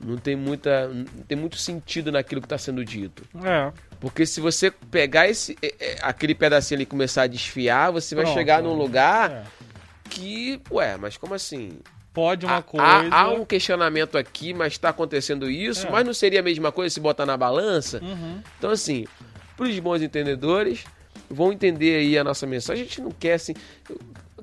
Não 0.00 0.16
tem 0.16 0.34
muita. 0.34 0.88
Não 0.88 1.04
tem 1.28 1.38
muito 1.38 1.56
sentido 1.56 2.10
naquilo 2.10 2.40
que 2.40 2.46
está 2.46 2.58
sendo 2.58 2.84
dito. 2.84 3.22
É. 3.44 3.72
Porque 4.00 4.26
se 4.26 4.40
você 4.40 4.70
pegar 4.70 5.28
esse, 5.28 5.56
é, 5.62 5.74
é, 5.78 5.96
aquele 6.02 6.34
pedacinho 6.34 6.76
ali 6.78 6.82
e 6.82 6.86
começar 6.86 7.22
a 7.22 7.26
desfiar, 7.28 7.92
você 7.92 8.14
vai 8.14 8.24
Pronto, 8.24 8.36
chegar 8.36 8.62
num 8.62 8.74
lugar 8.74 9.30
É. 9.30 9.44
que. 10.10 10.60
Ué, 10.70 10.96
mas 10.96 11.16
como 11.16 11.34
assim? 11.34 11.78
Pode 12.12 12.44
uma 12.44 12.56
Há- 12.58 12.62
coisa. 12.62 12.84
Há, 12.86 13.20
há 13.22 13.30
um 13.30 13.44
questionamento 13.44 14.18
aqui, 14.18 14.52
mas 14.52 14.72
está 14.74 14.90
acontecendo 14.90 15.48
isso, 15.48 15.86
É. 15.86 15.90
mas 15.90 16.04
não 16.04 16.12
seria 16.12 16.40
a 16.40 16.42
mesma 16.42 16.70
coisa 16.72 16.92
se 16.92 17.00
botar 17.00 17.24
na 17.24 17.36
balança? 17.38 18.00
Uhum. 18.02 18.42
Então, 18.58 18.70
assim, 18.70 19.06
para 19.56 19.66
os 19.66 19.78
bons 19.78 20.02
entendedores, 20.02 20.84
vão 21.30 21.52
entender 21.52 21.96
aí 21.96 22.18
a 22.18 22.24
nossa 22.24 22.46
mensagem. 22.46 22.82
A 22.82 22.86
gente 22.86 23.00
não 23.00 23.12
quer, 23.12 23.34
assim. 23.34 23.54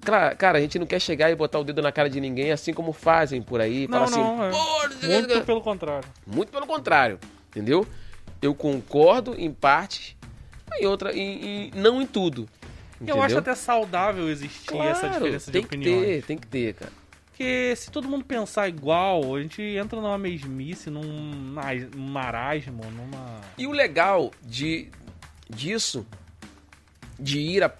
Cara, 0.01 0.35
cara, 0.35 0.57
a 0.57 0.61
gente 0.61 0.77
não 0.79 0.85
quer 0.85 0.99
chegar 0.99 1.29
e 1.29 1.35
botar 1.35 1.59
o 1.59 1.63
dedo 1.63 1.81
na 1.81 1.91
cara 1.91 2.09
de 2.09 2.19
ninguém, 2.21 2.51
assim 2.51 2.73
como 2.73 2.93
fazem 2.93 3.41
por 3.41 3.59
aí. 3.59 3.87
Não, 3.87 4.07
falar 4.07 4.11
não, 4.11 4.43
é. 4.43 4.49
assim, 4.49 4.57
"Pô, 5.01 5.07
Muito 5.07 5.45
pelo 5.45 5.61
contrário. 5.61 6.09
muito 6.25 6.51
pelo 6.51 6.65
contrário, 6.67 7.19
entendeu? 7.49 7.85
Eu 8.41 8.55
concordo 8.55 9.35
em 9.37 9.51
partes, 9.51 10.15
em 10.79 10.85
outra, 10.85 11.13
em, 11.13 11.67
em- 11.67 11.71
não 11.75 12.01
em 12.01 12.05
tudo. 12.05 12.47
Eu 13.05 13.15
acho 13.17 13.25
entendeu? 13.25 13.37
até 13.39 13.55
saudável 13.55 14.29
existir 14.29 14.75
essa 14.77 15.01
Claro, 15.01 15.13
diferença 15.15 15.45
de 15.51 15.57
tem 15.57 15.65
opiniões. 15.65 15.99
que 16.05 16.05
ter, 16.15 16.21
tem 16.23 16.37
que 16.37 16.47
ter, 16.47 16.73
cara. 16.75 16.91
Porque 17.27 17.73
se 17.77 17.89
todo 17.89 18.07
mundo 18.09 18.25
pensar 18.25 18.67
igual, 18.67 19.33
a 19.35 19.41
gente 19.41 19.61
entra 19.61 19.99
numa 20.01 20.17
mesmice, 20.17 20.89
num 20.89 21.33
ma- 21.53 21.63
marasmo, 21.95 22.83
numa. 22.91 23.39
E 23.57 23.65
o 23.65 23.71
legal 23.71 24.31
de, 24.41 24.89
disso, 25.49 26.05
de 27.17 27.39
ir, 27.39 27.63
a, 27.63 27.71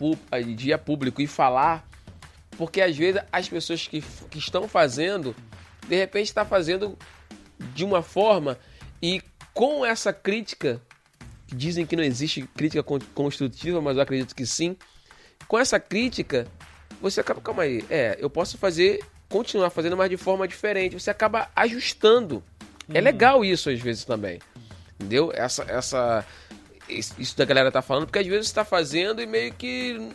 de 0.56 0.70
ir 0.70 0.74
a 0.74 0.78
público 0.78 1.22
e 1.22 1.28
falar, 1.28 1.86
porque 2.60 2.82
às 2.82 2.96
vezes 2.98 3.22
as 3.32 3.48
pessoas 3.48 3.88
que, 3.88 4.02
que 4.30 4.38
estão 4.38 4.68
fazendo, 4.68 5.34
de 5.88 5.96
repente 5.96 6.28
está 6.28 6.44
fazendo 6.44 6.98
de 7.74 7.86
uma 7.86 8.02
forma 8.04 8.60
e 9.02 9.22
com 9.54 9.86
essa 9.86 10.12
crítica, 10.12 10.82
que 11.48 11.56
dizem 11.56 11.86
que 11.86 11.96
não 11.96 12.04
existe 12.04 12.42
crítica 12.58 12.84
con- 12.84 13.00
construtiva, 13.16 13.80
mas 13.82 13.96
eu 13.96 14.04
acredito 14.04 14.36
que 14.36 14.46
sim, 14.46 14.76
com 15.48 15.58
essa 15.58 15.80
crítica, 15.80 16.48
você 17.02 17.22
acaba, 17.22 17.40
calma 17.40 17.64
aí, 17.64 17.82
é, 17.90 18.18
eu 18.20 18.30
posso 18.30 18.58
fazer, 18.58 19.00
continuar 19.30 19.70
fazendo, 19.70 19.96
mas 19.96 20.10
de 20.10 20.18
forma 20.18 20.46
diferente, 20.46 21.00
você 21.00 21.10
acaba 21.10 21.50
ajustando. 21.56 22.44
É 22.94 23.00
legal 23.00 23.46
isso 23.46 23.70
às 23.70 23.80
vezes 23.80 24.04
também. 24.04 24.40
Entendeu? 24.96 25.32
Essa, 25.34 25.64
essa, 25.64 26.26
isso 26.90 27.16
isso 27.18 27.38
da 27.38 27.46
galera 27.46 27.72
tá 27.72 27.82
falando, 27.82 28.06
porque 28.06 28.20
às 28.20 28.28
vezes 28.28 28.50
você 28.50 28.56
tá 28.56 28.66
fazendo 28.66 29.22
e 29.22 29.26
meio 29.26 29.54
que, 29.54 30.10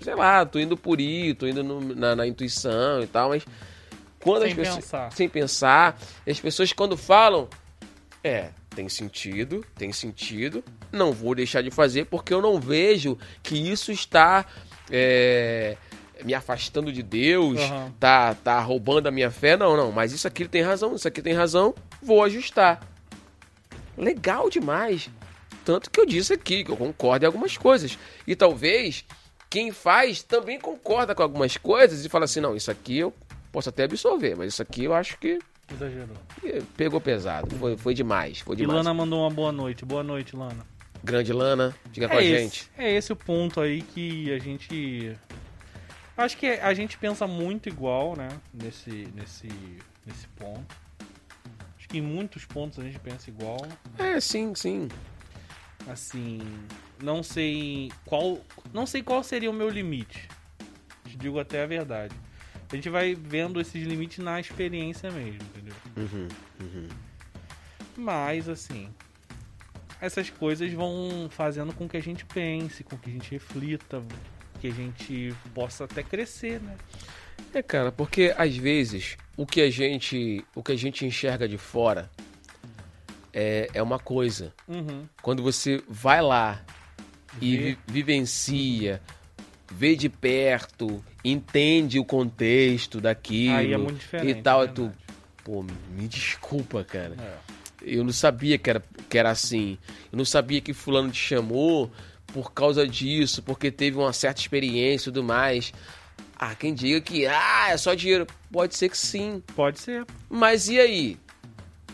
sei 0.00 0.14
lá, 0.14 0.44
tô 0.46 0.58
indo 0.58 0.76
por 0.76 1.00
ir, 1.00 1.34
tô 1.34 1.46
indo 1.46 1.62
no- 1.62 1.94
na, 1.94 2.14
na 2.16 2.26
intuição 2.26 3.02
e 3.02 3.06
tal, 3.06 3.30
mas 3.30 3.44
quando 4.20 4.42
Sem 4.42 4.50
as 4.52 4.56
pessoas. 4.56 4.76
pensar. 4.84 5.12
Sem 5.12 5.28
pensar. 5.28 5.98
As 6.26 6.40
pessoas 6.40 6.72
quando 6.72 6.96
falam, 6.96 7.48
é, 8.22 8.50
tem 8.74 8.88
sentido, 8.88 9.64
tem 9.76 9.92
sentido, 9.92 10.62
não 10.92 11.12
vou 11.12 11.34
deixar 11.34 11.62
de 11.62 11.70
fazer 11.70 12.06
porque 12.06 12.32
eu 12.34 12.40
não 12.42 12.60
vejo 12.60 13.16
que 13.42 13.54
isso 13.56 13.90
está. 13.92 14.44
é, 14.90 15.76
me 16.22 16.34
afastando 16.34 16.92
de 16.92 17.02
Deus, 17.02 17.58
Aham. 17.60 17.94
tá, 17.98 18.34
tá 18.34 18.60
roubando 18.60 19.06
a 19.06 19.10
minha 19.10 19.30
fé, 19.30 19.56
não, 19.56 19.74
não, 19.74 19.90
mas 19.90 20.12
isso 20.12 20.28
aqui 20.28 20.46
tem 20.46 20.60
razão, 20.60 20.94
isso 20.94 21.08
aqui 21.08 21.22
tem 21.22 21.32
razão, 21.32 21.74
vou 22.02 22.22
ajustar. 22.22 22.78
Legal 23.96 24.50
demais. 24.50 25.08
Tanto 25.64 25.90
que 25.90 25.98
eu 26.00 26.04
disse 26.04 26.32
aqui 26.34 26.62
que 26.64 26.70
eu 26.70 26.76
concordo 26.76 27.24
em 27.24 27.26
algumas 27.26 27.56
coisas. 27.56 27.98
E 28.26 28.34
talvez 28.36 29.04
quem 29.50 29.72
faz 29.72 30.22
também 30.22 30.58
concorda 30.60 31.14
com 31.14 31.22
algumas 31.22 31.56
coisas 31.56 32.04
e 32.04 32.08
fala 32.08 32.24
assim: 32.24 32.40
não, 32.40 32.54
isso 32.56 32.70
aqui 32.70 32.98
eu 32.98 33.12
posso 33.50 33.68
até 33.68 33.82
absorver, 33.84 34.36
mas 34.36 34.52
isso 34.54 34.62
aqui 34.62 34.84
eu 34.84 34.94
acho 34.94 35.18
que 35.18 35.38
Exagerou. 35.72 36.16
pegou 36.76 37.00
pesado. 37.00 37.54
Foi, 37.56 37.76
foi 37.76 37.92
demais. 37.94 38.38
Foi 38.40 38.54
E 38.54 38.58
demais. 38.58 38.76
Lana 38.78 38.94
mandou 38.94 39.20
uma 39.20 39.30
boa 39.30 39.50
noite. 39.52 39.84
Boa 39.84 40.02
noite, 40.04 40.36
Lana. 40.36 40.64
Grande 41.02 41.32
Lana, 41.32 41.74
diga 41.90 42.08
com 42.08 42.16
a 42.16 42.22
esse, 42.22 42.42
gente. 42.44 42.70
é 42.76 42.92
esse 42.94 43.12
o 43.12 43.16
ponto 43.16 43.60
aí 43.60 43.82
que 43.82 44.32
a 44.32 44.38
gente. 44.38 45.16
Acho 46.16 46.36
que 46.36 46.46
a 46.46 46.74
gente 46.74 46.98
pensa 46.98 47.26
muito 47.26 47.68
igual, 47.68 48.14
né? 48.14 48.28
Nesse, 48.52 49.08
nesse, 49.14 49.48
nesse 50.06 50.28
ponto. 50.36 50.76
Acho 51.78 51.88
que 51.88 51.96
em 51.98 52.02
muitos 52.02 52.44
pontos 52.44 52.78
a 52.78 52.82
gente 52.82 52.98
pensa 52.98 53.30
igual. 53.30 53.66
É, 53.98 54.20
sim, 54.20 54.54
sim. 54.54 54.88
Assim, 55.88 56.40
não 57.02 57.22
sei 57.22 57.90
qual, 58.04 58.40
não 58.72 58.86
sei 58.86 59.02
qual 59.02 59.22
seria 59.22 59.50
o 59.50 59.54
meu 59.54 59.68
limite. 59.68 60.28
Te 61.04 61.16
digo 61.16 61.38
até 61.38 61.62
a 61.62 61.66
verdade. 61.66 62.14
A 62.70 62.76
gente 62.76 62.88
vai 62.88 63.14
vendo 63.14 63.60
esses 63.60 63.82
limites 63.84 64.18
na 64.18 64.38
experiência 64.38 65.10
mesmo, 65.10 65.42
entendeu? 65.42 65.74
Uhum, 65.96 66.28
uhum. 66.60 66.88
Mas 67.96 68.48
assim, 68.48 68.88
essas 70.00 70.30
coisas 70.30 70.72
vão 70.72 71.28
fazendo 71.30 71.72
com 71.74 71.88
que 71.88 71.96
a 71.96 72.02
gente 72.02 72.24
pense, 72.24 72.84
com 72.84 72.96
que 72.96 73.10
a 73.10 73.12
gente 73.12 73.30
reflita, 73.32 74.02
que 74.60 74.68
a 74.68 74.72
gente 74.72 75.34
possa 75.54 75.84
até 75.84 76.02
crescer, 76.02 76.60
né? 76.60 76.76
É, 77.52 77.62
cara, 77.62 77.90
porque 77.90 78.34
às 78.36 78.56
vezes 78.56 79.16
o 79.36 79.44
que 79.44 79.60
a 79.60 79.70
gente, 79.70 80.44
o 80.54 80.62
que 80.62 80.72
a 80.72 80.76
gente 80.76 81.04
enxerga 81.04 81.48
de 81.48 81.58
fora 81.58 82.10
é, 83.32 83.68
é 83.74 83.82
uma 83.82 83.98
coisa. 83.98 84.54
Uhum. 84.68 85.06
Quando 85.22 85.42
você 85.42 85.82
vai 85.88 86.22
lá 86.22 86.62
e 87.40 87.56
vi- 87.56 87.78
vivencia, 87.86 89.00
vê 89.70 89.94
de 89.94 90.08
perto, 90.08 91.04
entende 91.24 91.98
o 91.98 92.04
contexto 92.04 93.00
daquilo 93.00 93.54
Aí 93.56 93.72
é 93.72 93.76
muito 93.76 93.98
diferente. 93.98 94.38
e 94.38 94.42
tal, 94.42 94.62
é 94.62 94.66
e 94.66 94.68
tu, 94.68 94.92
pô, 95.44 95.62
me 95.62 96.08
desculpa, 96.08 96.82
cara. 96.84 97.14
É. 97.18 97.36
Eu 97.82 98.04
não 98.04 98.12
sabia 98.12 98.58
que 98.58 98.68
era, 98.68 98.82
que 99.08 99.16
era 99.18 99.30
assim. 99.30 99.78
Eu 100.12 100.18
não 100.18 100.24
sabia 100.24 100.60
que 100.60 100.72
fulano 100.74 101.10
te 101.10 101.18
chamou 101.18 101.90
por 102.26 102.52
causa 102.52 102.86
disso, 102.86 103.42
porque 103.42 103.70
teve 103.70 103.96
uma 103.96 104.12
certa 104.12 104.40
experiência 104.40 105.08
e 105.08 105.12
tudo 105.12 105.24
mais. 105.24 105.72
Ah, 106.36 106.54
quem 106.54 106.74
diga 106.74 107.00
que 107.00 107.26
ah, 107.26 107.68
é 107.70 107.76
só 107.76 107.94
dinheiro. 107.94 108.26
Pode 108.52 108.76
ser 108.76 108.88
que 108.90 108.98
sim. 108.98 109.42
Pode 109.54 109.80
ser. 109.80 110.04
Mas 110.28 110.68
e 110.68 110.78
aí? 110.78 111.16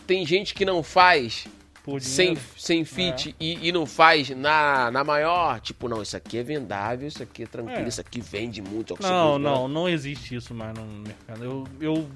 Tem 0.05 0.25
gente 0.25 0.53
que 0.53 0.63
não 0.65 0.81
faz 0.83 1.47
Por 1.87 2.01
sem, 2.01 2.33
dinheiro. 2.33 2.49
sem 2.57 2.83
fit 2.83 3.33
e, 3.39 3.65
e 3.69 3.71
não 3.71 3.85
faz 3.85 4.29
na, 4.31 4.91
na 4.91 5.05
maior. 5.05 5.57
Tipo, 5.61 5.87
não, 5.87 6.01
isso 6.01 6.17
aqui 6.17 6.37
é 6.37 6.43
vendável, 6.43 7.07
isso 7.07 7.23
aqui 7.23 7.43
é 7.43 7.47
tranquilo, 7.47 7.79
É. 7.79 7.87
isso 7.87 8.01
aqui 8.01 8.19
vende 8.19 8.61
muito. 8.61 8.93
é 8.93 9.03
Não, 9.03 9.39
não, 9.39 9.69
não 9.69 9.87
existe 9.87 10.35
isso 10.35 10.53
mais 10.53 10.77
no 10.77 10.83
mercado. 10.85 11.45
Eu, 11.45 11.65
eu, 11.79 12.09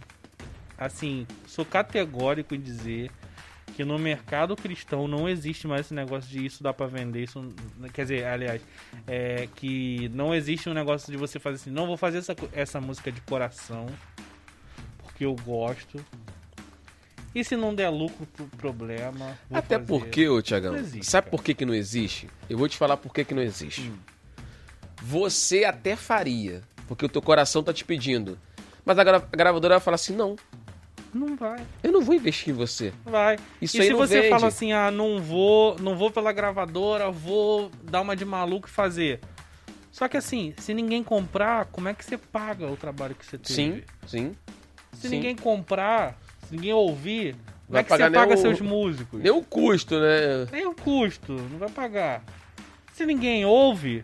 assim, 0.77 1.25
sou 1.47 1.63
categórico 1.63 2.53
em 2.53 2.59
dizer 2.59 3.11
que 3.73 3.85
no 3.85 3.97
mercado 3.97 4.57
cristão 4.57 5.07
não 5.07 5.29
existe 5.29 5.65
mais 5.69 5.85
esse 5.85 5.93
negócio 5.93 6.29
de 6.29 6.45
isso 6.45 6.61
dá 6.61 6.73
pra 6.73 6.85
vender, 6.87 7.23
isso, 7.23 7.41
quer 7.93 8.01
dizer, 8.01 8.25
aliás, 8.25 8.61
é 9.07 9.47
que 9.55 10.11
não 10.13 10.35
existe 10.35 10.69
um 10.69 10.73
negócio 10.73 11.09
de 11.09 11.17
você 11.17 11.39
fazer 11.39 11.55
assim, 11.55 11.71
não 11.71 11.87
vou 11.87 11.95
fazer 11.95 12.17
essa, 12.17 12.35
essa 12.51 12.81
música 12.81 13.09
de 13.09 13.21
coração 13.21 13.85
porque 15.01 15.23
eu 15.23 15.33
gosto. 15.45 16.03
E 17.33 17.43
se 17.43 17.55
não 17.55 17.73
der 17.73 17.89
lucro 17.89 18.25
pro 18.27 18.45
problema, 18.57 19.37
Até 19.49 19.75
fazer. 19.75 19.87
porque, 19.87 20.27
ô 20.27 20.41
Tiagão, 20.41 20.75
sabe 21.01 21.29
por 21.29 21.41
que, 21.43 21.53
que 21.53 21.65
não 21.65 21.73
existe? 21.73 22.27
Eu 22.49 22.57
vou 22.57 22.67
te 22.67 22.75
falar 22.77 22.97
por 22.97 23.13
que, 23.13 23.23
que 23.23 23.33
não 23.33 23.41
existe. 23.41 23.89
Hum. 23.89 23.95
Você 25.01 25.63
até 25.63 25.95
faria, 25.95 26.61
porque 26.87 27.05
o 27.05 27.09
teu 27.09 27.21
coração 27.21 27.63
tá 27.63 27.73
te 27.73 27.83
pedindo. 27.85 28.37
Mas 28.85 28.99
a, 28.99 29.03
gra- 29.03 29.17
a 29.31 29.35
gravadora 29.35 29.75
vai 29.75 29.81
falar 29.83 29.95
assim: 29.95 30.15
não, 30.15 30.35
não 31.13 31.35
vai. 31.35 31.59
eu 31.83 31.91
não 31.91 32.01
vou 32.01 32.13
investir 32.15 32.53
em 32.53 32.57
você. 32.57 32.93
Vai. 33.05 33.37
Isso 33.61 33.77
e 33.77 33.81
aí 33.81 33.87
se 33.87 33.93
você 33.93 34.17
vende. 34.21 34.29
fala 34.29 34.47
assim, 34.47 34.73
ah, 34.73 34.91
não 34.91 35.21
vou, 35.21 35.77
não 35.79 35.95
vou 35.97 36.11
pela 36.11 36.31
gravadora, 36.31 37.09
vou 37.09 37.71
dar 37.83 38.01
uma 38.01 38.15
de 38.15 38.25
maluco 38.25 38.67
e 38.67 38.71
fazer. 38.71 39.19
Só 39.91 40.07
que 40.07 40.17
assim, 40.17 40.53
se 40.57 40.73
ninguém 40.73 41.03
comprar, 41.03 41.65
como 41.65 41.87
é 41.89 41.93
que 41.93 42.03
você 42.05 42.17
paga 42.17 42.67
o 42.67 42.77
trabalho 42.77 43.15
que 43.15 43.25
você 43.25 43.37
teve? 43.37 43.53
Sim, 43.53 43.83
sim. 44.07 44.35
Se 44.93 45.09
sim. 45.09 45.15
ninguém 45.15 45.35
comprar, 45.35 46.17
se 46.51 46.55
ninguém 46.57 46.73
ouvir, 46.73 47.33
como 47.33 47.45
Vai 47.69 47.81
é 47.81 47.83
que 47.83 47.89
pagar 47.89 48.09
você 48.09 48.15
paga 48.15 48.33
o- 48.33 48.37
seus 48.37 48.59
músicos? 48.61 49.21
Nem 49.21 49.31
o 49.31 49.41
custo, 49.41 49.99
né? 49.99 50.45
Nem 50.51 50.65
o 50.67 50.75
custo, 50.75 51.31
não 51.33 51.57
vai 51.57 51.69
pagar. 51.69 52.23
Se 52.93 53.05
ninguém 53.05 53.45
ouve, 53.45 54.03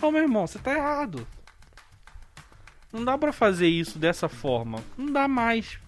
ô 0.00 0.10
meu 0.10 0.22
irmão, 0.22 0.46
você 0.46 0.58
tá 0.58 0.74
errado. 0.74 1.26
Não 2.92 3.04
dá 3.04 3.16
pra 3.16 3.32
fazer 3.32 3.68
isso 3.68 3.98
dessa 3.98 4.28
forma. 4.28 4.80
Não 4.96 5.12
dá 5.12 5.26
mais. 5.28 5.78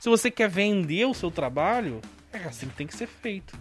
Se 0.00 0.08
você 0.08 0.30
quer 0.30 0.48
vender 0.48 1.04
o 1.06 1.14
seu 1.14 1.30
trabalho, 1.30 2.00
é 2.32 2.38
assim 2.38 2.68
que 2.68 2.74
tem 2.76 2.86
que 2.86 2.96
ser 2.96 3.06
feito. 3.06 3.58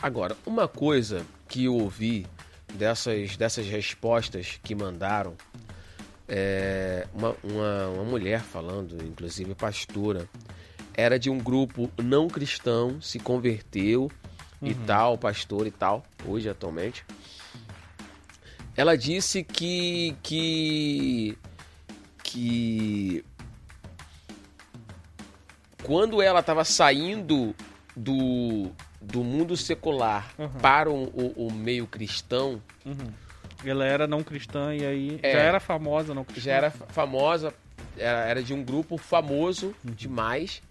Agora, 0.00 0.36
uma 0.46 0.66
coisa 0.68 1.24
que 1.48 1.64
eu 1.64 1.74
ouvi 1.74 2.26
dessas, 2.74 3.36
dessas 3.36 3.66
respostas 3.66 4.58
que 4.62 4.74
mandaram, 4.74 5.34
é 6.36 7.06
uma, 7.14 7.36
uma, 7.44 7.88
uma 7.90 8.04
mulher 8.04 8.40
falando, 8.40 8.96
inclusive 9.04 9.54
pastora, 9.54 10.28
era 10.92 11.16
de 11.16 11.30
um 11.30 11.38
grupo 11.38 11.88
não 12.02 12.26
cristão, 12.28 13.00
se 13.00 13.20
converteu 13.20 14.10
e 14.60 14.74
tal, 14.74 15.16
pastor 15.16 15.64
e 15.66 15.70
tal, 15.70 16.04
hoje 16.26 16.48
atualmente. 16.48 17.04
Ela 18.76 18.96
disse 18.96 19.44
que 19.44 20.16
que 20.24 21.38
que 22.24 23.24
quando 25.82 26.20
ela 26.22 26.40
estava 26.40 26.64
saindo 26.64 27.54
do, 27.94 28.70
do 29.00 29.22
mundo 29.22 29.56
secular 29.56 30.32
Uhum. 30.38 30.48
para 30.60 30.90
o, 30.90 31.04
o- 31.04 31.46
o 31.46 31.52
meio 31.52 31.86
cristão, 31.86 32.60
Ela 33.70 33.84
era 33.86 34.06
não 34.06 34.22
cristã 34.22 34.74
e 34.74 34.84
aí 34.84 35.18
É. 35.22 35.32
já 35.32 35.38
era 35.38 35.60
famosa 35.60 36.12
não 36.14 36.24
cristã. 36.24 36.42
já 36.42 36.52
era 36.52 36.70
fa- 36.70 36.86
famosa, 36.86 37.54
era, 37.96 38.18
era 38.26 38.42
de 38.42 38.52
um 38.54 38.62
grupo 38.64 38.96
famoso 38.98 39.74
demais. 39.82 40.62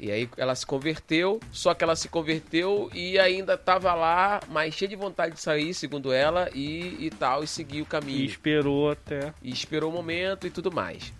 E 0.00 0.12
aí 0.12 0.30
ela 0.36 0.54
se 0.54 0.64
converteu, 0.64 1.40
só 1.50 1.74
que 1.74 1.82
ela 1.82 1.96
se 1.96 2.08
converteu 2.08 2.88
e 2.94 3.18
ainda 3.18 3.54
estava 3.54 3.92
lá, 3.94 4.38
mas 4.48 4.72
cheia 4.74 4.88
de 4.88 4.94
vontade 4.94 5.34
de 5.34 5.40
sair, 5.40 5.74
segundo 5.74 6.12
ela, 6.12 6.48
e, 6.54 7.06
e 7.06 7.10
tal, 7.10 7.42
e 7.42 7.48
seguir 7.48 7.80
o 7.80 7.82
E 7.82 7.86
caminho. 7.86 8.24
esperou 8.24 8.92
até. 8.92 9.34
e 9.42 9.50
esperou 9.50 9.90
o 9.90 9.92
momento 9.92 10.46
e 10.46 10.50
tudo 10.50 10.70
mais. 10.70 11.12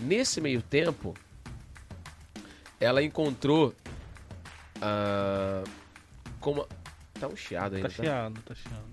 Nesse 0.00 0.40
meio 0.40 0.60
tempo, 0.60 1.14
ela 2.80 3.02
encontrou. 3.04 3.72
ah, 4.80 5.62
como. 6.40 6.66
Tá 7.20 7.28
um 7.28 7.36
chiado 7.36 7.76
ainda. 7.76 7.88
Tá 7.88 7.94
Tá 7.94 8.02
chiado, 8.02 8.40
tá 8.44 8.54
chiado. 8.56 8.91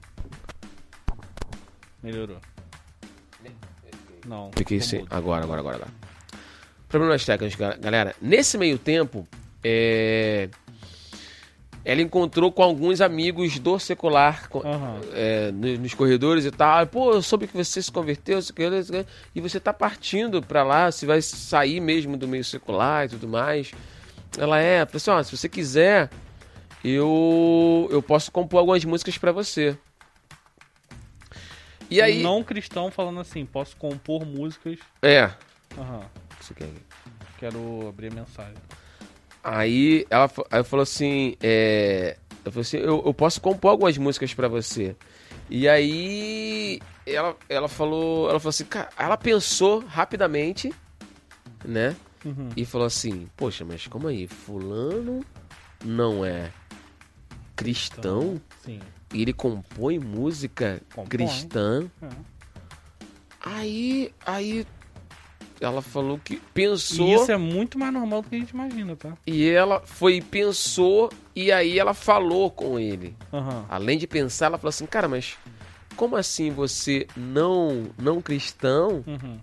Melhorou. 2.02 2.38
Não. 4.26 4.52
Fiquei 4.56 4.80
sem. 4.82 5.06
Agora, 5.10 5.44
agora, 5.44 5.60
agora, 5.62 5.76
agora. 5.78 5.92
Problemas 6.88 7.26
técnicos, 7.26 7.56
ga- 7.58 7.76
galera. 7.78 8.16
Nesse 8.22 8.58
meio 8.58 8.78
tempo, 8.78 9.28
é, 9.64 10.50
ela 11.86 12.02
encontrou 12.02 12.52
com 12.52 12.62
alguns 12.64 13.00
amigos 13.02 13.58
do 13.60 13.80
secular 13.80 14.50
Aham. 14.54 15.00
é, 15.14 15.52
no- 15.52 15.78
nos 15.80 15.94
corredores 15.94 16.46
e 16.46 16.52
tal. 16.52 16.86
Pô, 16.88 17.12
eu 17.14 17.22
soube 17.22 17.48
que 17.48 17.56
você 17.56 17.82
se 17.82 17.92
converteu, 17.92 18.40
e 19.36 19.42
você 19.42 19.60
tá 19.60 19.72
partindo 19.74 20.42
pra 20.42 20.64
lá, 20.64 20.92
se 20.92 21.06
vai 21.06 21.22
sair 21.22 21.80
mesmo 21.80 22.18
do 22.18 22.28
meio 22.28 22.44
secular 22.44 23.06
e 23.06 23.10
tudo 23.10 23.28
mais. 23.28 23.72
Ela 24.38 24.60
é, 24.60 24.86
falou 24.86 25.20
assim, 25.20 25.30
se 25.30 25.38
você 25.38 25.50
quiser, 25.50 26.10
eu 26.84 27.88
eu 27.92 28.02
posso 28.02 28.32
compor 28.32 28.60
algumas 28.60 28.84
músicas 28.86 29.18
pra 29.18 29.32
você. 29.32 29.78
E 31.90 32.02
aí, 32.02 32.22
Não 32.22 32.44
cristão 32.44 32.92
falando 32.92 33.20
assim, 33.20 33.46
posso 33.46 33.76
compor 33.78 34.26
músicas. 34.26 34.80
é, 35.02 35.32
Aham. 35.78 36.06
aqui. 36.52 36.74
Quero 37.38 37.88
abrir 37.88 38.12
a 38.12 38.16
mensagem. 38.16 38.56
Aí 39.44 40.06
ela 40.10 40.30
aí 40.52 40.64
falou 40.64 40.84
assim, 40.84 41.36
é, 41.42 42.18
eu 42.44 42.52
falei 42.52 42.62
assim, 42.62 42.78
eu, 42.78 43.02
eu 43.06 43.14
posso 43.14 43.40
compor 43.40 43.72
algumas 43.72 43.98
músicas 43.98 44.34
pra 44.34 44.48
você. 44.48 44.96
E 45.50 45.68
aí 45.68 46.80
ela, 47.06 47.36
ela 47.48 47.68
falou, 47.68 48.30
ela 48.30 48.40
falou 48.40 48.50
assim, 48.50 48.66
cara, 48.66 48.90
ela 48.98 49.18
pensou 49.18 49.80
rapidamente, 49.80 50.72
né? 51.64 51.96
Uhum. 52.26 52.50
E 52.56 52.66
falou 52.66 52.86
assim, 52.86 53.30
poxa, 53.38 53.64
mas 53.64 53.88
como 53.88 54.08
aí, 54.08 54.28
fulano 54.28 55.26
não 55.84 56.26
é 56.26 56.52
cristão 57.64 58.42
Sim. 58.64 58.80
e 59.14 59.22
ele 59.22 59.34
compõe 59.34 60.00
música 60.00 60.82
Compõe. 60.96 61.10
cristã? 61.10 61.90
É. 62.02 62.10
Aí, 63.42 64.14
aí 64.26 64.66
ela 65.62 65.82
falou 65.82 66.18
que 66.20 66.38
pensou 66.54 67.06
E 67.06 67.14
isso 67.14 67.32
é 67.32 67.38
muito 67.38 67.78
mais 67.78 67.92
normal 67.94 68.22
do 68.22 68.30
que 68.30 68.36
a 68.36 68.40
gente 68.40 68.52
imagina, 68.52 68.96
tá? 68.96 69.18
E 69.28 69.50
ela 69.50 69.82
foi, 69.86 70.22
pensou, 70.22 71.12
e 71.36 71.52
aí 71.52 71.78
ela 71.78 71.94
falou 71.94 72.50
com 72.50 72.80
ele. 72.80 73.16
Aham. 73.34 73.66
Além 73.70 73.98
de 73.98 74.08
pensar, 74.08 74.46
ela 74.48 74.58
falou 74.58 74.70
assim, 74.70 74.86
cara, 74.86 75.08
mas 75.08 75.38
como 75.96 76.16
assim 76.16 76.52
você 76.52 77.06
não, 77.16 77.90
não 77.98 78.22
cristão 78.22 79.04
Uhum. 79.06 79.40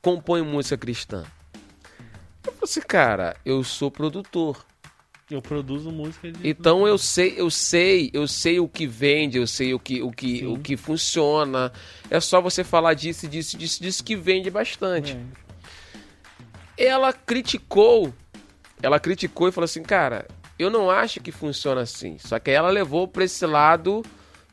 compõe 0.00 0.42
música 0.42 0.76
cristã? 0.78 1.24
Eu 2.46 2.52
falei 2.52 2.64
assim, 2.64 2.80
cara, 2.82 3.36
eu 3.44 3.64
sou 3.64 3.90
produtor. 3.90 4.64
Eu 5.30 5.40
produzo 5.40 5.90
música 5.90 6.30
de. 6.30 6.46
Então 6.48 6.86
eu 6.86 6.98
sei, 6.98 7.34
eu 7.36 7.50
sei, 7.50 8.10
eu 8.12 8.28
sei 8.28 8.60
o 8.60 8.68
que 8.68 8.86
vende, 8.86 9.38
eu 9.38 9.46
sei 9.46 9.72
o 9.72 9.78
que, 9.78 10.02
o 10.02 10.10
que, 10.10 10.38
Sim. 10.40 10.46
o 10.46 10.58
que 10.58 10.76
funciona. 10.76 11.72
É 12.10 12.20
só 12.20 12.40
você 12.40 12.62
falar 12.62 12.92
disso, 12.94 13.26
disso, 13.26 13.56
disso, 13.56 13.82
disso 13.82 14.04
que 14.04 14.14
vende 14.16 14.50
bastante. 14.50 15.14
Vende. 15.14 15.26
ela 16.76 17.12
criticou. 17.12 18.12
Ela 18.82 19.00
criticou 19.00 19.48
e 19.48 19.52
falou 19.52 19.64
assim, 19.64 19.82
cara, 19.82 20.26
eu 20.58 20.68
não 20.70 20.90
acho 20.90 21.20
que 21.20 21.32
funciona 21.32 21.80
assim. 21.80 22.18
Só 22.18 22.38
que 22.38 22.50
ela 22.50 22.68
levou 22.70 23.08
pra 23.08 23.24
esse 23.24 23.46
lado 23.46 24.02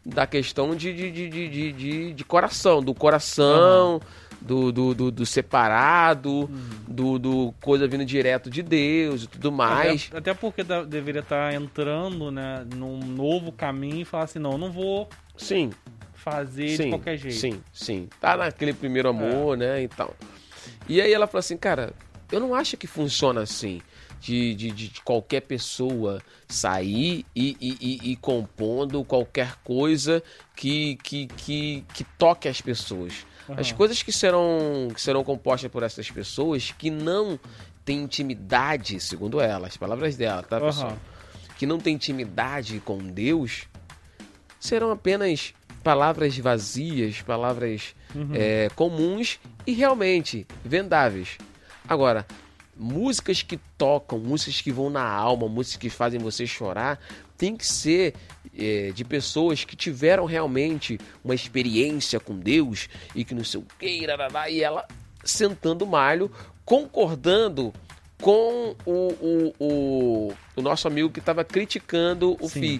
da 0.06 0.26
questão 0.26 0.74
de, 0.76 0.94
de, 0.94 1.12
de, 1.12 1.30
de, 1.30 1.50
de, 1.50 1.72
de- 1.74 2.14
de 2.14 2.24
coração, 2.24 2.82
do 2.82 2.94
coração, 2.94 4.00
do, 4.42 4.72
do, 4.72 4.94
do, 4.94 5.12
do 5.12 5.26
separado, 5.26 6.50
do, 6.88 7.20
do 7.20 7.54
coisa 7.62 7.88
vindo 7.88 8.04
direto 8.06 8.50
de 8.50 8.62
Deus 8.64 9.24
e 9.24 9.28
tudo 9.28 9.52
mais. 9.52 10.08
Até, 10.10 10.18
até 10.18 10.34
porque 10.34 10.64
da- 10.64 10.84
deveria 10.84 11.22
estar 11.22 11.54
entrando, 11.54 12.32
né, 12.32 12.66
num 12.76 12.98
novo 13.00 13.52
caminho 13.52 14.02
e 14.02 14.06
falar 14.06 14.24
assim, 14.26 14.39
não, 14.39 14.54
eu 14.54 14.58
não 14.58 14.72
vou 14.72 15.08
Sim, 15.38 15.72
fazer 16.14 16.66
de 16.68 16.78
sim, 16.78 16.89
qualquer 16.89 17.18
jeito. 17.18 17.36
É. 17.38 17.39
sim, 17.39 17.62
sim. 17.72 18.10
Tá 18.20 18.36
naquele 18.38 18.74
primeiro 18.74 19.10
amor, 19.10 19.56
né, 19.58 19.84
e 19.84 19.88
tal. 19.88 20.16
E 20.89 21.00
aí 21.02 21.14
ela 21.14 21.28
falou 21.28 21.39
assim, 21.39 21.58
cara, 21.58 21.94
eu 22.32 22.39
não 22.39 22.54
acho 22.56 22.76
que 22.78 22.88
funciona 22.88 23.42
assim. 23.42 23.82
De, 24.20 24.54
de, 24.54 24.70
de- 24.70 24.88
de 24.89 25.02
qualquer 25.02 25.42
pessoa 25.42 26.22
sair 26.48 27.26
e, 27.36 27.58
e, 27.60 27.78
e- 27.82 28.12
e 28.12 28.16
compondo 28.16 29.04
qualquer 29.04 29.56
coisa 29.64 30.22
que, 30.56 30.96
que, 30.98 31.26
que, 31.26 31.84
que 31.92 32.04
toque 32.20 32.48
as 32.48 32.62
pessoas. 32.62 33.26
As 33.58 33.72
coisas 33.72 34.02
que 34.02 34.12
serão, 34.12 34.89
que 34.93 35.02
serão 35.02 35.24
compostas 35.24 35.70
por 35.72 35.84
essas 35.84 36.10
pessoas 36.10 36.74
que 36.78 36.89
não 36.89 37.39
têm 37.84 38.04
intimidade, 38.04 38.99
segundo 38.99 39.41
ela, 39.41 39.68
as 39.68 39.78
palavras 39.78 40.16
dela, 40.16 40.43
tá, 40.43 40.60
pessoal? 40.60 40.89
Aham. 40.91 40.97
Que 41.58 41.66
não 41.66 41.80
têm 41.80 41.95
intimidade 41.95 42.80
com 42.80 42.97
Deus, 42.97 43.68
serão 44.60 44.91
apenas 44.91 45.54
palavras 45.84 46.38
vazias, 46.38 47.22
palavras 47.22 47.95
é, 48.34 48.70
comuns 48.76 49.39
e 49.66 49.74
realmente 49.74 50.47
vendáveis. 50.64 51.38
Agora, 51.88 52.26
músicas 52.76 53.41
que 53.41 53.58
tocam, 53.78 54.20
músicas 54.20 54.62
que 54.62 54.72
vão 54.72 54.89
na 54.89 55.04
alma, 55.04 55.47
músicas 55.47 55.78
que 55.78 55.89
fazem 55.89 56.20
você 56.20 56.47
chorar, 56.47 56.99
tem 57.42 57.56
que 57.58 57.66
ser 57.66 58.14
é, 58.56 58.92
de 58.94 59.04
pessoas 59.04 59.64
que 59.64 59.76
tiveram 59.76 60.26
realmente 60.26 61.00
uma 61.24 61.34
experiência 61.34 62.20
com 62.20 62.38
Deus 62.38 62.88
e 63.16 63.26
que 63.26 63.34
não 63.34 63.44
sei 63.44 63.62
o 63.62 63.66
que, 63.80 63.88
e 64.52 64.64
ela 64.64 64.88
sentando 65.24 65.84
o 65.84 65.88
malho, 65.88 66.32
concordando 66.64 67.74
com 68.22 68.76
o, 68.86 68.92
o, 68.92 69.54
o, 69.60 70.34
o 70.56 70.62
nosso 70.62 70.88
amigo 70.88 71.10
que 71.10 71.18
estava 71.18 71.44
criticando 71.44 72.38
o 72.39 72.48
Sim. 72.48 72.80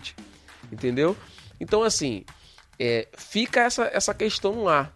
Entendeu? 0.72 1.18
Então, 1.60 1.82
assim, 1.82 2.24
é, 2.78 3.08
fica 3.18 3.62
essa, 3.62 3.90
essa 3.92 4.14
questão 4.14 4.68
ar. 4.68 4.94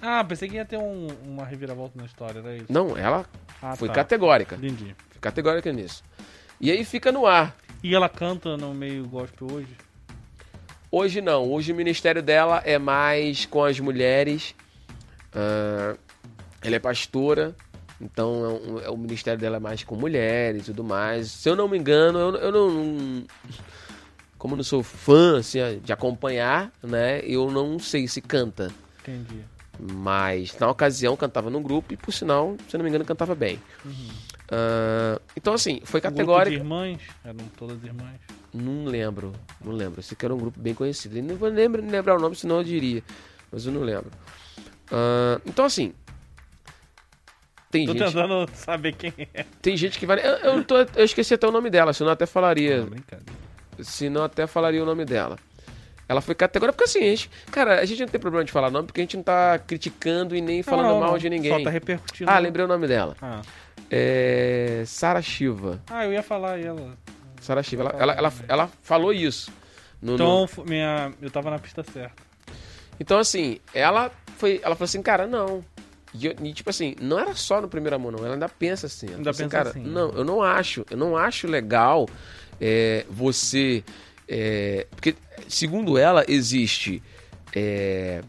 Ah, 0.00 0.22
pensei 0.22 0.48
que 0.48 0.54
ia 0.54 0.64
ter 0.64 0.78
um- 0.78 1.08
uma 1.24 1.44
reviravolta 1.44 1.98
na 1.98 2.04
história, 2.06 2.38
era 2.38 2.56
isso. 2.56 2.66
Não, 2.68 2.96
ela 2.96 3.26
Ah, 3.60 3.74
foi 3.74 3.88
tá. 3.88 3.94
categórica. 3.94 4.54
Entendi. 4.54 4.94
Foi 5.10 5.20
categórica 5.20 5.72
nisso. 5.72 6.04
E 6.62 6.70
aí 6.70 6.84
fica 6.84 7.10
no 7.10 7.26
ar. 7.26 7.56
E 7.82 7.94
ela 7.94 8.08
canta 8.08 8.56
no 8.56 8.72
meio 8.72 9.04
gospel 9.08 9.48
hoje? 9.52 9.76
Hoje 10.90 11.20
não. 11.20 11.50
Hoje 11.50 11.72
o 11.72 11.74
ministério 11.74 12.22
dela 12.22 12.62
é 12.64 12.78
mais 12.78 13.44
com 13.44 13.64
as 13.64 13.80
mulheres. 13.80 14.54
Ah, 15.34 15.96
ela 16.62 16.76
é 16.76 16.78
pastora. 16.78 17.56
Então 18.00 18.44
é 18.44 18.48
um- 18.48 18.80
é 18.80 18.90
o 18.90 18.96
ministério 18.96 19.38
dela 19.40 19.56
é 19.56 19.60
mais 19.60 19.82
com 19.82 19.96
mulheres 19.96 20.62
e 20.62 20.66
tudo 20.66 20.84
mais. 20.84 21.28
Se 21.32 21.48
eu 21.48 21.56
não 21.56 21.68
me 21.68 21.76
engano, 21.78 22.18
eu, 22.18 22.36
eu 22.36 22.52
não. 22.52 23.24
como 24.38 24.54
eu 24.54 24.58
não 24.58 24.64
sou 24.64 24.82
fã 24.82 25.38
assim, 25.38 25.58
de 25.82 25.92
acompanhar, 25.92 26.70
né? 26.82 27.20
Eu 27.24 27.50
não 27.50 27.78
sei 27.78 28.06
se 28.08 28.20
canta. 28.20 28.70
Entendi. 29.00 29.40
Mas 29.80 30.56
na 30.58 30.68
ocasião 30.70 31.16
cantava 31.16 31.48
num 31.50 31.62
grupo 31.62 31.92
e, 31.92 31.96
por 31.96 32.12
sinal, 32.12 32.56
se 32.68 32.74
eu 32.76 32.78
não 32.78 32.84
me 32.84 32.90
engano, 32.90 33.04
cantava 33.04 33.34
bem. 33.34 33.60
Ah, 34.54 35.18
então, 35.34 35.54
assim, 35.54 35.80
foi 35.84 35.98
Um 35.98 36.02
grupo 36.02 36.14
de 36.14 36.16
categórico. 36.18 36.56
irmãs, 36.56 37.00
eram 37.24 37.38
todas 37.56 37.82
irmãs. 37.82 38.20
Não 38.52 38.84
lembro, 38.84 39.32
não 39.64 39.72
lembro. 39.72 40.00
Esse 40.00 40.14
que 40.14 40.24
era 40.26 40.34
um 40.34 40.38
grupo 40.38 40.60
bem 40.60 40.74
conhecido. 40.74 41.16
E 41.16 41.22
não 41.22 41.36
vou 41.36 41.48
lembra- 41.48 41.80
lembrar 41.80 42.16
o 42.16 42.20
nome, 42.20 42.36
senão 42.36 42.58
eu 42.58 42.64
diria. 42.64 43.02
Mas 43.50 43.64
eu 43.64 43.72
não 43.72 43.80
lembro. 43.80 44.10
Ah, 44.90 45.40
então, 45.46 45.64
assim. 45.64 45.94
Tem 47.70 47.86
Tô 47.86 47.92
gente, 47.94 48.04
tentando 48.04 48.46
saber 48.52 48.92
quem 48.92 49.14
é. 49.32 49.46
tem 49.62 49.74
gente 49.78 49.98
que 49.98 50.04
vai. 50.04 50.18
Eu, 50.18 50.32
eu, 50.56 50.64
tô- 50.64 50.76
eu 50.76 51.04
esqueci 51.04 51.32
até 51.32 51.48
o 51.48 51.50
nome 51.50 51.70
dela, 51.70 51.94
senão 51.94 52.10
eu 52.10 52.12
até 52.12 52.26
falaria. 52.26 52.84
Não, 52.84 53.82
senão 53.82 54.20
eu 54.20 54.24
até 54.26 54.46
falaria 54.46 54.82
o 54.82 54.86
nome 54.86 55.06
dela. 55.06 55.38
Ela 56.06 56.20
foi 56.20 56.34
categórica 56.34 56.76
porque 56.76 56.84
assim, 56.90 56.98
a 57.06 57.08
gente, 57.08 57.30
cara, 57.50 57.80
a 57.80 57.84
gente 57.86 58.00
não 58.00 58.08
tem 58.08 58.20
problema 58.20 58.44
de 58.44 58.52
falar 58.52 58.70
nome 58.70 58.86
porque 58.88 59.00
a 59.00 59.04
gente 59.04 59.16
não 59.16 59.24
tá 59.24 59.58
criticando 59.58 60.36
e 60.36 60.42
nem 60.42 60.62
falando 60.62 60.88
Não, 60.88 61.00
mal 61.00 61.16
de 61.16 61.30
ninguém. 61.30 61.56
Só 61.56 61.64
tá 61.64 61.70
repercutindo. 61.70 62.30
Ah, 62.30 62.38
lembrei 62.38 62.66
o 62.66 62.68
nome 62.68 62.86
dela. 62.86 63.16
Ah. 63.22 63.40
É. 63.94 64.82
Sara 64.86 65.20
Shiva. 65.20 65.82
Ah, 65.90 66.04
eu 66.06 66.12
ia 66.12 66.22
falar 66.22 66.58
ela. 66.58 66.96
Sara 67.40 67.62
Shiva. 67.62 67.82
Ela, 67.82 67.92
ela, 68.00 68.12
ela, 68.14 68.32
ela 68.48 68.70
falou 68.82 69.12
isso. 69.12 69.52
no- 70.00 70.12
no- 70.12 70.14
Então, 70.14 70.44
f- 70.48 70.62
minha, 70.64 71.12
eu 71.20 71.30
tava 71.30 71.50
na 71.50 71.58
pista 71.58 71.84
certa. 71.84 72.22
Então, 72.98 73.18
assim, 73.18 73.58
ela 73.74 74.10
foi. 74.38 74.60
Ela 74.62 74.74
falou 74.74 74.86
assim, 74.86 75.02
cara, 75.02 75.26
não. 75.26 75.62
E, 76.14 76.26
eu- 76.26 76.34
e, 76.42 76.52
tipo 76.52 76.70
assim, 76.70 76.94
não 77.00 77.18
era 77.18 77.34
só 77.34 77.60
no 77.60 77.68
primeiro 77.68 77.96
amor, 77.96 78.12
não. 78.12 78.24
Ela 78.24 78.34
ainda 78.34 78.48
pensa 78.48 78.86
assim. 78.86 79.06
Ela 79.08 79.16
Ainda 79.18 79.32
falou 79.34 79.50
pensa 79.50 79.56
cara, 79.64 79.68
assim, 79.70 79.82
Não, 79.82 80.10
eu 80.10 80.24
não 80.24 80.42
acho. 80.42 80.84
Eu 80.90 80.96
não 80.96 81.16
acho 81.16 81.46
legal 81.46 82.08
é, 82.60 83.04
você. 83.10 83.84
é, 84.28 84.86
porque, 84.90 85.14
segundo 85.48 85.98
ela, 85.98 86.24
existe 86.28 87.02
é, 87.54 88.22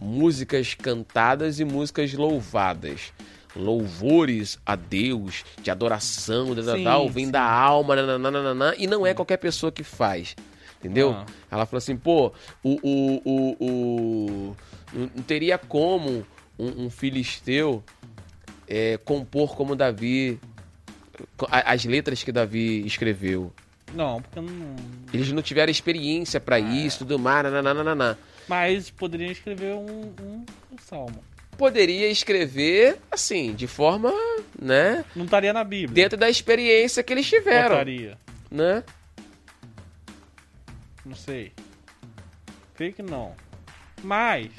músicas 0.00 0.74
cantadas 0.74 1.58
e 1.60 1.64
músicas 1.64 2.12
louvadas. 2.12 3.12
Louvores 3.56 4.58
a 4.66 4.74
Deus, 4.76 5.44
de 5.62 5.70
adoração, 5.70 6.54
Sim, 6.54 6.84
tal, 6.84 7.08
vem 7.08 7.26
sim. 7.26 7.30
da 7.30 7.42
alma, 7.42 7.94
nananana, 7.96 8.74
e 8.76 8.86
não 8.86 9.06
é 9.06 9.14
qualquer 9.14 9.36
pessoa 9.36 9.70
que 9.70 9.82
faz. 9.84 10.34
Entendeu? 10.80 11.12
Ah. 11.12 11.24
Ela 11.50 11.64
falou 11.66 11.78
assim, 11.78 11.96
pô, 11.96 12.32
o, 12.62 12.78
o, 12.82 13.22
o, 13.24 13.56
o- 13.64 14.56
não 14.92 15.22
teria 15.22 15.56
como 15.56 16.26
um, 16.58 16.84
um 16.84 16.90
filisteu 16.90 17.82
é, 18.68 18.98
compor 18.98 19.56
como 19.56 19.74
Davi, 19.74 20.38
as 21.50 21.84
letras 21.84 22.22
que 22.22 22.30
Davi 22.32 22.84
escreveu. 22.86 23.52
Não, 23.94 24.20
porque 24.20 24.40
não. 24.40 24.76
Eles 25.12 25.30
não 25.32 25.40
tiveram 25.40 25.70
experiência 25.70 26.40
pra 26.40 26.58
isso, 26.58 26.98
tudo 26.98 27.18
mais, 27.18 27.44
nananana. 27.44 28.18
Mas 28.48 28.90
poderia 28.90 29.30
escrever 29.30 29.74
um, 29.74 30.12
um, 30.20 30.44
um 30.72 30.78
salmo. 30.84 31.22
Poderia 31.56 32.08
escrever, 32.08 32.98
assim, 33.10 33.54
de 33.54 33.66
forma, 33.66 34.12
né, 34.60 35.04
Não 35.14 35.24
estaria 35.24 35.52
na 35.52 35.62
Bíblia. 35.64 35.94
dentro 35.94 36.18
da 36.18 36.28
experiência 36.28 37.02
que 37.02 37.12
eles 37.12 37.26
tiveram, 37.28 37.70
Botaria. 37.70 38.18
né? 38.50 38.82
Não 41.04 41.14
sei. 41.14 41.52
Creio 42.74 42.92
que 42.92 43.02
não. 43.02 43.34
Mas. 44.02 44.50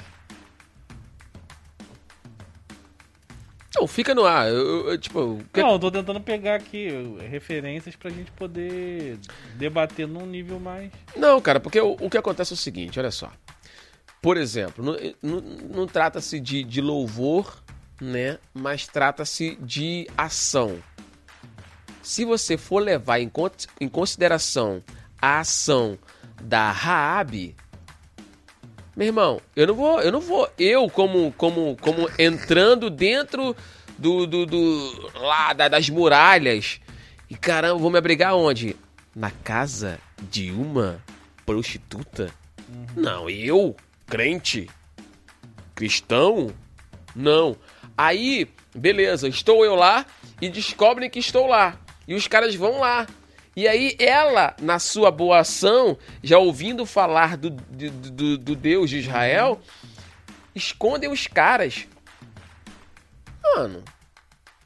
Não, 3.78 3.86
fica 3.86 4.14
no 4.14 4.24
ar. 4.24 4.48
Eu, 4.48 4.88
eu- 4.90 4.98
tipo, 4.98 5.38
que- 5.52 5.60
Não, 5.60 5.72
eu 5.72 5.78
tô 5.78 5.90
tentando 5.90 6.20
pegar 6.20 6.54
aqui 6.54 6.88
referências 7.28 7.94
pra 7.94 8.08
gente 8.10 8.30
poder 8.32 9.18
debater 9.56 10.08
num 10.08 10.24
nível 10.24 10.58
mais. 10.58 10.90
Não, 11.14 11.38
cara, 11.42 11.60
porque 11.60 11.78
o, 11.80 11.92
o 12.00 12.08
que 12.08 12.16
acontece 12.16 12.52
é 12.52 12.54
o 12.54 12.56
seguinte, 12.56 12.98
olha 12.98 13.10
só. 13.10 13.30
Por 14.26 14.36
exemplo, 14.36 14.84
não, 14.84 14.96
não- 15.22 15.40
não 15.40 15.86
trata-se 15.86 16.40
de, 16.40 16.64
de 16.64 16.80
louvor, 16.80 17.62
né? 18.00 18.38
Mas 18.52 18.84
trata-se 18.88 19.54
de 19.60 20.08
ação. 20.18 20.78
Se 22.02 22.24
você 22.24 22.56
for 22.56 22.80
levar 22.82 23.20
em, 23.20 23.30
em 23.80 23.88
consideração 23.88 24.82
a 25.22 25.38
ação 25.38 25.96
da 26.42 26.72
Raabe, 26.72 27.54
meu 28.96 29.06
irmão, 29.06 29.40
eu 29.54 29.64
não 29.68 29.74
vou, 29.76 30.00
eu 30.00 30.10
não 30.10 30.20
vou, 30.20 30.50
eu 30.58 30.90
como 30.90 31.30
como 31.36 31.76
como 31.80 32.10
entrando 32.18 32.90
dentro 32.90 33.54
do, 33.96 34.26
do, 34.26 34.44
do 34.44 35.10
lá 35.20 35.52
da- 35.52 35.68
das 35.68 35.88
muralhas 35.88 36.80
e 37.30 37.36
caramba, 37.36 37.78
vou 37.78 37.92
me 37.92 37.98
abrigar 37.98 38.34
onde? 38.34 38.74
Na 39.14 39.30
casa 39.30 40.00
de 40.28 40.50
uma 40.50 41.00
prostituta? 41.44 42.28
Não, 42.96 43.30
eu, 43.30 43.76
crente, 44.06 44.68
cristão, 45.74 46.54
não. 47.14 47.56
Aí, 47.96 48.48
beleza, 48.74 49.28
estou 49.28 49.64
eu 49.64 49.74
lá 49.74 50.04
e 50.40 50.48
descobrem 50.48 51.10
que 51.10 51.18
estou 51.18 51.46
lá. 51.46 51.78
E 52.06 52.14
os 52.14 52.28
caras 52.28 52.54
vão 52.54 52.80
lá. 52.80 53.06
E 53.54 53.66
aí 53.66 53.96
ela, 53.98 54.54
na 54.60 54.78
sua 54.78 55.10
boa 55.10 55.38
ação, 55.40 55.96
já 56.22 56.38
ouvindo 56.38 56.84
falar 56.84 57.36
do, 57.38 57.48
do, 57.50 57.90
do- 57.90 58.38
do 58.38 58.54
Deus 58.54 58.90
de 58.90 58.98
Israel, 58.98 59.60
escondem 60.54 61.10
os 61.10 61.26
caras. 61.26 61.86
Mano, 63.54 63.82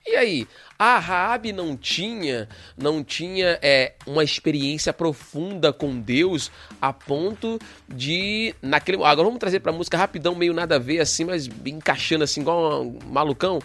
e 0.07 0.17
aí? 0.17 0.49
A 0.83 0.99
Raabe 0.99 1.53
não 1.53 1.77
tinha, 1.77 2.49
não 2.75 3.05
tinha 3.05 3.59
é, 3.61 3.93
uma 4.07 4.25
experiência 4.25 4.95
profunda 4.95 5.75
com 5.75 6.01
Deus 6.01 6.51
a 6.81 6.91
ponto 6.91 7.59
de 7.87 8.55
naquele, 8.63 8.97
agora 9.05 9.25
vamos 9.27 9.39
trazer 9.39 9.61
pra 9.61 9.73
música 9.73 9.99
rapidão, 9.99 10.35
meio 10.35 10.55
nada 10.55 10.77
a 10.77 10.79
ver 10.79 10.99
assim, 11.01 11.27
mas 11.27 11.47
encaixando 11.67 12.25
assim 12.25 12.41
igual 12.41 12.83
um 12.83 12.99
malucão, 13.05 13.59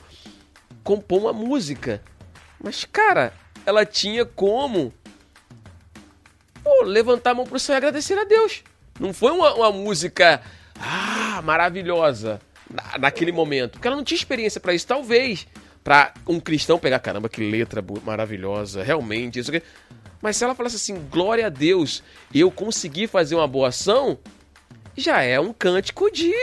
compor 0.84 1.22
uma 1.22 1.32
música. 1.32 2.02
Mas 2.62 2.84
cara, 2.84 3.32
ela 3.66 3.86
tinha 3.86 4.26
como 4.26 4.94
pô, 6.62 6.84
levantar 6.84 7.32
a 7.32 7.36
mão 7.36 7.46
pro 7.46 7.58
céu 7.58 7.76
e 7.76 7.78
agradecer 7.78 8.20
a 8.20 8.26
Deus. 8.26 8.62
Não 9.00 9.14
foi 9.14 9.32
uma, 9.32 9.54
uma 9.54 9.72
música 9.72 10.42
ah, 10.78 11.42
maravilhosa 11.46 12.42
na- 12.70 12.98
naquele 12.98 13.32
momento, 13.32 13.72
porque 13.74 13.88
ela 13.88 13.96
não 13.96 14.04
tinha 14.04 14.18
experiência 14.18 14.60
pra 14.60 14.74
isso, 14.74 14.86
talvez 14.86 15.48
pra 15.86 16.12
um 16.28 16.40
cristão 16.40 16.80
pegar, 16.80 16.98
caramba, 16.98 17.30
que 17.30 17.48
letra 17.48 17.86
maravilhosa, 18.04 18.82
realmente, 18.82 19.38
isso 19.38 19.56
aqui. 19.56 19.64
Mas 20.20 20.36
se 20.36 20.44
ela 20.44 20.56
falasse 20.56 20.78
assim, 20.78 21.00
glória 21.12 21.46
a 21.46 21.50
Deus, 21.50 22.02
eu 22.34 22.50
consegui 22.50 23.06
fazer 23.06 23.36
uma 23.36 23.48
boa 23.48 23.68
ação, 23.68 24.18
já 24.98 25.22
é 25.22 25.40
um 25.40 25.54
cântico 25.54 26.10
de 26.12 26.34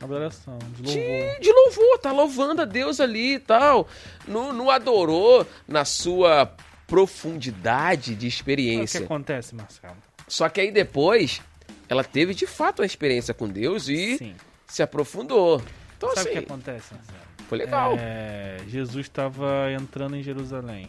Adoração, 0.00 0.58
de 0.72 0.82
louvor. 0.82 1.34
de, 1.36 1.40
de 1.40 1.52
louvor, 1.52 1.98
tá 1.98 2.10
louvando 2.10 2.62
a 2.62 2.64
Deus 2.64 2.98
ali 3.00 3.34
e 3.34 3.38
tal. 3.38 3.86
Não, 4.26 4.52
não 4.52 4.70
adorou 4.70 5.46
na 5.68 5.84
sua 5.84 6.52
profundidade 6.86 8.14
de 8.16 8.16
Sabe 8.16 8.16
o 8.16 8.18
que 8.18 8.26
experiência. 8.26 9.00
acontece, 9.04 9.54
Marcelo? 9.54 9.96
Só 10.26 10.48
que 10.48 10.60
aí 10.60 10.72
depois, 10.72 11.40
ela 11.88 12.02
teve 12.02 12.34
de 12.34 12.46
fato 12.46 12.80
uma 12.80 12.86
experiência 12.86 13.32
com 13.34 13.46
Deus 13.46 13.88
e 13.88 14.18
Sim. 14.18 14.34
se 14.66 14.82
aprofundou. 14.82 15.62
Então, 15.96 16.08
Sabe 16.14 16.20
o 16.20 16.32
que 16.32 16.38
assim, 16.38 16.46
acontece, 16.46 16.94
Marcelo? 16.94 17.29
Foi 17.50 17.58
legal. 17.58 17.96
É, 17.98 18.58
Jesus 18.68 19.06
estava 19.06 19.72
entrando 19.72 20.14
em 20.14 20.22
Jerusalém. 20.22 20.88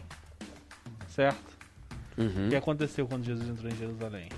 Certo? 1.08 1.58
Uhum. 2.16 2.46
O 2.46 2.50
que 2.50 2.54
aconteceu 2.56 3.04
quando 3.08 3.24
Jesus 3.24 3.48
entrou 3.48 3.68
em 3.68 3.74
Jerusalém? 3.74 4.28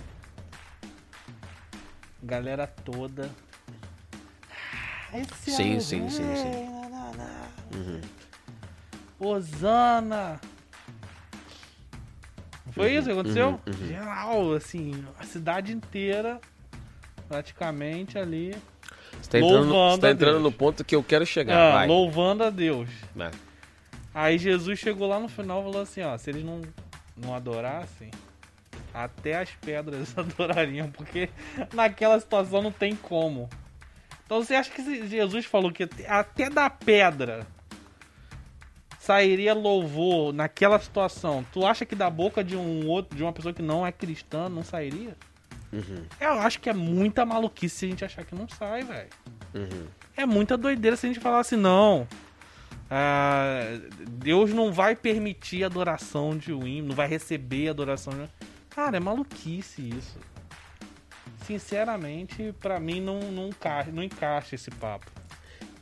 Galera 2.23 2.67
toda. 2.67 3.31
"Ah, 4.51 5.19
é 5.19 5.25
Sim, 5.35 5.79
sim, 5.81 6.09
sim, 6.09 6.35
sim. 6.35 6.69
nananã. 6.91 7.31
Uhum. 7.75 8.01
Osana! 9.21 10.41
Foi 12.73 12.91
isso 12.95 13.07
que 13.07 13.13
aconteceu? 13.13 13.49
uhum, 13.51 13.61
uhum. 13.67 13.87
Geral, 13.87 14.55
assim, 14.55 15.05
a 15.19 15.25
cidade 15.25 15.73
inteira, 15.75 16.41
praticamente 17.29 18.19
ali, 18.19 18.57
Você 19.25 19.31
tá 19.31 19.39
entrando, 19.39 19.69
você 19.69 20.01
tá 20.01 20.11
entrando 20.11 20.41
no 20.41 20.53
ponto 20.53 20.85
que 20.85 20.95
eu 20.95 21.03
quero 21.03 21.25
chegar. 21.27 21.57
ah, 21.57 21.73
vai. 21.73 21.87
louvando 21.89 22.45
a 22.45 22.51
Deus. 22.51 22.89
Vai. 23.15 23.31
Aí 24.15 24.39
Jesus 24.39 24.79
chegou 24.79 25.09
lá 25.09 25.19
no 25.19 25.29
final 25.29 25.61
e 25.61 25.65
falou 25.65 25.81
assim, 25.83 26.03
ó, 26.03 26.17
se 26.17 26.31
eles 26.31 26.45
não, 26.45 26.61
não 27.17 27.35
adorassem, 27.35 28.11
até 28.93 29.39
as 29.41 29.51
pedras 29.51 30.13
adorariam, 30.19 30.89
porque 30.91 31.29
naquela 31.73 32.19
situação 32.21 32.63
não 32.63 32.71
tem 32.71 32.95
como. 32.95 33.49
Então 34.25 34.43
você 34.43 34.55
acha 34.55 34.71
que 34.71 34.83
se 34.83 35.07
Jesus 35.09 35.45
falou 35.47 35.73
que 35.73 35.83
até- 35.83 36.09
até 36.09 36.49
da 36.51 36.71
pedra 36.71 37.47
sairia 38.99 39.53
louvor 39.55 40.33
naquela 40.33 40.79
situação? 40.79 41.45
Tu 41.53 41.65
acha 41.67 41.85
que 41.85 41.95
da 41.95 42.09
boca 42.09 42.43
de 42.45 42.57
um 42.57 42.87
outro, 42.89 43.17
de 43.17 43.23
uma 43.23 43.33
pessoa 43.33 43.53
que 43.53 43.63
não 43.63 43.87
é 43.87 43.93
cristã, 43.93 44.49
não 44.49 44.63
sairia? 44.63 45.17
Uhum, 45.75 46.05
Eu 46.21 46.33
acho 46.41 46.61
que 46.61 46.71
é 46.71 46.73
muita 46.73 47.27
maluquice 47.27 47.75
se 47.77 47.87
a 47.87 47.89
gente 47.89 48.05
achar 48.05 48.25
que 48.25 48.35
não 48.35 48.49
sai, 48.49 48.83
velho. 48.85 49.09
uhum. 49.55 49.87
É 50.17 50.25
muita 50.25 50.57
doideira 50.57 50.97
se 50.97 51.07
a 51.07 51.09
gente 51.13 51.21
falar 51.21 51.41
assim, 51.41 51.57
não. 51.57 52.07
ah, 52.91 53.61
Deus 54.09 54.53
não 54.53 54.73
vai 54.73 54.95
permitir 54.95 55.65
a 55.65 55.67
adoração 55.67 56.37
de 56.39 56.53
um 56.53 56.67
hino, 56.67 56.89
não 56.89 56.95
vai 56.95 57.09
receber 57.09 57.69
a 57.69 57.71
adoração 57.73 58.13
de 58.13 58.21
um 58.21 58.29
Cara, 58.71 58.97
é 58.97 59.01
maluquice 59.01 59.83
isso. 59.89 60.19
Sinceramente, 61.47 62.55
pra 62.61 62.81
mim 62.81 63.01
não, 63.01 63.21
não, 63.31 63.49
encaixa, 63.49 63.91
não 63.93 64.03
encaixa 64.03 64.55
esse 64.55 64.71
papo. 64.71 65.07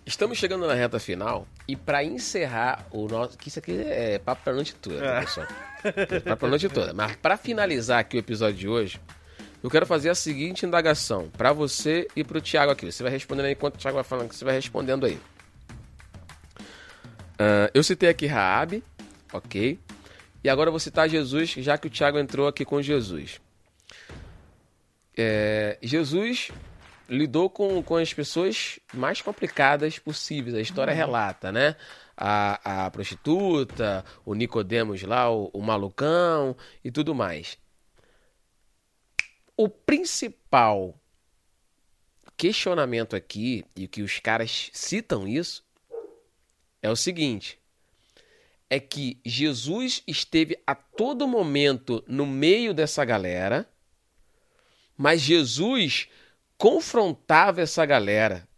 Estamos 0.04 0.36
chegando 0.36 0.66
na 0.66 0.74
reta 0.74 0.98
final 0.98 1.46
e 1.68 1.76
pra 1.76 2.02
encerrar 2.02 2.84
o 2.90 3.06
nosso. 3.06 3.38
Que 3.38 3.48
isso 3.48 3.58
aqui 3.60 3.72
é 3.86 4.18
papo 4.18 4.42
pra 4.42 4.52
noite 4.52 4.74
toda, 4.74 5.00
tá, 5.00 5.20
pessoal? 5.20 5.46
É 5.84 6.20
papo 6.20 6.36
pra 6.40 6.48
noite 6.48 6.68
toda. 6.68 6.92
Mas 6.92 7.14
pra 7.16 7.36
finalizar 7.36 8.00
aqui 8.00 8.16
o 8.16 8.18
episódio 8.18 8.56
de 8.58 8.68
hoje, 8.68 9.00
eu 9.62 9.70
quero 9.70 9.86
fazer 9.86 10.10
a 10.10 10.14
seguinte 10.14 10.66
indagação 10.66 11.30
pra 11.30 11.52
você 11.52 12.08
e 12.16 12.24
pro 12.24 12.40
Thiago 12.40 12.72
aqui. 12.72 12.90
Você 12.90 13.02
vai 13.02 13.12
respondendo 13.12 13.46
aí 13.46 13.52
enquanto 13.52 13.76
o 13.76 13.78
Thiago 13.78 13.94
vai 13.94 14.04
falando 14.04 14.28
que 14.28 14.36
você 14.36 14.44
vai 14.44 14.54
respondendo 14.54 15.06
aí. 15.06 15.18
Ah, 17.38 17.70
eu 17.74 17.82
citei 17.82 18.08
aqui 18.08 18.26
Raabe, 18.26 18.84
ok? 19.32 19.78
E 20.44 20.48
agora 20.48 20.68
eu 20.68 20.72
vou 20.72 20.80
citar 20.80 21.08
Jesus, 21.08 21.50
já 21.50 21.76
que 21.76 21.88
o 21.88 21.90
Thiago 21.90 22.18
entrou 22.18 22.46
aqui 22.46 22.64
com 22.64 22.80
Jesus. 22.80 23.40
É, 25.16 25.76
Jesus 25.82 26.50
lidou 27.08 27.50
com, 27.50 27.82
com 27.82 27.96
as 27.96 28.14
pessoas 28.14 28.78
mais 28.94 29.20
complicadas 29.20 29.98
possíveis. 29.98 30.54
A 30.54 30.60
história 30.60 30.94
relata, 30.94 31.50
né? 31.50 31.74
A, 32.16 32.86
a 32.86 32.90
prostituta, 32.90 34.04
o 34.24 34.34
Nicodemos 34.34 35.02
lá, 35.02 35.30
o, 35.30 35.50
o 35.52 35.60
malucão 35.60 36.56
e 36.84 36.90
tudo 36.90 37.14
mais. 37.14 37.58
O 39.62 39.68
principal 39.68 41.00
questionamento 42.36 43.14
aqui, 43.14 43.64
e 43.76 43.86
que 43.86 44.02
os 44.02 44.18
caras 44.18 44.70
citam 44.72 45.28
isso, 45.28 45.64
é 46.82 46.90
o 46.90 46.96
seguinte: 46.96 47.60
é 48.68 48.80
que 48.80 49.20
Jesus 49.24 50.02
esteve 50.04 50.58
a 50.66 50.74
todo 50.74 51.28
momento 51.28 52.02
no 52.08 52.26
meio 52.26 52.74
dessa 52.74 53.04
galera, 53.04 53.68
mas 54.96 55.20
Jesus 55.20 56.08
confrontava 56.58 57.60
essa 57.60 57.86
galera. 57.86 58.48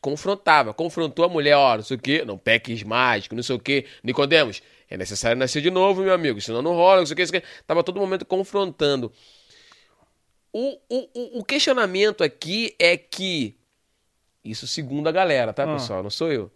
Confrontava, 0.00 0.72
confrontou 0.72 1.24
a 1.24 1.28
mulher, 1.28 1.56
ó, 1.56 1.74
não 1.74 1.82
sei 1.82 1.96
o 1.96 2.00
que, 2.00 2.24
não 2.24 2.38
peques 2.38 2.84
que 3.26 3.34
não 3.34 3.42
sei 3.42 3.56
o 3.56 3.58
que, 3.58 3.84
Nicodemos, 4.04 4.62
é 4.88 4.96
necessário 4.96 5.36
nascer 5.36 5.60
de 5.60 5.72
novo, 5.72 6.02
meu 6.02 6.14
amigo, 6.14 6.40
senão 6.40 6.62
não 6.62 6.76
rola, 6.76 7.00
não 7.00 7.06
sei 7.06 7.14
o 7.14 7.16
que, 7.16 7.22
não 7.22 7.28
sei 7.30 7.40
o. 7.40 7.42
Tava 7.66 7.82
todo 7.82 7.98
momento 7.98 8.24
confrontando. 8.24 9.12
O, 10.52 10.78
o, 10.88 11.08
o- 11.14 11.38
o 11.40 11.44
questionamento 11.44 12.24
aqui 12.24 12.74
é 12.78 12.96
que, 12.96 13.54
isso 14.44 14.66
segundo 14.66 15.08
a 15.08 15.12
galera, 15.12 15.52
tá, 15.52 15.64
Ah. 15.64 15.74
pessoal, 15.74 16.02
não 16.02 16.10
sou 16.10 16.32
eu. 16.32 16.50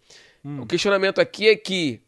O 0.61 0.65
questionamento 0.65 1.21
aqui 1.21 1.47
é 1.47 1.55
que 1.55 2.01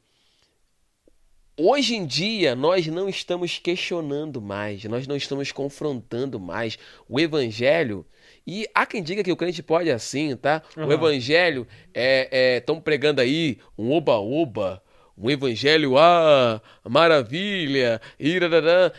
hoje 1.57 1.95
em 1.95 2.05
dia 2.05 2.53
nós 2.55 2.85
não 2.87 3.07
estamos 3.07 3.57
questionando 3.59 4.41
mais, 4.41 4.83
nós 4.85 5.07
não 5.07 5.15
estamos 5.15 5.51
confrontando 5.51 6.39
mais 6.39 6.77
o 7.07 7.19
evangelho. 7.19 8.05
E 8.45 8.67
há 8.75 8.85
quem 8.85 9.01
diga 9.01 9.23
que 9.23 9.31
o 9.31 9.37
crente 9.37 9.63
pode 9.63 9.89
assim, 9.89 10.35
tá? 10.35 10.61
O 10.75 10.81
Aham. 10.81 10.93
evangelho 10.93 11.67
é 11.93 12.57
estão 12.57 12.81
pregando 12.81 13.21
aí 13.21 13.57
um 13.77 13.91
oba-oba, 13.91 14.83
um 15.17 15.29
evangelho, 15.29 15.97
ah, 15.97 16.61
maravilha, 16.83 18.01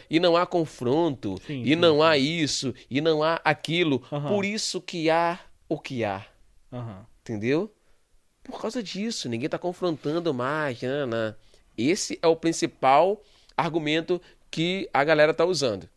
e 0.09 0.19
não 0.19 0.37
há 0.37 0.47
confronto, 0.47 1.37
Sim, 1.47 1.63
e 1.63 1.69
sim, 1.71 1.77
não 1.77 2.03
há 2.03 2.17
isso, 2.17 2.75
e 2.91 3.01
não 3.01 3.23
há 3.23 3.41
aquilo. 3.45 4.01
Por 4.29 4.45
isso 4.45 4.81
que 4.81 5.11
há 5.11 5.39
o 5.69 5.79
que 5.79 6.05
há. 6.05 6.25
Entendeu? 7.21 7.73
Por 8.45 8.61
causa 8.61 8.83
disso, 8.83 9.29
ninguém 9.29 9.49
tá 9.49 9.59
confrontando 9.59 10.33
mais. 10.33 10.81
Né, 10.81 11.05
né. 11.07 11.35
Esse 11.77 12.19
é 12.23 12.27
o 12.29 12.37
principal 12.37 13.21
argumento 13.57 14.21
que 14.51 14.89
a 14.95 15.03
galera 15.03 15.35
tá 15.35 15.45
usando. 15.45 15.89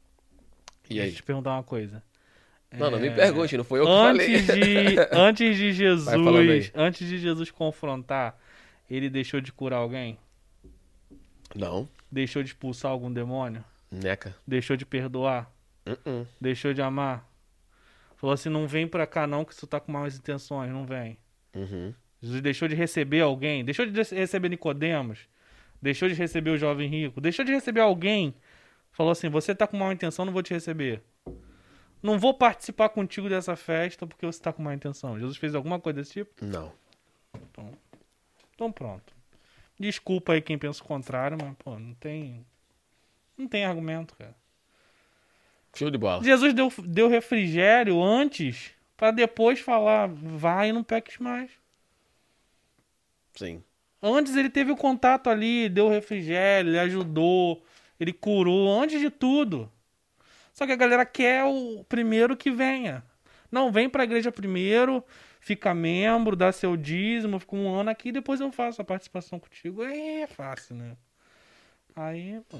E 0.89 0.95
Deixa 0.95 1.01
eu 1.01 1.05
aí? 1.05 1.11
te 1.13 1.23
perguntar 1.23 1.51
uma 1.53 1.63
coisa. 1.63 2.01
Não, 2.71 2.91
não 2.91 2.99
me 2.99 3.07
É, 3.07 3.11
pergunte, 3.11 3.55
não 3.57 3.63
foi 3.63 3.79
eu 3.79 3.85
que 3.85 3.91
Antes 3.91 4.45
falei. 4.45 4.63
de, 4.95 4.95
antes 5.13 5.57
de 5.57 5.63
aí. 5.65 5.73
Jesus, 5.73 6.71
antes 6.75 7.07
de 7.07 7.17
Jesus 7.19 7.51
confrontar, 7.51 8.37
ele 8.89 9.09
deixou 9.09 9.39
de 9.41 9.51
curar 9.51 9.77
alguém? 9.77 10.17
Não, 11.55 11.87
Deixou 12.11 12.41
de 12.41 12.49
expulsar 12.49 12.91
algum 12.91 13.11
demônio? 13.11 13.63
neca. 13.91 14.35
Deixou 14.45 14.75
de 14.75 14.85
perdoar? 14.85 15.51
Uh-uh. 15.85 16.27
Deixou 16.39 16.73
de 16.73 16.81
amar? 16.81 17.27
Falou 18.15 18.33
assim: 18.33 18.49
não 18.49 18.67
vem 18.67 18.87
pra 18.87 19.07
cá 19.07 19.25
não, 19.25 19.45
que 19.45 19.55
tu 19.55 19.65
tá 19.65 19.79
com 19.79 19.91
más 19.91 20.15
intenções, 20.17 20.71
não 20.71 20.85
vem. 20.85 21.17
Uhum. 21.55 21.93
Jesus 22.21 22.41
deixou 22.41 22.67
de 22.67 22.75
receber 22.75 23.21
alguém? 23.21 23.63
Deixou 23.63 23.85
de 23.85 23.91
receber 24.13 24.49
Nicodemos? 24.49 25.27
Deixou 25.81 26.09
de 26.09 26.15
receber 26.15 26.49
o 26.51 26.57
jovem 26.57 26.89
rico? 26.89 27.21
Deixou 27.21 27.45
de 27.45 27.51
receber 27.51 27.79
alguém? 27.81 28.35
Falou 28.91 29.11
assim: 29.11 29.29
você 29.29 29.55
tá 29.55 29.65
com 29.65 29.77
má 29.77 29.91
intenção, 29.93 30.25
não 30.25 30.33
vou 30.33 30.43
te 30.43 30.53
receber. 30.53 31.01
Não 32.01 32.17
vou 32.17 32.33
participar 32.33 32.89
contigo 32.89 33.27
dessa 33.29 33.55
festa 33.55 34.05
porque 34.07 34.25
você 34.25 34.41
tá 34.41 34.51
com 34.53 34.61
má 34.63 34.73
intenção. 34.73 35.19
Jesus 35.19 35.37
fez 35.37 35.53
alguma 35.55 35.79
coisa 35.79 35.99
desse 35.99 36.13
tipo? 36.13 36.45
Não. 36.45 36.71
Então 37.35 37.71
pronto. 38.71 39.13
Desculpa 39.79 40.33
aí 40.33 40.41
quem 40.41 40.57
pensa 40.57 40.83
o 40.83 40.85
contrário, 40.85 41.37
mas 41.39 41.55
pô, 41.57 41.77
não 41.79 41.93
tem. 41.93 42.45
Não 43.37 43.47
tem 43.47 43.63
argumento, 43.63 44.15
cara. 44.17 44.35
Show 45.75 45.89
de 45.89 45.97
bola. 45.97 46.23
Jesus 46.23 46.53
deu, 46.53 46.71
deu 46.79 47.07
refrigério 47.07 48.03
antes 48.03 48.71
pra 48.97 49.11
depois 49.11 49.59
falar, 49.59 50.09
vai 50.09 50.69
e 50.69 50.73
não 50.73 50.83
peques 50.83 51.17
mais. 51.19 51.49
Sim. 53.35 53.63
Antes 54.01 54.35
ele 54.35 54.49
teve 54.49 54.71
o 54.71 54.77
contato 54.77 55.29
ali, 55.29 55.69
deu 55.69 55.87
refrigério, 55.87 56.71
ele 56.71 56.79
ajudou, 56.79 57.63
ele 57.99 58.11
curou, 58.11 58.81
antes 58.81 58.99
de 58.99 59.09
tudo. 59.09 59.71
Só 60.53 60.65
que 60.65 60.73
a 60.73 60.77
galera 60.77 61.05
quer 61.05 61.45
o 61.45 61.85
primeiro 61.87 62.35
que 62.35 62.51
venha. 62.51 63.03
Não, 63.49 63.71
vem 63.71 63.89
pra 63.89 64.03
igreja 64.03 64.31
primeiro, 64.31 65.03
fica 65.49 65.73
membro, 65.73 66.35
dá 66.35 66.51
seu 66.51 66.77
dízimo, 66.77 67.39
fica 67.39 67.55
um 67.55 67.73
ano 67.73 67.89
aqui, 67.89 68.11
depois 68.11 68.39
eu 68.39 68.51
faço 68.51 68.83
a 68.83 68.85
participação 68.85 69.39
contigo. 69.39 69.81
É 69.83 70.27
fácil, 70.27 70.75
né? 70.75 70.95
Aí, 71.95 72.39
pô. 72.47 72.59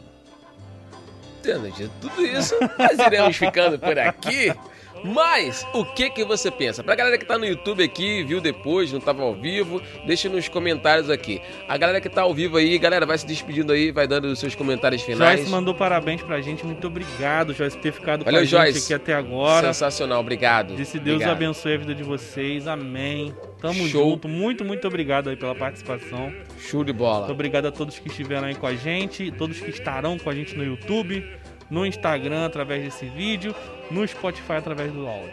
Tendo 1.41 1.71
dito 1.71 1.91
tudo 2.01 2.25
isso, 2.25 2.55
nós 2.77 2.99
iremos 2.99 3.37
ficando 3.37 3.79
por 3.79 3.97
aqui. 3.97 4.53
Mas 5.01 5.65
o 5.73 5.85
que 5.85 6.09
que 6.09 6.25
você 6.25 6.51
pensa? 6.51 6.83
Pra 6.83 6.93
galera 6.93 7.17
que 7.17 7.25
tá 7.25 7.37
no 7.37 7.45
YouTube 7.45 7.81
aqui, 7.81 8.21
viu 8.23 8.41
depois, 8.41 8.91
não 8.91 8.99
tava 8.99 9.23
ao 9.23 9.33
vivo, 9.33 9.81
deixa 10.05 10.27
nos 10.27 10.49
comentários 10.49 11.09
aqui. 11.09 11.41
A 11.69 11.77
galera 11.77 12.01
que 12.01 12.09
tá 12.09 12.23
ao 12.23 12.33
vivo 12.33 12.57
aí, 12.57 12.77
galera, 12.77 13.05
vai 13.05 13.17
se 13.17 13.25
despedindo 13.25 13.71
aí, 13.71 13.91
vai 13.91 14.07
dando 14.07 14.25
os 14.25 14.39
seus 14.39 14.55
comentários 14.55 15.01
finais. 15.01 15.39
Joyce 15.39 15.51
mandou 15.51 15.73
parabéns 15.73 16.21
pra 16.21 16.41
gente. 16.41 16.65
Muito 16.65 16.85
obrigado, 16.87 17.53
Joyce, 17.53 17.77
por 17.77 17.83
ter 17.83 17.93
ficado 17.93 18.25
Valeu, 18.25 18.41
com 18.41 18.43
a 18.43 18.45
gente 18.45 18.73
Joyce. 18.73 18.93
aqui 18.93 18.93
até 18.93 19.13
agora. 19.13 19.67
Sensacional, 19.67 20.19
obrigado. 20.19 20.75
Disse 20.75 20.99
Deus 20.99 21.15
Obrigado. 21.15 21.35
abençoe 21.37 21.75
a 21.75 21.77
vida 21.77 21.95
de 21.95 22.03
vocês. 22.03 22.67
Amém. 22.67 23.33
Tamo 23.61 23.87
Show. 23.87 24.11
junto. 24.11 24.27
Muito, 24.27 24.63
muito 24.63 24.87
obrigado 24.87 25.29
aí 25.29 25.35
pela 25.35 25.53
participação. 25.55 26.33
Show 26.59 26.83
de 26.83 26.91
Muito 26.93 26.99
bola. 26.99 27.31
obrigado 27.31 27.65
a 27.67 27.71
todos 27.71 27.99
que 27.99 28.07
estiveram 28.07 28.47
aí 28.47 28.55
com 28.55 28.65
a 28.67 28.75
gente, 28.75 29.31
todos 29.31 29.59
que 29.59 29.69
estarão 29.69 30.17
com 30.17 30.29
a 30.29 30.35
gente 30.35 30.55
no 30.55 30.63
YouTube, 30.63 31.25
no 31.69 31.85
Instagram 31.85 32.45
através 32.45 32.83
desse 32.83 33.05
vídeo, 33.05 33.53
no 33.91 34.07
Spotify 34.07 34.53
através 34.53 34.91
do 34.91 35.05
áudio. 35.07 35.31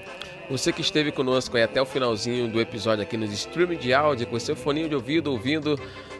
Você 0.49 0.73
que 0.73 0.81
esteve 0.81 1.11
conosco 1.11 1.57
aí 1.57 1.63
até 1.65 1.83
o 1.83 1.87
finalzinho 1.87 2.47
do 2.49 2.61
episódio 2.61 3.03
aqui 3.03 3.17
nos 3.17 3.33
streaming 3.33 3.79
de 3.79 3.93
áudio, 3.93 4.27
com 4.29 4.39
seu 4.39 4.55
foninho 4.55 4.89
de 4.89 4.95
ouvido, 4.95 5.33
ouvindo 5.33 5.79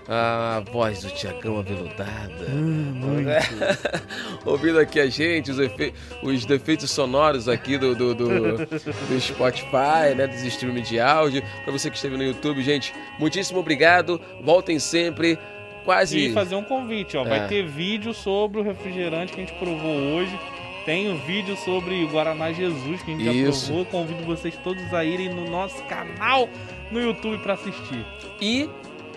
a 0.09 0.63
voz 0.73 1.03
do 1.03 1.11
Tiagão 1.11 1.59
aveludada. 1.59 2.47
ouvindo 4.45 4.79
aqui 4.79 5.01
a 5.01 5.07
gente, 5.09 5.51
os, 5.51 5.59
efe- 5.59 5.93
os 6.23 6.45
defeitos 6.45 6.91
sonoros 6.91 7.49
aqui 7.49 7.77
do, 7.79 7.95
do, 7.95 8.15
do, 8.15 8.29
do 8.67 9.21
Spotify, 9.21 10.15
né, 10.17 10.27
dos 10.27 10.43
streaming 10.43 10.83
de 10.83 11.01
áudio. 11.01 11.43
Para 11.65 11.73
você 11.73 11.91
que 11.91 11.97
esteve 11.97 12.17
no 12.17 12.23
YouTube, 12.23 12.63
gente, 12.63 12.95
muitíssimo 13.19 13.59
obrigado. 13.61 14.21
Voltem 14.43 14.79
sempre. 14.79 15.39
Quase. 15.85 16.19
E 16.19 16.33
fazer 16.33 16.57
um 16.57 16.65
convite, 16.65 17.17
ó. 17.17 17.25
É. 17.25 17.29
Vai 17.29 17.49
ter 17.49 17.67
vídeo 17.67 18.13
sobre 18.13 18.61
o 18.61 18.63
refrigerante 18.63 19.33
que 19.33 19.41
a 19.41 19.45
gente 19.45 19.57
provou 19.59 19.95
hoje. 19.97 20.37
Tem 20.85 21.13
o 21.13 21.17
vídeo 21.19 21.57
sobre 21.57 22.05
o 22.05 22.09
Guaraná 22.09 22.53
Jesus 22.53 23.03
que 23.03 23.13
a 23.13 23.17
gente 23.17 23.43
Isso. 23.43 23.61
já 23.61 23.67
provou. 23.67 23.85
Convido 23.87 24.23
vocês 24.25 24.55
todos 24.63 24.93
a 24.95 25.05
irem 25.05 25.29
no 25.35 25.49
nosso 25.51 25.81
canal 25.85 26.49
no 26.93 27.01
YouTube 27.01 27.39
pra 27.39 27.55
assistir. 27.55 28.05
E 28.41 28.69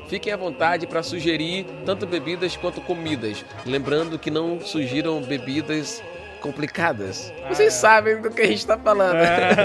fiquem 0.10 0.34
à 0.34 0.38
vontade 0.38 0.88
para 0.88 1.04
sugerir 1.04 1.66
tanto 1.86 2.06
bebidas 2.06 2.58
quanto 2.58 2.82
comidas. 2.82 3.46
Lembrando 3.66 4.18
que 4.18 4.32
não 4.32 4.60
sugiram 4.60 5.22
bebidas 5.22 6.02
complicadas. 6.42 7.34
Vocês 7.50 7.74
é. 7.74 7.78
sabem 7.78 8.22
do 8.22 8.32
que 8.32 8.42
a 8.42 8.48
gente 8.48 8.60
está 8.60 8.78
falando. 8.78 9.18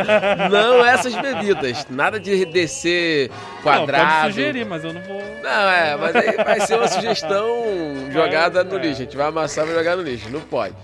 não 0.51 0.85
essas 0.85 1.15
bebidas. 1.15 1.87
Nada 1.89 2.19
de 2.21 2.45
descer 2.45 3.31
Não, 3.31 3.63
quadrado. 3.63 4.23
pode 4.23 4.35
sugerir, 4.35 4.67
mas 4.67 4.85
eu 4.85 4.93
não 4.93 5.01
vou. 5.03 5.23
Não, 5.43 5.71
é, 5.71 5.97
mas 5.97 6.17
aí 6.17 6.37
vai 6.37 6.61
ser 6.61 6.77
uma 6.77 6.89
sugestão 6.89 7.57
jogada 8.13 8.63
no 8.65 8.77
é. 8.77 8.83
lixo. 8.83 9.03
A 9.03 9.05
gente 9.05 9.17
vai 9.17 9.29
amassar 9.29 9.67
e 9.67 9.73
jogar 9.73 9.97
no 9.97 10.03
lixo. 10.03 10.29
Não 10.31 10.41
pode. 10.41 10.75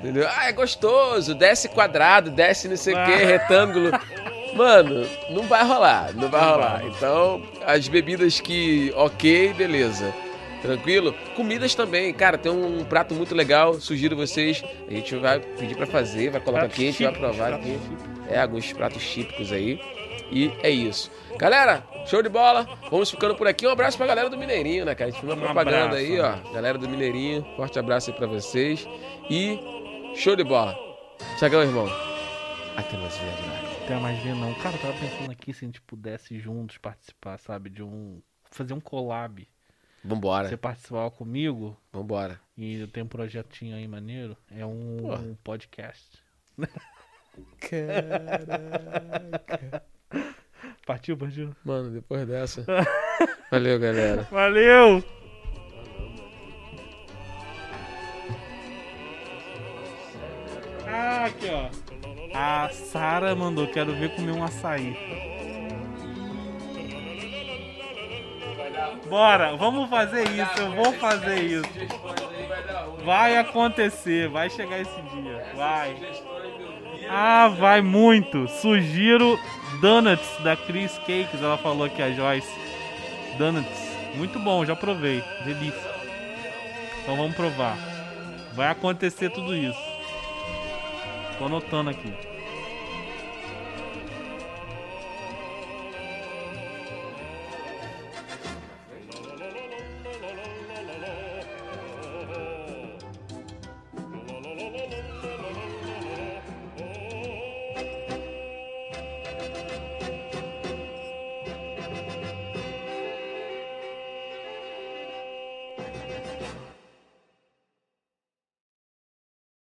Entendeu? 0.00 0.28
Ah, 0.28 0.48
é 0.48 0.52
gostoso. 0.52 1.34
Desce 1.34 1.68
quadrado, 1.68 2.30
desce 2.30 2.68
não 2.68 2.76
sei 2.76 2.94
o 2.94 3.04
que, 3.04 3.12
Ah. 3.12 3.26
retângulo. 3.26 3.90
Mano, 4.54 5.06
não 5.30 5.42
vai 5.44 5.64
rolar. 5.64 6.12
Não 6.14 6.28
vai 6.28 6.40
rolar. 6.40 6.82
Então, 6.86 7.42
as 7.66 7.86
bebidas 7.88 8.40
que, 8.40 8.92
ok, 8.96 9.52
beleza. 9.54 10.12
Tranquilo? 10.62 11.14
Comidas 11.36 11.74
também, 11.74 12.12
cara, 12.12 12.36
tem 12.36 12.50
um 12.50 12.84
prato 12.84 13.14
muito 13.14 13.32
legal, 13.34 13.74
sugiro 13.74 14.16
vocês. 14.16 14.62
A 14.88 14.92
gente 14.92 15.14
vai 15.16 15.38
pedir 15.38 15.76
pra 15.76 15.86
fazer, 15.86 16.30
vai 16.30 16.40
colocar 16.40 16.62
Pratos 16.66 16.74
aqui, 16.76 16.88
a 16.88 16.90
gente 16.90 17.02
vai 17.04 17.12
provar 17.12 17.52
aqui. 17.52 17.78
É, 18.28 18.40
alguns 18.40 18.72
pratos 18.72 19.02
típicos 19.08 19.52
aí. 19.52 19.80
E 20.32 20.50
é 20.62 20.68
isso. 20.68 21.10
Galera, 21.38 21.82
show 22.06 22.22
de 22.22 22.28
bola. 22.28 22.66
Vamos 22.90 23.10
ficando 23.10 23.34
por 23.36 23.46
aqui. 23.46 23.66
Um 23.66 23.70
abraço 23.70 23.96
pra 23.96 24.06
galera 24.06 24.28
do 24.28 24.36
Mineirinho, 24.36 24.84
né, 24.84 24.94
cara? 24.94 25.08
A 25.08 25.12
gente 25.12 25.20
fez 25.20 25.32
uma 25.32 25.40
Um 25.40 25.44
propaganda 25.46 25.84
abraço. 25.84 25.96
aí, 25.96 26.20
ó. 26.20 26.52
Galera 26.52 26.76
do 26.76 26.88
Mineirinho, 26.88 27.46
forte 27.56 27.78
abraço 27.78 28.10
aí 28.10 28.16
pra 28.16 28.26
vocês. 28.26 28.86
E 29.30 29.58
show 30.16 30.34
de 30.34 30.44
bola. 30.44 30.76
Tiagão, 31.38 31.62
irmão. 31.62 31.88
Até 32.76 32.96
mais 32.98 33.16
ver 33.16 33.67
Até 33.88 33.98
mais 34.00 34.22
ver 34.22 34.34
não. 34.34 34.52
Cara, 34.56 34.76
eu 34.76 34.80
tava 34.82 34.92
pensando 34.98 35.30
aqui 35.32 35.50
se 35.50 35.64
a 35.64 35.66
gente 35.66 35.80
pudesse 35.80 36.38
juntos 36.38 36.76
participar, 36.76 37.38
sabe? 37.38 37.70
De 37.70 37.82
um. 37.82 38.20
Fazer 38.50 38.74
um 38.74 38.80
collab. 38.80 39.48
Vambora, 40.04 40.46
Você 40.46 40.58
participar 40.58 41.10
comigo 41.10 41.74
vambora. 41.90 42.38
e 42.54 42.80
eu 42.80 42.86
tenho 42.88 43.06
um 43.06 43.08
projetinho 43.08 43.74
aí 43.74 43.88
maneiro. 43.88 44.36
É 44.50 44.66
um, 44.66 45.10
um 45.30 45.34
podcast. 45.42 46.22
Partiu, 50.86 51.16
partiu. 51.16 51.56
Mano, 51.64 51.90
depois 51.90 52.28
dessa. 52.28 52.66
Valeu, 53.50 53.78
galera. 53.80 54.22
Valeu! 54.30 55.02
Ah, 60.86 61.24
aqui 61.24 61.46
ó. 61.50 61.87
A 62.34 62.68
Sara 62.70 63.34
mandou, 63.34 63.66
quero 63.66 63.94
ver 63.94 64.14
comer 64.14 64.32
um 64.32 64.44
açaí. 64.44 64.96
Bora, 69.08 69.56
vamos 69.56 69.88
fazer 69.88 70.24
isso, 70.28 70.60
eu 70.60 70.72
vou 70.72 70.92
fazer 70.94 71.42
isso. 71.42 71.68
Vai 73.04 73.36
acontecer, 73.36 74.28
vai 74.28 74.50
chegar 74.50 74.80
esse 74.80 75.00
dia, 75.02 75.52
vai. 75.56 75.96
Ah, 77.08 77.48
vai 77.48 77.80
muito. 77.80 78.46
Sugiro 78.48 79.38
Donuts 79.80 80.42
da 80.42 80.56
Chris 80.56 80.92
Cakes, 80.98 81.42
ela 81.42 81.56
falou 81.56 81.86
aqui, 81.86 82.02
a 82.02 82.10
Joyce. 82.12 82.52
Donuts, 83.38 83.96
muito 84.14 84.38
bom, 84.38 84.64
já 84.64 84.76
provei, 84.76 85.24
delícia. 85.44 85.90
Então 87.02 87.16
vamos 87.16 87.34
provar. 87.34 87.76
Vai 88.52 88.68
acontecer 88.68 89.30
tudo 89.30 89.54
isso. 89.54 89.87
Tô 91.38 91.44
anotando 91.44 91.88
aqui. 91.88 92.27